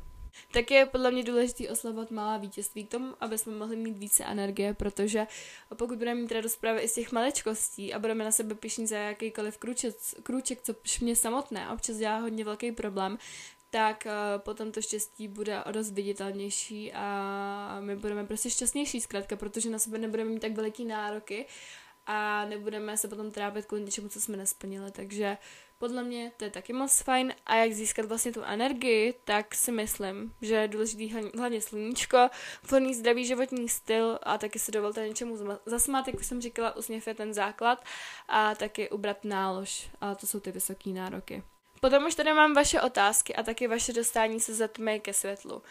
Tak 0.52 0.70
je 0.70 0.86
podle 0.86 1.10
mě 1.10 1.22
důležité 1.22 1.68
oslavovat 1.68 2.10
malá 2.10 2.38
vítězství 2.38 2.84
k 2.86 2.90
tomu, 2.90 3.14
aby 3.20 3.38
jsme 3.38 3.52
mohli 3.52 3.76
mít 3.76 3.98
více 3.98 4.24
energie, 4.24 4.74
protože 4.74 5.26
pokud 5.76 5.98
budeme 5.98 6.20
mít 6.20 6.32
radost 6.32 6.56
právě 6.56 6.82
i 6.82 6.88
z 6.88 6.94
těch 6.94 7.12
malečkostí 7.12 7.94
a 7.94 7.98
budeme 7.98 8.24
na 8.24 8.30
sebe 8.30 8.54
pišní 8.54 8.86
za 8.86 8.96
jakýkoliv 8.96 9.58
krůček, 9.58 9.94
krůček 10.22 10.62
co 10.62 10.74
mě 11.00 11.16
samotné 11.16 11.70
občas 11.70 11.96
dělá 11.96 12.18
hodně 12.18 12.44
velký 12.44 12.72
problém, 12.72 13.18
tak 13.70 14.06
uh, 14.06 14.40
potom 14.42 14.72
to 14.72 14.82
štěstí 14.82 15.28
bude 15.28 15.64
o 15.64 15.72
dost 15.72 15.90
viditelnější 15.90 16.92
a 16.92 17.76
my 17.80 17.96
budeme 17.96 18.26
prostě 18.26 18.50
šťastnější 18.50 19.00
zkrátka, 19.00 19.36
protože 19.36 19.70
na 19.70 19.78
sebe 19.78 19.98
nebudeme 19.98 20.30
mít 20.30 20.40
tak 20.40 20.52
veliký 20.52 20.84
nároky 20.84 21.46
a 22.06 22.44
nebudeme 22.44 22.96
se 22.96 23.08
potom 23.08 23.30
trápit 23.30 23.66
kvůli 23.66 23.84
něčemu, 23.84 24.08
co 24.08 24.20
jsme 24.20 24.36
nesplnili, 24.36 24.90
takže 24.90 25.36
podle 25.80 26.02
mě 26.02 26.32
to 26.36 26.44
je 26.44 26.50
taky 26.50 26.72
moc 26.72 27.02
fajn 27.02 27.34
a 27.46 27.54
jak 27.54 27.72
získat 27.72 28.06
vlastně 28.06 28.32
tu 28.32 28.42
energii, 28.42 29.14
tak 29.24 29.54
si 29.54 29.72
myslím, 29.72 30.34
že 30.42 30.54
je 30.54 30.68
důležitý 30.68 31.14
hlavně 31.36 31.60
sluníčko, 31.60 32.28
vhodný 32.62 32.94
zdravý 32.94 33.26
životní 33.26 33.68
styl 33.68 34.18
a 34.22 34.38
taky 34.38 34.58
se 34.58 34.72
dovolte 34.72 35.08
něčemu 35.08 35.36
zasmát, 35.66 36.06
jak 36.06 36.16
už 36.16 36.26
jsem 36.26 36.40
říkala, 36.40 36.76
usměv 36.76 37.06
je 37.06 37.14
ten 37.14 37.34
základ 37.34 37.84
a 38.28 38.54
taky 38.54 38.90
ubrat 38.90 39.24
nálož 39.24 39.90
a 40.00 40.14
to 40.14 40.26
jsou 40.26 40.40
ty 40.40 40.52
vysoké 40.52 40.90
nároky. 40.90 41.42
Potom 41.80 42.06
už 42.06 42.14
tady 42.14 42.32
mám 42.32 42.54
vaše 42.54 42.80
otázky 42.80 43.34
a 43.34 43.42
taky 43.42 43.66
vaše 43.66 43.92
dostání 43.92 44.40
se 44.40 44.54
ze 44.54 44.68
tmy 44.68 45.00
ke 45.00 45.12
světlu. 45.12 45.62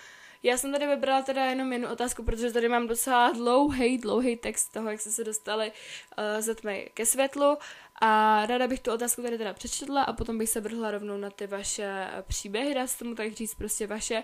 Já 0.43 0.57
jsem 0.57 0.71
tady 0.71 0.87
vybrala 0.87 1.21
teda 1.21 1.45
jenom 1.45 1.73
jednu 1.73 1.91
otázku, 1.91 2.23
protože 2.23 2.51
tady 2.51 2.69
mám 2.69 2.87
docela 2.87 3.31
dlouhý, 3.31 3.97
dlouhý 3.97 4.35
text 4.35 4.67
toho, 4.67 4.89
jak 4.89 5.01
jste 5.01 5.11
se 5.11 5.23
dostali 5.23 5.71
uh, 5.71 6.41
ze 6.41 6.55
tmy 6.55 6.91
ke 6.93 7.05
světlu 7.05 7.57
a 8.01 8.45
ráda 8.45 8.67
bych 8.67 8.79
tu 8.79 8.91
otázku 8.91 9.21
tady 9.21 9.37
teda 9.37 9.53
přečetla 9.53 10.03
a 10.03 10.13
potom 10.13 10.37
bych 10.37 10.49
se 10.49 10.61
vrhla 10.61 10.91
rovnou 10.91 11.17
na 11.17 11.29
ty 11.29 11.47
vaše 11.47 12.07
příběhy, 12.27 12.73
dá 12.73 12.87
se 12.87 12.99
tomu 12.99 13.15
tak 13.15 13.33
říct, 13.33 13.55
prostě 13.55 13.87
vaše 13.87 14.23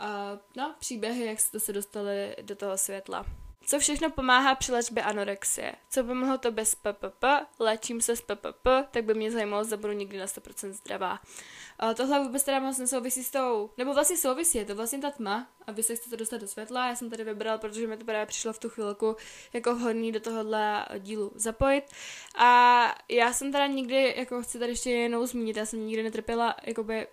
uh, 0.00 0.06
no, 0.56 0.74
příběhy, 0.78 1.26
jak 1.26 1.40
jste 1.40 1.60
se 1.60 1.72
dostali 1.72 2.36
do 2.42 2.56
toho 2.56 2.78
světla. 2.78 3.26
Co 3.66 3.78
všechno 3.78 4.10
pomáhá 4.10 4.54
při 4.54 4.72
léčbě 4.72 5.02
anorexie? 5.02 5.72
Co 5.90 6.04
pomohlo 6.04 6.38
to 6.38 6.50
bez 6.52 6.74
PPP? 6.74 7.24
Léčím 7.58 8.00
se 8.00 8.16
s 8.16 8.20
PPP, 8.20 8.68
tak 8.90 9.04
by 9.04 9.14
mě 9.14 9.30
zajímalo, 9.30 9.64
zda 9.64 9.76
budu 9.76 9.92
nikdy 9.92 10.18
na 10.18 10.26
100% 10.26 10.72
zdravá. 10.72 11.20
A 11.78 11.94
tohle 11.94 12.20
vůbec 12.20 12.44
teda 12.44 12.60
moc 12.60 12.78
nesouvisí 12.78 13.24
s 13.24 13.30
tou, 13.30 13.70
nebo 13.76 13.94
vlastně 13.94 14.16
souvisí, 14.16 14.58
je 14.58 14.64
to 14.64 14.74
vlastně 14.74 14.98
ta 14.98 15.10
tma 15.10 15.48
a 15.66 15.72
vy 15.72 15.82
se 15.82 15.96
chcete 15.96 16.16
dostat 16.16 16.40
do 16.40 16.48
světla. 16.48 16.88
Já 16.88 16.96
jsem 16.96 17.10
tady 17.10 17.24
vybral, 17.24 17.58
protože 17.58 17.86
mi 17.86 17.96
to 17.96 18.04
právě 18.04 18.26
přišlo 18.26 18.52
v 18.52 18.58
tu 18.58 18.68
chvilku 18.68 19.16
jako 19.52 19.74
vhodný 19.74 20.12
do 20.12 20.20
tohohle 20.20 20.86
dílu 20.98 21.32
zapojit. 21.34 21.84
A 22.38 22.94
já 23.08 23.32
jsem 23.32 23.52
teda 23.52 23.66
nikdy, 23.66 24.14
jako 24.16 24.42
chci 24.42 24.58
tady 24.58 24.72
ještě 24.72 24.90
jenom 24.90 25.26
zmínit, 25.26 25.56
já 25.56 25.66
jsem 25.66 25.86
nikdy 25.86 26.02
netrpěla 26.02 26.56
jakoby 26.62 27.06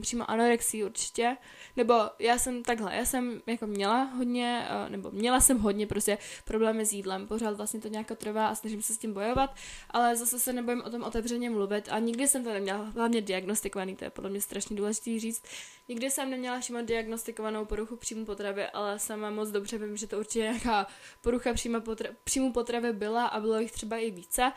přímo 0.00 0.30
anorexii 0.30 0.84
určitě, 0.84 1.36
nebo 1.76 1.94
já 2.18 2.38
jsem 2.38 2.62
takhle, 2.62 2.96
já 2.96 3.04
jsem 3.04 3.42
jako 3.46 3.66
měla 3.66 4.04
hodně, 4.04 4.66
eh, 4.70 4.90
nebo 4.90 5.10
měla 5.10 5.40
jsem 5.40 5.58
hodně 5.58 5.86
prostě 5.86 6.18
problémy 6.44 6.86
s 6.86 6.92
jídlem, 6.92 7.26
pořád 7.26 7.56
vlastně 7.56 7.80
to 7.80 7.88
nějak 7.88 8.06
trvá 8.16 8.48
a 8.48 8.54
snažím 8.54 8.82
se 8.82 8.94
s 8.94 8.98
tím 8.98 9.12
bojovat, 9.12 9.56
ale 9.90 10.16
zase 10.16 10.40
se 10.40 10.52
nebojím 10.52 10.82
o 10.82 10.90
tom 10.90 11.02
otevřeně 11.02 11.50
mluvit 11.50 11.88
a 11.90 11.98
nikdy 11.98 12.28
jsem 12.28 12.44
to 12.44 12.52
neměla 12.52 12.78
hlavně 12.78 13.20
diagnostikovaný, 13.20 13.96
to 13.96 14.04
je 14.04 14.10
podle 14.10 14.30
mě 14.30 14.40
strašně 14.40 14.76
důležité 14.76 15.20
říct, 15.20 15.42
nikdy 15.88 16.10
jsem 16.10 16.30
neměla 16.30 16.60
přímo 16.60 16.82
diagnostikovanou 16.82 17.64
poruchu 17.64 17.96
příjmu 17.96 18.24
potravy, 18.24 18.66
ale 18.66 18.98
sama 18.98 19.30
moc 19.30 19.50
dobře 19.50 19.78
vím, 19.78 19.96
že 19.96 20.06
to 20.06 20.18
určitě 20.18 20.38
nějaká 20.38 20.86
porucha 21.20 21.54
příjmu, 21.54 21.78
potra- 21.78 22.14
příjmu 22.24 22.52
potravy 22.52 22.92
byla 22.92 23.26
a 23.26 23.40
bylo 23.40 23.58
jich 23.58 23.72
třeba 23.72 23.96
i 23.96 24.10
více. 24.10 24.52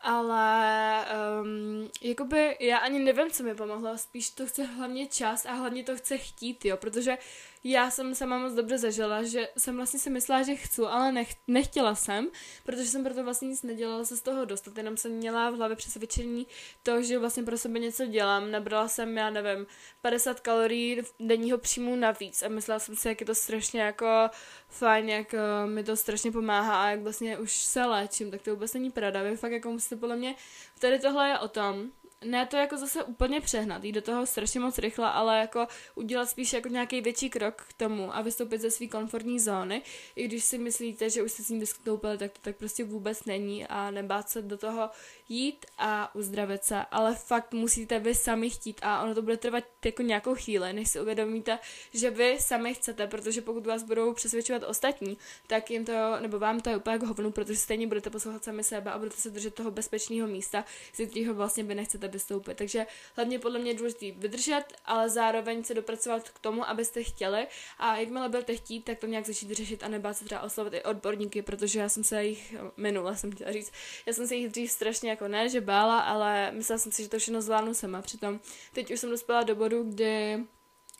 Ale 0.00 1.06
um, 1.42 1.90
jakoby 2.02 2.56
já 2.60 2.78
ani 2.78 2.98
nevím, 2.98 3.30
co 3.30 3.42
mi 3.42 3.54
pomohlo, 3.54 3.98
spíš 3.98 4.30
to 4.30 4.46
chce 4.46 4.64
hlavně 4.64 5.06
čas 5.06 5.46
a 5.46 5.52
hlavně 5.52 5.84
to 5.84 5.96
chce 5.96 6.18
chtít, 6.18 6.64
jo, 6.64 6.76
protože 6.76 7.18
já 7.64 7.90
jsem 7.90 8.14
sama 8.14 8.38
moc 8.38 8.52
dobře 8.52 8.78
zažila, 8.78 9.22
že 9.22 9.48
jsem 9.58 9.76
vlastně 9.76 10.00
si 10.00 10.10
myslela, 10.10 10.42
že 10.42 10.54
chci, 10.54 10.82
ale 10.82 11.12
nech, 11.12 11.34
nechtěla 11.48 11.94
jsem, 11.94 12.28
protože 12.64 12.84
jsem 12.84 13.04
proto 13.04 13.24
vlastně 13.24 13.48
nic 13.48 13.62
nedělala 13.62 14.04
se 14.04 14.16
z 14.16 14.22
toho 14.22 14.44
dostat, 14.44 14.78
jenom 14.78 14.96
jsem 14.96 15.12
měla 15.12 15.50
v 15.50 15.54
hlavě 15.54 15.76
přesvědčení 15.76 16.46
to, 16.82 17.02
že 17.02 17.18
vlastně 17.18 17.42
pro 17.42 17.58
sebe 17.58 17.78
něco 17.78 18.06
dělám, 18.06 18.50
nabrala 18.50 18.88
jsem, 18.88 19.16
já 19.16 19.30
nevím, 19.30 19.66
50 20.02 20.40
kalorií 20.40 21.02
denního 21.20 21.58
příjmu 21.58 21.96
navíc 21.96 22.42
a 22.42 22.48
myslela 22.48 22.78
jsem 22.78 22.96
si, 22.96 23.08
jak 23.08 23.20
je 23.20 23.26
to 23.26 23.34
strašně 23.34 23.80
jako 23.80 24.30
fajn, 24.68 25.08
jak 25.08 25.32
uh, 25.32 25.70
mi 25.70 25.84
to 25.84 25.96
strašně 25.96 26.32
pomáhá 26.32 26.84
a 26.84 26.90
jak 26.90 27.00
vlastně 27.00 27.38
už 27.38 27.52
se 27.52 27.84
léčím, 27.84 28.30
tak 28.30 28.42
to 28.42 28.50
vůbec 28.50 28.74
není 28.74 28.90
pravda, 28.90 29.22
vy 29.22 29.36
fakt 29.36 29.52
jako 29.52 29.70
musíte 29.70 29.96
podle 29.96 30.16
mě, 30.16 30.34
tady 30.78 30.98
tohle 30.98 31.28
je 31.28 31.38
o 31.38 31.48
tom, 31.48 31.90
ne 32.24 32.46
to 32.46 32.56
jako 32.56 32.76
zase 32.76 33.04
úplně 33.04 33.40
přehnat, 33.40 33.84
jít 33.84 33.92
do 33.92 34.02
toho 34.02 34.26
strašně 34.26 34.60
moc 34.60 34.78
rychle, 34.78 35.10
ale 35.10 35.38
jako 35.38 35.66
udělat 35.94 36.30
spíš 36.30 36.52
jako 36.52 36.68
nějaký 36.68 37.00
větší 37.00 37.30
krok 37.30 37.62
k 37.68 37.72
tomu 37.72 38.16
a 38.16 38.22
vystoupit 38.22 38.60
ze 38.60 38.70
své 38.70 38.86
komfortní 38.86 39.40
zóny, 39.40 39.82
i 40.16 40.24
když 40.24 40.44
si 40.44 40.58
myslíte, 40.58 41.10
že 41.10 41.22
už 41.22 41.32
jste 41.32 41.42
s 41.42 41.48
ním 41.48 41.60
vystoupili, 41.60 42.18
tak 42.18 42.32
to 42.32 42.40
tak 42.40 42.56
prostě 42.56 42.84
vůbec 42.84 43.24
není 43.24 43.66
a 43.66 43.90
nebát 43.90 44.28
se 44.28 44.42
do 44.42 44.58
toho 44.58 44.90
jít 45.28 45.66
a 45.78 46.14
uzdravit 46.14 46.64
se, 46.64 46.76
ale 46.90 47.14
fakt 47.14 47.52
musíte 47.52 47.98
vy 47.98 48.14
sami 48.14 48.50
chtít 48.50 48.80
a 48.82 49.02
ono 49.02 49.14
to 49.14 49.22
bude 49.22 49.36
trvat 49.36 49.64
jako 49.84 50.02
nějakou 50.02 50.34
chvíli, 50.34 50.72
než 50.72 50.90
si 50.90 51.00
uvědomíte, 51.00 51.58
že 51.94 52.10
vy 52.10 52.36
sami 52.40 52.74
chcete, 52.74 53.06
protože 53.06 53.40
pokud 53.40 53.66
vás 53.66 53.82
budou 53.82 54.14
přesvědčovat 54.14 54.62
ostatní, 54.62 55.18
tak 55.46 55.70
jim 55.70 55.84
to, 55.84 55.92
nebo 56.20 56.38
vám 56.38 56.60
to 56.60 56.70
je 56.70 56.76
úplně 56.76 56.92
jako 56.92 57.06
hovnu, 57.06 57.30
protože 57.30 57.56
stejně 57.56 57.86
budete 57.86 58.10
poslouchat 58.10 58.44
sami 58.44 58.64
sebe 58.64 58.90
a 58.90 58.98
budete 58.98 59.16
se 59.16 59.30
držet 59.30 59.54
toho 59.54 59.70
bezpečného 59.70 60.28
místa, 60.28 60.64
z 60.92 61.06
kterého 61.06 61.34
vlastně 61.34 61.64
vy 61.64 61.74
nechcete 61.74 62.08
vystoupit. 62.08 62.56
Takže 62.56 62.86
hlavně 63.16 63.38
podle 63.38 63.58
mě 63.58 63.70
je 63.70 63.74
důležité 63.74 64.10
vydržet, 64.10 64.64
ale 64.84 65.10
zároveň 65.10 65.64
se 65.64 65.74
dopracovat 65.74 66.28
k 66.30 66.38
tomu, 66.38 66.68
abyste 66.68 67.02
chtěli 67.02 67.46
a 67.78 67.96
jakmile 67.96 68.28
budete 68.28 68.56
chtít, 68.56 68.82
tak 68.82 68.98
to 68.98 69.06
nějak 69.06 69.26
začít 69.26 69.50
řešit 69.50 69.82
a 69.82 69.88
nebát 69.88 70.16
se 70.16 70.24
třeba 70.24 70.40
oslovit 70.40 70.74
i 70.74 70.82
odborníky, 70.82 71.42
protože 71.42 71.80
já 71.80 71.88
jsem 71.88 72.04
se 72.04 72.24
jich 72.24 72.54
minula, 72.76 73.14
jsem 73.14 73.32
chtěla 73.32 73.52
říct, 73.52 73.72
já 74.06 74.12
jsem 74.12 74.26
se 74.26 74.34
jich 74.34 74.48
dřív 74.48 74.70
strašně 74.70 75.13
jako 75.14 75.28
ne, 75.28 75.48
že 75.48 75.60
bála, 75.60 76.00
ale 76.00 76.50
myslela 76.52 76.78
jsem 76.78 76.92
si, 76.92 77.02
že 77.02 77.08
to 77.08 77.18
všechno 77.18 77.42
zvládnu 77.42 77.74
sama. 77.74 78.02
Přitom 78.02 78.40
teď 78.72 78.92
už 78.92 79.00
jsem 79.00 79.10
dospěla 79.10 79.42
do 79.42 79.54
bodu, 79.54 79.82
kdy 79.82 80.44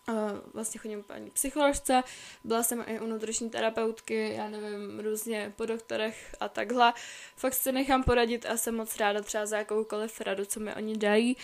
Uh, 0.08 0.38
vlastně 0.54 0.80
chodím 0.80 1.02
paní 1.02 1.30
psycholožce, 1.30 2.02
byla 2.44 2.62
jsem 2.62 2.84
i 2.86 3.00
u 3.00 3.06
nutriční 3.06 3.50
terapeutky, 3.50 4.34
já 4.36 4.48
nevím, 4.48 5.00
různě 5.00 5.52
po 5.56 5.66
doktorech 5.66 6.34
a 6.40 6.48
takhle. 6.48 6.92
Fakt 7.36 7.54
se 7.54 7.72
nechám 7.72 8.02
poradit 8.02 8.46
a 8.46 8.56
jsem 8.56 8.76
moc 8.76 8.96
ráda 8.96 9.20
třeba 9.20 9.46
za 9.46 9.58
jakoukoliv 9.58 10.20
radu, 10.20 10.44
co 10.44 10.60
mi 10.60 10.74
oni 10.74 10.96
dají. 10.96 11.36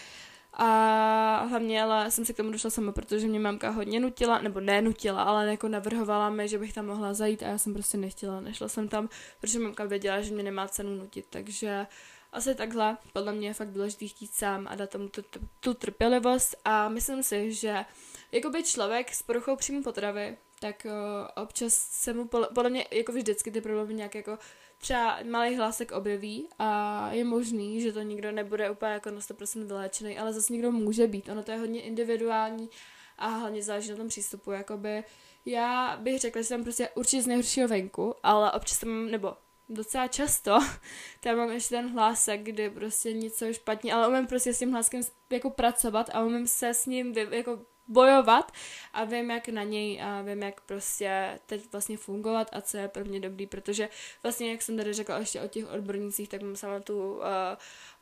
A 0.52 1.46
hlavně 1.50 1.82
ale 1.82 2.10
jsem 2.10 2.24
si 2.24 2.34
k 2.34 2.36
tomu 2.36 2.50
došla 2.50 2.70
sama, 2.70 2.92
protože 2.92 3.26
mě 3.26 3.40
mamka 3.40 3.70
hodně 3.70 4.00
nutila, 4.00 4.40
nebo 4.40 4.60
ne 4.60 4.82
nutila, 4.82 5.22
ale 5.22 5.46
jako 5.46 5.68
navrhovala 5.68 6.30
mi, 6.30 6.48
že 6.48 6.58
bych 6.58 6.72
tam 6.72 6.86
mohla 6.86 7.14
zajít 7.14 7.42
a 7.42 7.46
já 7.46 7.58
jsem 7.58 7.74
prostě 7.74 7.98
nechtěla. 7.98 8.40
Nešla 8.40 8.68
jsem 8.68 8.88
tam, 8.88 9.08
protože 9.40 9.58
mamka 9.58 9.84
věděla, 9.84 10.20
že 10.20 10.34
mě 10.34 10.42
nemá 10.42 10.68
cenu 10.68 10.96
nutit, 10.96 11.26
takže 11.30 11.86
asi 12.32 12.54
takhle, 12.54 12.96
podle 13.12 13.32
mě 13.32 13.48
je 13.48 13.54
fakt 13.54 13.70
důležitý 13.70 14.08
chtít 14.08 14.34
sám 14.34 14.66
a 14.70 14.74
dát 14.74 14.90
tomu 14.90 15.08
tu, 15.08 15.22
tu, 15.22 15.40
tu 15.60 15.74
trpělivost. 15.74 16.56
A 16.64 16.88
myslím 16.88 17.22
si, 17.22 17.52
že 17.52 17.84
jakoby 18.32 18.62
člověk 18.62 19.14
s 19.14 19.22
poruchou 19.22 19.56
příjmu 19.56 19.82
potravy, 19.82 20.36
tak 20.60 20.86
uh, 20.86 21.42
občas 21.42 21.74
se 21.74 22.12
mu, 22.12 22.28
podle 22.54 22.70
mě 22.70 22.86
jako 22.90 23.12
vždycky 23.12 23.50
ty 23.50 23.60
problémy 23.60 23.94
nějak 23.94 24.14
jako 24.14 24.38
třeba 24.78 25.18
malý 25.30 25.56
hlásek 25.56 25.92
objeví 25.92 26.48
a 26.58 27.10
je 27.12 27.24
možný, 27.24 27.80
že 27.80 27.92
to 27.92 28.02
nikdo 28.02 28.32
nebude 28.32 28.70
úplně 28.70 28.92
jako 28.92 29.10
na 29.10 29.20
100% 29.20 29.64
vyléčený, 29.64 30.18
ale 30.18 30.32
zase 30.32 30.52
někdo 30.52 30.72
může 30.72 31.06
být. 31.06 31.28
Ono 31.28 31.42
to 31.42 31.50
je 31.50 31.58
hodně 31.58 31.82
individuální 31.82 32.70
a 33.18 33.28
hlavně 33.28 33.62
záleží 33.62 33.90
na 33.90 33.96
tom 33.96 34.08
přístupu, 34.08 34.50
jakoby. 34.50 35.04
Já 35.44 35.96
bych 35.96 36.20
řekla, 36.20 36.42
že 36.42 36.46
jsem 36.46 36.62
prostě 36.62 36.88
určitě 36.88 37.22
z 37.22 37.26
nejhoršího 37.26 37.68
venku, 37.68 38.14
ale 38.22 38.52
občas 38.52 38.78
jsem, 38.78 39.10
nebo 39.10 39.36
docela 39.70 40.08
často, 40.08 40.58
tam 41.20 41.36
mám 41.36 41.50
ještě 41.50 41.74
ten 41.74 41.92
hlásek, 41.92 42.42
kdy 42.42 42.70
prostě 42.70 43.12
něco 43.12 43.44
je 43.44 43.54
špatně, 43.54 43.94
ale 43.94 44.08
umím 44.08 44.26
prostě 44.26 44.54
s 44.54 44.58
tím 44.58 44.72
hláskem 44.72 45.00
jako 45.30 45.50
pracovat 45.50 46.10
a 46.12 46.22
umím 46.22 46.46
se 46.46 46.74
s 46.74 46.86
ním 46.86 47.12
vy, 47.12 47.28
jako 47.30 47.58
bojovat 47.88 48.52
a 48.92 49.04
vím, 49.04 49.30
jak 49.30 49.48
na 49.48 49.62
něj 49.62 50.02
a 50.02 50.22
vím, 50.22 50.42
jak 50.42 50.60
prostě 50.60 51.40
teď 51.46 51.72
vlastně 51.72 51.96
fungovat 51.96 52.48
a 52.52 52.60
co 52.60 52.76
je 52.76 52.88
pro 52.88 53.04
mě 53.04 53.20
dobrý, 53.20 53.46
protože 53.46 53.88
vlastně, 54.22 54.50
jak 54.50 54.62
jsem 54.62 54.76
tady 54.76 54.92
řekla 54.92 55.18
ještě 55.18 55.40
o 55.40 55.48
těch 55.48 55.70
odbornících, 55.70 56.28
tak 56.28 56.42
mám 56.42 56.56
sama 56.56 56.80
tu, 56.80 57.12
uh, 57.12 57.20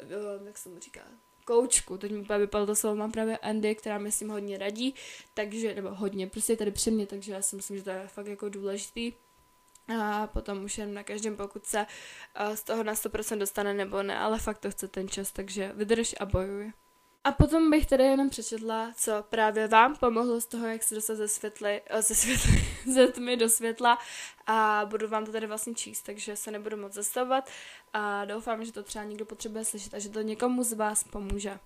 uh, 0.04 0.46
jak 0.46 0.58
se 0.58 0.68
mu 0.68 0.78
říká, 0.78 1.00
koučku, 1.44 1.98
teď 1.98 2.12
mi 2.12 2.18
úplně 2.18 2.38
vypadlo 2.38 2.66
to 2.66 2.76
slovo, 2.76 2.96
mám 2.96 3.12
právě 3.12 3.38
Andy, 3.38 3.74
která 3.74 3.98
mi 3.98 4.12
s 4.12 4.18
tím 4.18 4.28
hodně 4.28 4.58
radí, 4.58 4.94
takže, 5.34 5.74
nebo 5.74 5.88
hodně, 5.90 6.26
prostě 6.26 6.52
je 6.52 6.56
tady 6.56 6.70
při 6.70 6.90
mě, 6.90 7.06
takže 7.06 7.32
já 7.32 7.42
si 7.42 7.56
myslím, 7.56 7.76
že 7.76 7.82
to 7.82 7.90
je 7.90 8.08
fakt 8.08 8.26
jako 8.26 8.48
důležitý 8.48 9.12
a 9.96 10.26
potom 10.26 10.64
už 10.64 10.78
jen 10.78 10.94
na 10.94 11.02
každém, 11.02 11.36
pokud 11.36 11.66
se 11.66 11.86
uh, 12.40 12.54
z 12.54 12.62
toho 12.62 12.82
na 12.82 12.94
100% 12.94 13.38
dostane 13.38 13.74
nebo 13.74 14.02
ne, 14.02 14.18
ale 14.18 14.38
fakt 14.38 14.58
to 14.58 14.70
chce 14.70 14.88
ten 14.88 15.08
čas, 15.08 15.32
takže 15.32 15.72
vydrž 15.74 16.14
a 16.20 16.26
bojuj. 16.26 16.72
A 17.24 17.32
potom 17.32 17.70
bych 17.70 17.86
tady 17.86 18.04
jenom 18.04 18.30
přečetla, 18.30 18.92
co 18.96 19.24
právě 19.28 19.68
vám 19.68 19.96
pomohlo 19.96 20.40
z 20.40 20.46
toho, 20.46 20.66
jak 20.66 20.82
se 20.82 20.94
dostat 20.94 21.14
ze 21.14 21.28
světly, 21.28 21.82
uh, 21.94 22.00
ze 22.00 22.14
světly, 22.14 22.64
ze 22.92 23.06
tmy 23.06 23.36
do 23.36 23.48
světla 23.48 23.98
a 24.46 24.82
budu 24.84 25.08
vám 25.08 25.24
to 25.26 25.32
tady 25.32 25.46
vlastně 25.46 25.74
číst, 25.74 26.02
takže 26.02 26.36
se 26.36 26.50
nebudu 26.50 26.76
moc 26.76 26.92
zastavovat 26.92 27.50
a 27.92 28.24
doufám, 28.24 28.64
že 28.64 28.72
to 28.72 28.82
třeba 28.82 29.04
někdo 29.04 29.24
potřebuje 29.24 29.64
slyšet 29.64 29.94
a 29.94 29.98
že 29.98 30.08
to 30.08 30.20
někomu 30.20 30.62
z 30.62 30.72
vás 30.72 31.04
pomůže. 31.04 31.58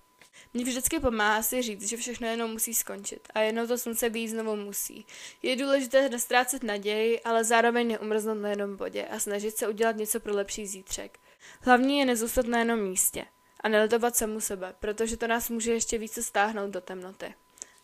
Mně 0.53 0.63
vždycky 0.63 0.99
pomáhá 0.99 1.43
si 1.43 1.61
říct, 1.61 1.89
že 1.89 1.97
všechno 1.97 2.27
jenom 2.27 2.51
musí 2.51 2.73
skončit 2.73 3.27
a 3.33 3.39
jednou 3.39 3.67
to 3.67 3.77
slunce 3.77 4.09
být 4.09 4.27
znovu 4.27 4.55
musí. 4.55 5.05
Je 5.41 5.55
důležité 5.55 6.09
nestrácet 6.09 6.63
naději, 6.63 7.21
ale 7.21 7.43
zároveň 7.43 7.87
neumrznout 7.87 8.37
na 8.37 8.49
jednom 8.49 8.75
bodě 8.75 9.05
a 9.05 9.19
snažit 9.19 9.57
se 9.57 9.67
udělat 9.67 9.95
něco 9.95 10.19
pro 10.19 10.33
lepší 10.33 10.67
zítřek. 10.67 11.19
Hlavní 11.61 11.99
je 11.99 12.05
nezůstat 12.05 12.47
na 12.47 12.59
jednom 12.59 12.79
místě 12.79 13.25
a 13.61 13.69
neletovat 13.69 14.15
samu 14.15 14.39
sebe, 14.39 14.75
protože 14.79 15.17
to 15.17 15.27
nás 15.27 15.49
může 15.49 15.73
ještě 15.73 15.97
více 15.97 16.23
stáhnout 16.23 16.69
do 16.69 16.81
temnoty. 16.81 17.33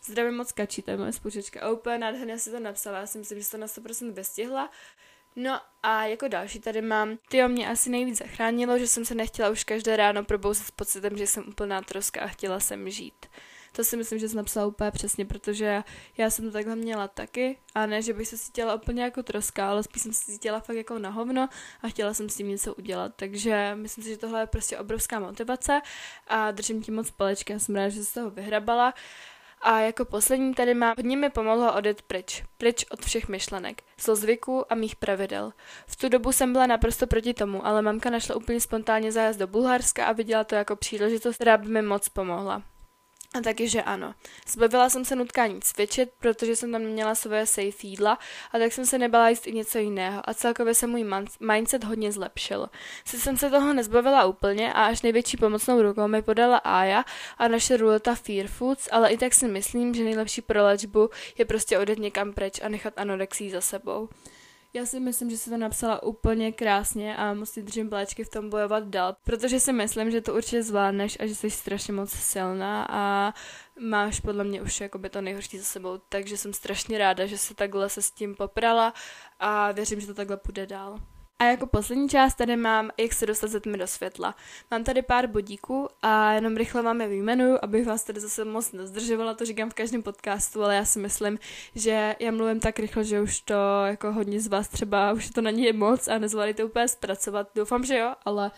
Zdravím 0.04 0.36
moc 0.36 0.52
kačí, 0.52 0.82
to 0.82 0.90
je 0.90 0.96
moje 0.96 1.12
spoučečka. 1.12 1.70
Úplně 1.70 1.98
nádherně 1.98 2.38
si 2.38 2.50
to 2.50 2.60
napsala, 2.60 2.98
já 2.98 3.06
si 3.06 3.18
myslím, 3.18 3.42
že 3.42 3.50
to 3.50 3.56
na 3.56 3.66
100% 3.66 4.12
vystihla. 4.12 4.70
No 5.36 5.60
a 5.82 6.04
jako 6.06 6.28
další 6.28 6.60
tady 6.60 6.82
mám, 6.82 7.18
ty 7.28 7.48
mě 7.48 7.68
asi 7.68 7.90
nejvíc 7.90 8.18
zachránilo, 8.18 8.78
že 8.78 8.86
jsem 8.86 9.04
se 9.04 9.14
nechtěla 9.14 9.50
už 9.50 9.64
každé 9.64 9.96
ráno 9.96 10.24
probouzet 10.24 10.66
s 10.66 10.70
pocitem, 10.70 11.16
že 11.16 11.26
jsem 11.26 11.48
úplná 11.48 11.82
troska 11.82 12.20
a 12.20 12.26
chtěla 12.26 12.60
jsem 12.60 12.90
žít. 12.90 13.26
To 13.72 13.84
si 13.84 13.96
myslím, 13.96 14.18
že 14.18 14.28
jsem 14.28 14.36
napsala 14.36 14.66
úplně 14.66 14.90
přesně, 14.90 15.26
protože 15.26 15.82
já 16.16 16.30
jsem 16.30 16.44
to 16.44 16.50
takhle 16.50 16.76
měla 16.76 17.08
taky 17.08 17.58
a 17.74 17.86
ne, 17.86 18.02
že 18.02 18.12
bych 18.12 18.28
se 18.28 18.38
cítila 18.38 18.74
úplně 18.74 19.02
jako 19.02 19.22
troska, 19.22 19.70
ale 19.70 19.82
spíš 19.82 20.02
jsem 20.02 20.12
se 20.12 20.32
cítila 20.32 20.60
fakt 20.60 20.76
jako 20.76 20.98
na 20.98 21.10
hovno 21.10 21.48
a 21.82 21.88
chtěla 21.88 22.14
jsem 22.14 22.28
s 22.28 22.36
tím 22.36 22.48
něco 22.48 22.74
udělat. 22.74 23.12
Takže 23.16 23.72
myslím 23.74 24.04
si, 24.04 24.10
že 24.10 24.16
tohle 24.16 24.40
je 24.40 24.46
prostě 24.46 24.78
obrovská 24.78 25.20
motivace 25.20 25.80
a 26.26 26.50
držím 26.50 26.82
tím 26.82 26.94
moc 26.94 27.10
palečky. 27.10 27.52
Já 27.52 27.58
jsem 27.58 27.74
ráda, 27.74 27.88
že 27.88 28.04
se 28.04 28.04
z 28.04 28.12
toho 28.14 28.30
vyhrabala. 28.30 28.94
A 29.60 29.80
jako 29.80 30.04
poslední 30.04 30.54
tady 30.54 30.74
mám, 30.74 30.94
hodně 30.96 31.16
mi 31.16 31.30
pomohlo 31.30 31.74
odjet 31.74 32.02
pryč. 32.02 32.44
Pryč 32.58 32.84
od 32.90 33.04
všech 33.04 33.28
myšlenek, 33.28 33.82
zvyků 34.12 34.72
a 34.72 34.74
mých 34.74 34.96
pravidel. 34.96 35.52
V 35.86 35.96
tu 35.96 36.08
dobu 36.08 36.32
jsem 36.32 36.52
byla 36.52 36.66
naprosto 36.66 37.06
proti 37.06 37.34
tomu, 37.34 37.66
ale 37.66 37.82
mamka 37.82 38.10
našla 38.10 38.36
úplně 38.36 38.60
spontánně 38.60 39.12
zájezd 39.12 39.38
do 39.38 39.46
Bulharska 39.46 40.06
a 40.06 40.12
viděla 40.12 40.44
to 40.44 40.54
jako 40.54 40.76
příležitost, 40.76 41.34
která 41.34 41.56
by 41.56 41.68
mi 41.68 41.82
moc 41.82 42.08
pomohla. 42.08 42.62
A 43.34 43.40
taky, 43.40 43.68
že 43.68 43.82
ano. 43.82 44.14
Zbavila 44.46 44.88
jsem 44.88 45.04
se 45.04 45.16
nutkání 45.16 45.60
cvičit, 45.60 46.10
protože 46.18 46.56
jsem 46.56 46.72
tam 46.72 46.82
měla 46.82 47.14
svoje 47.14 47.46
safe 47.46 47.86
jídla 47.86 48.18
a 48.52 48.58
tak 48.58 48.72
jsem 48.72 48.86
se 48.86 48.98
nebala 48.98 49.28
jíst 49.28 49.46
i 49.46 49.52
něco 49.52 49.78
jiného 49.78 50.30
a 50.30 50.34
celkově 50.34 50.74
se 50.74 50.86
můj 50.86 51.06
mindset 51.40 51.84
hodně 51.84 52.12
zlepšil. 52.12 52.68
Sice 53.04 53.22
jsem 53.22 53.36
se 53.36 53.50
toho 53.50 53.72
nezbavila 53.72 54.24
úplně 54.24 54.72
a 54.72 54.84
až 54.84 55.02
největší 55.02 55.36
pomocnou 55.36 55.82
rukou 55.82 56.08
mi 56.08 56.22
podala 56.22 56.56
Aja 56.56 57.04
a 57.38 57.48
naše 57.48 57.76
ruleta 57.76 58.14
Fear 58.14 58.46
Foods, 58.46 58.88
ale 58.92 59.10
i 59.10 59.18
tak 59.18 59.34
si 59.34 59.48
myslím, 59.48 59.94
že 59.94 60.04
nejlepší 60.04 60.42
pro 60.42 60.64
léčbu 60.64 61.10
je 61.38 61.44
prostě 61.44 61.78
odjet 61.78 61.98
někam 61.98 62.32
pryč 62.32 62.60
a 62.62 62.68
nechat 62.68 62.94
anorexii 62.96 63.50
za 63.50 63.60
sebou. 63.60 64.08
Já 64.72 64.86
si 64.86 65.00
myslím, 65.00 65.30
že 65.30 65.36
si 65.36 65.50
to 65.50 65.56
napsala 65.56 66.02
úplně 66.02 66.52
krásně 66.52 67.16
a 67.16 67.36
si 67.44 67.62
držím 67.62 67.88
pléčky 67.88 68.24
v 68.24 68.28
tom 68.28 68.50
bojovat 68.50 68.84
dál, 68.84 69.16
protože 69.24 69.60
si 69.60 69.72
myslím, 69.72 70.10
že 70.10 70.20
to 70.20 70.34
určitě 70.34 70.62
zvládneš 70.62 71.16
a 71.20 71.26
že 71.26 71.34
jsi 71.34 71.50
strašně 71.50 71.92
moc 71.92 72.10
silná 72.10 72.86
a 72.90 73.34
máš 73.80 74.20
podle 74.20 74.44
mě 74.44 74.62
už 74.62 74.80
jakoby 74.80 75.10
to 75.10 75.20
nejhorší 75.20 75.58
za 75.58 75.64
sebou, 75.64 75.98
takže 76.08 76.36
jsem 76.36 76.52
strašně 76.52 76.98
ráda, 76.98 77.26
že 77.26 77.38
se 77.38 77.54
takhle 77.54 77.88
se 77.88 78.02
s 78.02 78.10
tím 78.10 78.34
poprala 78.34 78.94
a 79.38 79.72
věřím, 79.72 80.00
že 80.00 80.06
to 80.06 80.14
takhle 80.14 80.36
půjde 80.36 80.66
dál. 80.66 80.98
A 81.40 81.44
jako 81.44 81.66
poslední 81.66 82.08
část 82.08 82.34
tady 82.34 82.56
mám, 82.56 82.90
jak 82.98 83.12
se 83.12 83.26
dostat 83.26 83.50
ze 83.50 83.60
tmy 83.60 83.78
do 83.78 83.86
světla. 83.86 84.34
Mám 84.70 84.84
tady 84.84 85.02
pár 85.02 85.26
bodíků 85.26 85.88
a 86.02 86.32
jenom 86.32 86.56
rychle 86.56 86.82
vám 86.82 87.00
je 87.00 87.08
vyjmenuju, 87.08 87.58
abych 87.62 87.86
vás 87.86 88.04
tady 88.04 88.20
zase 88.20 88.44
moc 88.44 88.72
nezdržovala, 88.72 89.34
to 89.34 89.44
říkám 89.44 89.70
v 89.70 89.74
každém 89.74 90.02
podcastu, 90.02 90.64
ale 90.64 90.76
já 90.76 90.84
si 90.84 90.98
myslím, 90.98 91.38
že 91.74 92.16
já 92.20 92.30
mluvím 92.30 92.60
tak 92.60 92.78
rychle, 92.78 93.04
že 93.04 93.20
už 93.20 93.40
to 93.40 93.54
jako 93.86 94.12
hodně 94.12 94.40
z 94.40 94.46
vás 94.46 94.68
třeba, 94.68 95.12
už 95.12 95.30
to 95.30 95.40
na 95.40 95.50
ní 95.50 95.64
je 95.64 95.72
moc 95.72 96.08
a 96.08 96.18
nezvládajte 96.18 96.64
úplně 96.64 96.88
zpracovat. 96.88 97.48
Doufám, 97.54 97.84
že 97.84 97.98
jo, 97.98 98.14
ale 98.24 98.50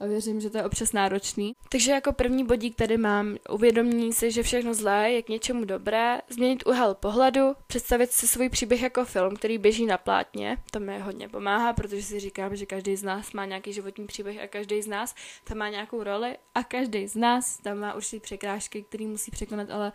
a 0.00 0.06
věřím, 0.06 0.40
že 0.40 0.50
to 0.50 0.58
je 0.58 0.64
občas 0.64 0.92
náročný. 0.92 1.56
Takže 1.68 1.92
jako 1.92 2.12
první 2.12 2.44
bodík 2.44 2.76
tady 2.76 2.96
mám 2.96 3.36
uvědomění 3.50 4.12
si, 4.12 4.30
že 4.30 4.42
všechno 4.42 4.74
zlé 4.74 5.10
je 5.10 5.22
k 5.22 5.28
něčemu 5.28 5.64
dobré, 5.64 6.20
změnit 6.28 6.66
úhel 6.66 6.94
pohledu, 6.94 7.54
představit 7.66 8.12
si 8.12 8.28
svůj 8.28 8.48
příběh 8.48 8.82
jako 8.82 9.04
film, 9.04 9.36
který 9.36 9.58
běží 9.58 9.86
na 9.86 9.98
plátně, 9.98 10.56
to 10.70 10.80
mi 10.80 10.98
hodně 10.98 11.28
pomáhá, 11.28 11.72
protože 11.72 12.02
si 12.02 12.20
říkám, 12.20 12.56
že 12.56 12.66
každý 12.66 12.96
z 12.96 13.02
nás 13.02 13.32
má 13.32 13.44
nějaký 13.44 13.72
životní 13.72 14.06
příběh 14.06 14.38
a 14.42 14.46
každý 14.46 14.82
z 14.82 14.86
nás 14.86 15.14
tam 15.44 15.58
má 15.58 15.68
nějakou 15.68 16.02
roli 16.02 16.36
a 16.54 16.64
každý 16.64 17.06
z 17.06 17.16
nás 17.16 17.58
tam 17.58 17.78
má 17.78 17.94
určitě 17.94 18.20
překrážky, 18.20 18.82
který 18.82 19.06
musí 19.06 19.30
překonat, 19.30 19.70
ale 19.70 19.92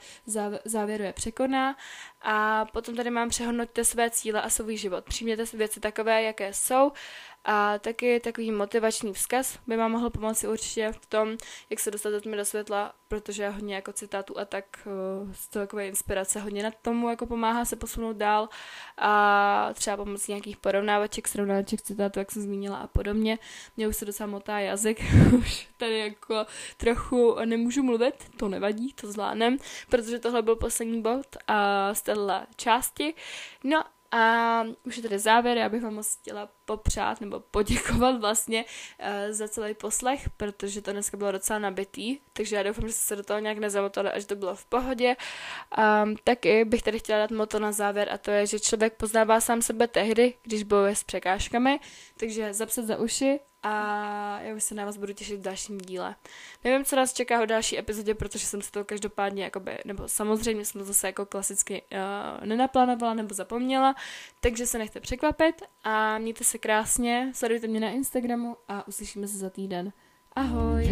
závěru 0.66 1.04
je 1.04 1.14
překoná. 1.14 1.76
A 2.22 2.66
potom 2.66 2.96
tady 2.96 3.10
mám 3.10 3.30
přehodnotit 3.30 3.86
své 3.86 4.10
cíle 4.10 4.42
a 4.42 4.50
svůj 4.50 4.78
život. 4.78 5.06
Přijměte 5.06 5.46
si 5.46 5.58
věci 5.58 5.80
takové, 5.80 6.24
jaké 6.24 6.54
jsou 6.54 6.92
a 7.46 7.80
taky 7.80 8.20
takový 8.20 8.52
motivační 8.52 9.14
vzkaz 9.14 9.60
by 9.68 9.78
vám 9.78 9.92
mohl 9.92 10.10
pomoci 10.10 10.48
určitě 10.48 10.92
v 10.92 11.06
tom, 11.06 11.38
jak 11.70 11.80
se 11.80 11.92
dostat 11.92 12.10
do 12.10 12.46
světla, 12.46 12.94
protože 13.08 13.50
hodně 13.50 13.76
jako 13.76 13.94
citátů 13.94 14.40
a 14.40 14.46
tak 14.46 14.66
uh, 14.86 15.32
z 15.32 15.48
takové 15.48 15.88
inspirace 15.88 16.40
hodně 16.40 16.64
nad 16.64 16.74
tomu 16.82 17.10
jako 17.10 17.26
pomáhá 17.26 17.66
se 17.66 17.76
posunout 17.76 18.18
dál 18.18 18.50
a 18.98 19.70
třeba 19.74 19.98
pomocí 19.98 20.32
nějakých 20.32 20.58
porovnávaček, 20.58 21.28
srovnávaček 21.28 21.82
citátů, 21.82 22.20
jak 22.20 22.32
jsem 22.32 22.42
zmínila 22.42 22.78
a 22.78 22.88
podobně. 22.88 23.40
Mě 23.78 23.88
už 23.88 23.96
se 23.96 24.06
docela 24.06 24.28
motá 24.28 24.60
jazyk, 24.60 25.02
už 25.38 25.68
tady 25.78 26.00
jako 26.00 26.46
trochu 26.78 27.36
nemůžu 27.46 27.84
mluvit, 27.84 28.16
to 28.38 28.50
nevadí, 28.50 28.94
to 28.94 29.12
zvládnem, 29.12 29.58
protože 29.90 30.20
tohle 30.20 30.42
byl 30.42 30.56
poslední 30.56 31.02
bod 31.02 31.38
a 31.48 31.94
z 31.94 32.02
téhle 32.02 32.48
části. 32.56 33.14
No 33.64 33.84
a 34.14 34.64
už 34.84 34.98
je 34.98 35.04
tady 35.04 35.20
závěr, 35.20 35.58
já 35.58 35.70
bych 35.70 35.84
vám 35.84 35.94
moc 35.94 36.18
chtěla 36.22 36.50
popřát 36.66 37.22
nebo 37.22 37.40
poděkovat 37.40 38.20
vlastně 38.22 38.66
uh, 38.66 39.08
za 39.30 39.48
celý 39.48 39.74
poslech, 39.74 40.30
protože 40.38 40.82
to 40.82 40.92
dneska 40.92 41.18
bylo 41.18 41.32
docela 41.32 41.60
nabitý, 41.60 42.18
takže 42.34 42.56
já 42.56 42.64
doufám, 42.64 42.88
že 42.88 42.94
jste 42.94 43.08
se 43.08 43.16
do 43.16 43.24
toho 43.24 43.40
nějak 43.40 43.58
nezamotali 43.58 44.10
až 44.10 44.26
to 44.26 44.36
bylo 44.36 44.56
v 44.56 44.66
pohodě. 44.66 45.16
Um, 46.04 46.16
taky 46.24 46.66
bych 46.66 46.84
tady 46.84 47.00
chtěla 47.00 47.20
dát 47.20 47.32
moto 47.32 47.60
na 47.60 47.72
závěr 47.72 48.10
a 48.12 48.18
to 48.18 48.32
je, 48.32 48.48
že 48.48 48.60
člověk 48.60 48.94
poznává 48.94 49.42
sám 49.42 49.62
sebe 49.62 49.88
tehdy, 49.88 50.34
když 50.44 50.64
bojuje 50.64 50.96
s 50.96 51.04
překážkami, 51.04 51.80
takže 52.18 52.54
zapsat 52.54 52.86
za 52.86 52.98
uši 52.98 53.40
a 53.64 54.42
já 54.42 54.56
už 54.56 54.64
se 54.64 54.76
na 54.76 54.86
vás 54.86 54.98
budu 54.98 55.14
těšit 55.14 55.40
v 55.40 55.42
dalším 55.42 55.78
díle. 55.78 56.16
Nevím, 56.64 56.86
co 56.86 56.96
nás 56.96 57.14
čeká 57.14 57.44
v 57.44 57.48
další 57.48 57.80
epizodě, 57.80 58.14
protože 58.16 58.46
jsem 58.46 58.62
si 58.62 58.72
to 58.72 58.86
každopádně, 58.86 59.44
jakoby, 59.44 59.78
nebo 59.86 60.08
samozřejmě 60.08 60.66
jsem 60.66 60.82
to 60.82 60.86
zase 60.86 61.08
jako 61.08 61.26
klasicky 61.26 61.82
eh, 61.92 62.00
uh, 62.00 62.46
nenaplánovala 62.46 63.14
nebo 63.14 63.36
zapomněla, 63.36 63.96
takže 64.40 64.68
se 64.68 64.78
nechte 64.78 65.00
překvapit 65.00 65.62
a 65.84 66.18
mějte 66.18 66.44
se 66.44 66.58
krásně, 66.58 67.32
sledujte 67.34 67.68
mě 67.68 67.80
na 67.80 67.90
Instagramu 67.90 68.58
a 68.68 68.88
uslyšíme 68.88 69.28
se 69.28 69.38
za 69.38 69.50
týden. 69.50 69.94
Ahoj! 70.36 70.90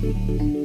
thank 0.00 0.42
you 0.42 0.57